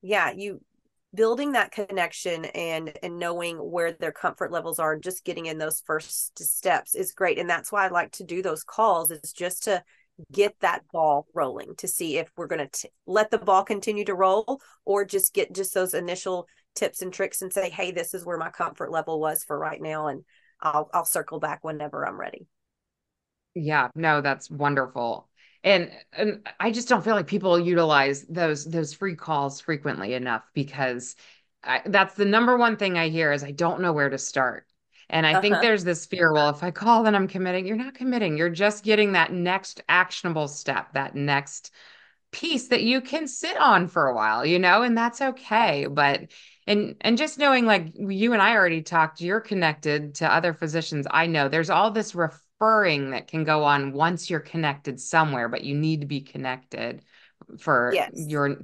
yeah 0.00 0.30
you 0.30 0.62
building 1.14 1.52
that 1.52 1.72
connection 1.72 2.46
and 2.46 2.92
and 3.02 3.18
knowing 3.18 3.56
where 3.56 3.92
their 3.92 4.12
comfort 4.12 4.50
levels 4.50 4.78
are 4.78 4.98
just 4.98 5.24
getting 5.24 5.46
in 5.46 5.58
those 5.58 5.82
first 5.84 6.38
steps 6.38 6.94
is 6.94 7.12
great. 7.12 7.38
And 7.38 7.50
that's 7.50 7.70
why 7.70 7.84
i 7.84 7.88
like 7.88 8.12
to 8.12 8.24
do 8.24 8.40
those 8.40 8.64
calls 8.64 9.10
is 9.10 9.32
just 9.32 9.64
to 9.64 9.84
get 10.32 10.54
that 10.60 10.82
ball 10.92 11.26
rolling 11.34 11.74
to 11.76 11.88
see 11.88 12.18
if 12.18 12.30
we're 12.36 12.46
going 12.46 12.68
to 12.70 12.90
let 13.06 13.30
the 13.30 13.38
ball 13.38 13.64
continue 13.64 14.04
to 14.04 14.14
roll 14.14 14.60
or 14.84 15.04
just 15.04 15.32
get 15.34 15.54
just 15.54 15.74
those 15.74 15.94
initial 15.94 16.46
tips 16.74 17.02
and 17.02 17.12
tricks 17.12 17.42
and 17.42 17.52
say 17.52 17.70
hey 17.70 17.90
this 17.90 18.14
is 18.14 18.24
where 18.24 18.38
my 18.38 18.50
comfort 18.50 18.90
level 18.90 19.20
was 19.20 19.42
for 19.44 19.58
right 19.58 19.80
now 19.80 20.08
and 20.08 20.24
I'll 20.60 20.90
I'll 20.92 21.04
circle 21.04 21.40
back 21.40 21.62
whenever 21.62 22.06
I'm 22.06 22.18
ready. 22.18 22.46
Yeah, 23.54 23.88
no, 23.94 24.20
that's 24.20 24.50
wonderful. 24.50 25.28
And 25.64 25.90
and 26.12 26.46
I 26.60 26.70
just 26.70 26.88
don't 26.88 27.02
feel 27.02 27.14
like 27.14 27.26
people 27.26 27.58
utilize 27.58 28.24
those 28.26 28.64
those 28.64 28.94
free 28.94 29.16
calls 29.16 29.60
frequently 29.60 30.14
enough 30.14 30.44
because 30.54 31.16
I, 31.64 31.82
that's 31.86 32.14
the 32.14 32.24
number 32.24 32.56
one 32.56 32.76
thing 32.76 32.96
I 32.96 33.08
hear 33.08 33.32
is 33.32 33.42
I 33.42 33.50
don't 33.50 33.80
know 33.80 33.92
where 33.92 34.08
to 34.08 34.18
start. 34.18 34.67
And 35.10 35.26
I 35.26 35.32
uh-huh. 35.32 35.40
think 35.40 35.60
there's 35.60 35.84
this 35.84 36.06
fear 36.06 36.32
well, 36.32 36.50
if 36.50 36.62
I 36.62 36.70
call, 36.70 37.02
then 37.02 37.14
I'm 37.14 37.28
committing. 37.28 37.66
You're 37.66 37.76
not 37.76 37.94
committing. 37.94 38.36
You're 38.36 38.50
just 38.50 38.84
getting 38.84 39.12
that 39.12 39.32
next 39.32 39.82
actionable 39.88 40.48
step, 40.48 40.92
that 40.92 41.14
next 41.14 41.72
piece 42.30 42.68
that 42.68 42.82
you 42.82 43.00
can 43.00 43.26
sit 43.26 43.56
on 43.56 43.88
for 43.88 44.06
a 44.06 44.14
while, 44.14 44.44
you 44.44 44.58
know, 44.58 44.82
and 44.82 44.96
that's 44.96 45.20
okay. 45.20 45.86
But 45.86 46.26
and 46.66 46.96
and 47.00 47.16
just 47.16 47.38
knowing 47.38 47.64
like 47.64 47.92
you 47.96 48.34
and 48.34 48.42
I 48.42 48.54
already 48.54 48.82
talked, 48.82 49.20
you're 49.20 49.40
connected 49.40 50.16
to 50.16 50.32
other 50.32 50.52
physicians. 50.52 51.06
I 51.10 51.26
know 51.26 51.48
there's 51.48 51.70
all 51.70 51.90
this 51.90 52.14
referring 52.14 53.10
that 53.10 53.28
can 53.28 53.44
go 53.44 53.64
on 53.64 53.92
once 53.92 54.28
you're 54.28 54.40
connected 54.40 55.00
somewhere, 55.00 55.48
but 55.48 55.64
you 55.64 55.74
need 55.74 56.02
to 56.02 56.06
be 56.06 56.20
connected 56.20 57.02
for 57.58 57.92
yes. 57.94 58.10
your 58.14 58.58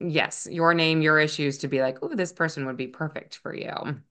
yes, 0.00 0.48
your 0.50 0.74
name, 0.74 1.02
your 1.02 1.20
issues 1.20 1.58
to 1.58 1.68
be 1.68 1.80
like, 1.80 1.98
oh, 2.02 2.14
this 2.14 2.32
person 2.32 2.66
would 2.66 2.76
be 2.76 2.88
perfect 2.88 3.36
for 3.36 3.54
you. 3.54 3.70
Um, 3.70 4.02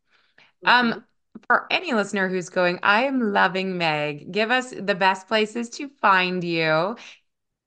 mm-hmm. 0.64 0.94
Um, 0.94 1.06
for 1.48 1.68
any 1.72 1.94
listener 1.94 2.28
who's 2.30 2.50
going, 2.50 2.80
I 2.84 3.04
am 3.04 3.34
loving 3.34 3.78
Meg, 3.78 4.32
give 4.32 4.52
us 4.52 4.72
the 4.72 4.96
best 4.96 5.28
places 5.28 5.70
to 5.72 5.90
find 6.02 6.44
you. 6.44 6.96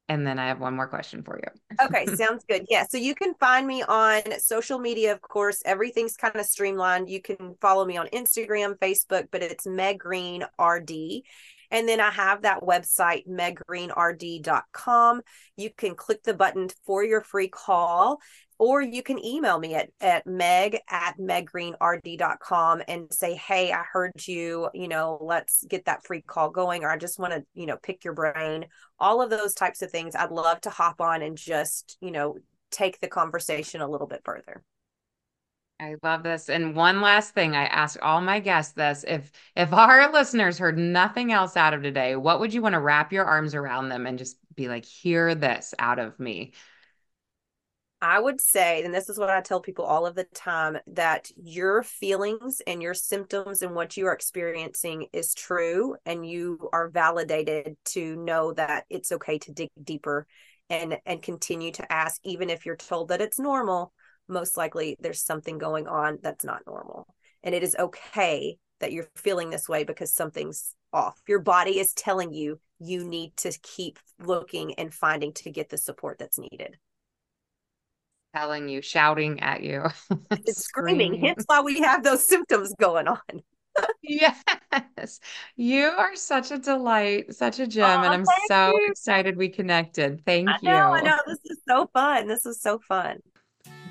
And 0.08 0.26
then 0.26 0.38
I 0.38 0.48
have 0.48 0.60
one 0.60 0.76
more 0.76 0.86
question 0.86 1.22
for 1.22 1.38
you. 1.38 1.86
okay, 1.86 2.04
sounds 2.14 2.44
good. 2.48 2.66
Yeah. 2.68 2.84
So 2.88 2.98
you 2.98 3.14
can 3.14 3.34
find 3.34 3.66
me 3.66 3.82
on 3.82 4.22
social 4.38 4.78
media, 4.78 5.12
of 5.12 5.22
course. 5.22 5.62
Everything's 5.64 6.16
kind 6.16 6.36
of 6.36 6.44
streamlined. 6.44 7.08
You 7.08 7.22
can 7.22 7.56
follow 7.60 7.86
me 7.86 7.96
on 7.96 8.08
Instagram, 8.08 8.78
Facebook, 8.78 9.28
but 9.30 9.42
it's 9.42 9.66
Meg 9.66 9.98
Green 9.98 10.44
RD. 10.60 11.22
And 11.70 11.88
then 11.88 12.00
I 12.00 12.10
have 12.10 12.42
that 12.42 12.60
website, 12.60 13.26
meggreenrd.com. 13.26 15.22
You 15.56 15.70
can 15.76 15.94
click 15.94 16.22
the 16.22 16.34
button 16.34 16.68
for 16.84 17.02
your 17.02 17.22
free 17.22 17.48
call 17.48 18.20
or 18.58 18.80
you 18.80 19.02
can 19.02 19.24
email 19.24 19.58
me 19.58 19.74
at, 19.74 19.90
at 20.00 20.26
meg 20.26 20.78
at 20.88 21.18
meggreenrd.com 21.18 22.82
and 22.88 23.12
say 23.12 23.34
hey 23.34 23.72
i 23.72 23.82
heard 23.92 24.12
you 24.26 24.68
you 24.74 24.88
know 24.88 25.18
let's 25.20 25.64
get 25.68 25.84
that 25.84 26.04
free 26.04 26.22
call 26.22 26.50
going 26.50 26.84
or 26.84 26.90
i 26.90 26.96
just 26.96 27.18
want 27.18 27.32
to 27.32 27.44
you 27.54 27.66
know 27.66 27.76
pick 27.82 28.04
your 28.04 28.14
brain 28.14 28.66
all 28.98 29.20
of 29.22 29.30
those 29.30 29.54
types 29.54 29.82
of 29.82 29.90
things 29.90 30.14
i'd 30.14 30.30
love 30.30 30.60
to 30.60 30.70
hop 30.70 31.00
on 31.00 31.22
and 31.22 31.36
just 31.36 31.96
you 32.00 32.10
know 32.10 32.36
take 32.70 33.00
the 33.00 33.08
conversation 33.08 33.80
a 33.80 33.88
little 33.88 34.06
bit 34.06 34.22
further 34.24 34.62
I 35.80 35.96
love 36.02 36.22
this. 36.22 36.48
And 36.48 36.76
one 36.76 37.00
last 37.00 37.34
thing, 37.34 37.56
I 37.56 37.64
ask 37.64 37.98
all 38.00 38.20
my 38.20 38.38
guests 38.40 38.72
this: 38.74 39.04
if 39.06 39.30
if 39.56 39.72
our 39.72 40.12
listeners 40.12 40.56
heard 40.56 40.78
nothing 40.78 41.32
else 41.32 41.56
out 41.56 41.74
of 41.74 41.82
today, 41.82 42.16
what 42.16 42.40
would 42.40 42.54
you 42.54 42.62
want 42.62 42.74
to 42.74 42.80
wrap 42.80 43.12
your 43.12 43.24
arms 43.24 43.54
around 43.54 43.88
them 43.88 44.06
and 44.06 44.16
just 44.16 44.36
be 44.54 44.68
like, 44.68 44.84
"Hear 44.84 45.34
this 45.34 45.74
out 45.78 45.98
of 45.98 46.18
me"? 46.20 46.52
I 48.04 48.20
would 48.20 48.38
say, 48.38 48.84
and 48.84 48.92
this 48.92 49.08
is 49.08 49.18
what 49.18 49.30
I 49.30 49.40
tell 49.40 49.62
people 49.62 49.86
all 49.86 50.04
of 50.04 50.14
the 50.14 50.24
time, 50.24 50.76
that 50.88 51.30
your 51.42 51.82
feelings 51.82 52.60
and 52.66 52.82
your 52.82 52.92
symptoms 52.92 53.62
and 53.62 53.74
what 53.74 53.96
you 53.96 54.06
are 54.08 54.12
experiencing 54.12 55.06
is 55.14 55.32
true, 55.32 55.96
and 56.04 56.28
you 56.28 56.68
are 56.74 56.90
validated 56.90 57.78
to 57.86 58.14
know 58.16 58.52
that 58.52 58.84
it's 58.90 59.10
okay 59.10 59.38
to 59.38 59.52
dig 59.52 59.70
deeper 59.82 60.26
and 60.68 60.98
and 61.06 61.22
continue 61.22 61.72
to 61.72 61.90
ask, 61.90 62.20
even 62.24 62.50
if 62.50 62.66
you're 62.66 62.76
told 62.76 63.08
that 63.08 63.22
it's 63.22 63.38
normal. 63.38 63.90
Most 64.28 64.58
likely, 64.58 64.98
there's 65.00 65.22
something 65.22 65.56
going 65.56 65.86
on 65.86 66.18
that's 66.20 66.44
not 66.44 66.66
normal, 66.66 67.06
and 67.42 67.54
it 67.54 67.62
is 67.62 67.74
okay 67.78 68.58
that 68.80 68.92
you're 68.92 69.08
feeling 69.16 69.48
this 69.48 69.66
way 69.66 69.82
because 69.82 70.12
something's 70.12 70.74
off. 70.92 71.22
Your 71.26 71.40
body 71.40 71.78
is 71.78 71.94
telling 71.94 72.34
you 72.34 72.60
you 72.78 73.02
need 73.02 73.34
to 73.38 73.58
keep 73.62 73.98
looking 74.22 74.74
and 74.74 74.92
finding 74.92 75.32
to 75.32 75.50
get 75.50 75.70
the 75.70 75.78
support 75.78 76.18
that's 76.18 76.38
needed 76.38 76.76
telling 78.34 78.68
you, 78.68 78.82
shouting 78.82 79.40
at 79.40 79.62
you. 79.62 79.84
screaming. 80.46 81.20
Hence 81.20 81.44
why 81.46 81.60
we 81.60 81.80
have 81.80 82.02
those 82.02 82.26
symptoms 82.26 82.74
going 82.80 83.08
on. 83.08 83.20
yes. 84.02 85.20
You 85.56 85.84
are 85.86 86.16
such 86.16 86.50
a 86.50 86.58
delight, 86.58 87.34
such 87.34 87.58
a 87.60 87.66
gem. 87.66 88.00
Oh, 88.00 88.04
and 88.04 88.12
I'm 88.12 88.26
so 88.48 88.72
you. 88.78 88.88
excited 88.90 89.36
we 89.36 89.48
connected. 89.48 90.24
Thank 90.24 90.48
I 90.48 90.58
you. 90.62 90.68
Know, 90.68 90.92
I 90.92 91.00
know. 91.00 91.18
This 91.26 91.38
is 91.44 91.58
so 91.68 91.88
fun. 91.92 92.28
This 92.28 92.46
is 92.46 92.60
so 92.60 92.78
fun. 92.78 93.18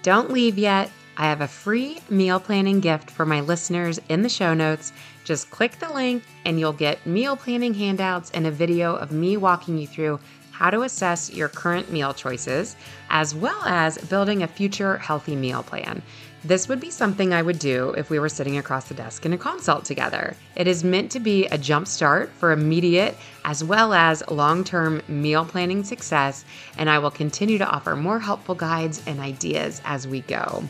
Don't 0.01 0.31
leave 0.31 0.57
yet. 0.57 0.91
I 1.15 1.27
have 1.27 1.41
a 1.41 1.47
free 1.47 1.99
meal 2.09 2.39
planning 2.39 2.79
gift 2.79 3.11
for 3.11 3.25
my 3.25 3.41
listeners 3.41 3.99
in 4.09 4.23
the 4.23 4.29
show 4.29 4.53
notes. 4.53 4.91
Just 5.25 5.51
click 5.51 5.77
the 5.79 5.93
link 5.93 6.23
and 6.43 6.59
you'll 6.59 6.73
get 6.73 7.05
meal 7.05 7.37
planning 7.37 7.73
handouts 7.73 8.31
and 8.31 8.47
a 8.47 8.51
video 8.51 8.95
of 8.95 9.11
me 9.11 9.37
walking 9.37 9.77
you 9.77 9.87
through 9.87 10.19
how 10.53 10.69
to 10.69 10.83
assess 10.83 11.33
your 11.33 11.49
current 11.49 11.91
meal 11.91 12.13
choices, 12.13 12.75
as 13.09 13.33
well 13.33 13.59
as 13.65 13.97
building 13.97 14.43
a 14.43 14.47
future 14.47 14.97
healthy 14.99 15.35
meal 15.35 15.63
plan. 15.63 16.01
This 16.45 16.67
would 16.67 16.79
be 16.79 16.91
something 16.91 17.33
I 17.33 17.41
would 17.41 17.57
do 17.57 17.95
if 17.97 18.09
we 18.09 18.19
were 18.19 18.29
sitting 18.29 18.57
across 18.57 18.85
the 18.85 18.93
desk 18.93 19.25
in 19.25 19.33
a 19.33 19.37
consult 19.37 19.83
together. 19.83 20.35
It 20.55 20.67
is 20.67 20.83
meant 20.83 21.09
to 21.11 21.19
be 21.19 21.47
a 21.47 21.57
jumpstart 21.57 22.29
for 22.29 22.51
immediate 22.51 23.17
as 23.45 23.63
well 23.63 23.93
as 23.93 24.23
long 24.29 24.63
term 24.63 25.01
meal 25.07 25.43
planning 25.43 25.83
success, 25.83 26.45
and 26.77 26.89
I 26.89 26.99
will 26.99 27.11
continue 27.11 27.57
to 27.57 27.67
offer 27.67 27.95
more 27.95 28.19
helpful 28.19 28.55
guides 28.55 29.01
and 29.07 29.19
ideas 29.19 29.81
as 29.85 30.07
we 30.07 30.21
go. 30.21 30.63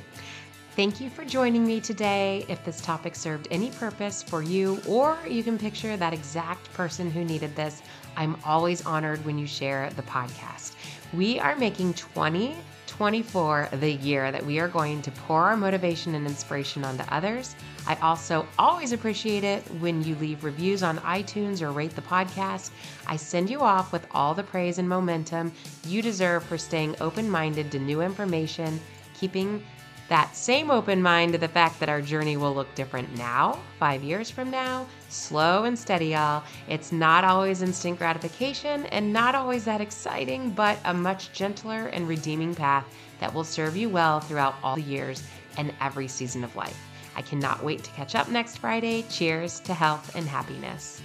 Thank 0.75 0.99
you 0.99 1.11
for 1.11 1.23
joining 1.23 1.67
me 1.67 1.79
today. 1.79 2.45
If 2.47 2.65
this 2.65 2.81
topic 2.81 3.15
served 3.15 3.47
any 3.51 3.69
purpose 3.69 4.23
for 4.23 4.41
you, 4.41 4.81
or 4.87 5.19
you 5.27 5.43
can 5.43 5.55
picture 5.55 5.95
that 5.97 6.13
exact 6.13 6.73
person 6.73 7.11
who 7.11 7.23
needed 7.23 7.55
this, 7.55 7.83
I'm 8.15 8.37
always 8.45 8.85
honored 8.85 9.23
when 9.25 9.37
you 9.37 9.47
share 9.47 9.89
the 9.91 10.01
podcast. 10.03 10.73
We 11.13 11.39
are 11.39 11.55
making 11.55 11.93
2024 11.93 13.69
the 13.73 13.91
year 13.91 14.31
that 14.31 14.45
we 14.45 14.59
are 14.59 14.67
going 14.67 15.01
to 15.03 15.11
pour 15.11 15.43
our 15.43 15.57
motivation 15.57 16.15
and 16.15 16.25
inspiration 16.25 16.83
onto 16.83 17.03
others. 17.09 17.55
I 17.85 17.95
also 17.95 18.47
always 18.57 18.93
appreciate 18.93 19.43
it 19.43 19.61
when 19.79 20.03
you 20.03 20.15
leave 20.15 20.43
reviews 20.43 20.83
on 20.83 20.97
iTunes 20.99 21.61
or 21.61 21.71
rate 21.71 21.95
the 21.95 22.01
podcast. 22.01 22.71
I 23.07 23.15
send 23.15 23.49
you 23.49 23.61
off 23.61 23.91
with 23.91 24.07
all 24.11 24.33
the 24.33 24.43
praise 24.43 24.77
and 24.77 24.87
momentum 24.87 25.51
you 25.85 26.01
deserve 26.01 26.43
for 26.43 26.57
staying 26.57 26.95
open 27.01 27.29
minded 27.29 27.71
to 27.71 27.79
new 27.79 28.01
information, 28.01 28.79
keeping 29.13 29.63
that 30.09 30.35
same 30.35 30.69
open 30.69 31.01
mind 31.01 31.31
to 31.33 31.37
the 31.37 31.47
fact 31.47 31.79
that 31.79 31.89
our 31.89 32.01
journey 32.01 32.37
will 32.37 32.53
look 32.53 32.73
different 32.75 33.15
now, 33.17 33.59
five 33.79 34.03
years 34.03 34.29
from 34.29 34.51
now, 34.51 34.85
slow 35.09 35.63
and 35.63 35.77
steady, 35.77 36.07
y'all. 36.07 36.43
It's 36.67 36.91
not 36.91 37.23
always 37.23 37.61
instant 37.61 37.97
gratification 37.97 38.85
and 38.87 39.13
not 39.13 39.35
always 39.35 39.65
that 39.65 39.81
exciting, 39.81 40.51
but 40.51 40.77
a 40.85 40.93
much 40.93 41.31
gentler 41.31 41.87
and 41.87 42.07
redeeming 42.07 42.53
path 42.53 42.85
that 43.19 43.33
will 43.33 43.43
serve 43.43 43.77
you 43.77 43.89
well 43.89 44.19
throughout 44.19 44.55
all 44.63 44.75
the 44.75 44.81
years 44.81 45.23
and 45.57 45.73
every 45.79 46.07
season 46.07 46.43
of 46.43 46.55
life. 46.55 46.79
I 47.15 47.21
cannot 47.21 47.63
wait 47.63 47.83
to 47.83 47.91
catch 47.91 48.15
up 48.15 48.27
next 48.27 48.57
Friday. 48.57 49.03
Cheers 49.09 49.59
to 49.61 49.73
health 49.73 50.15
and 50.15 50.27
happiness. 50.27 51.01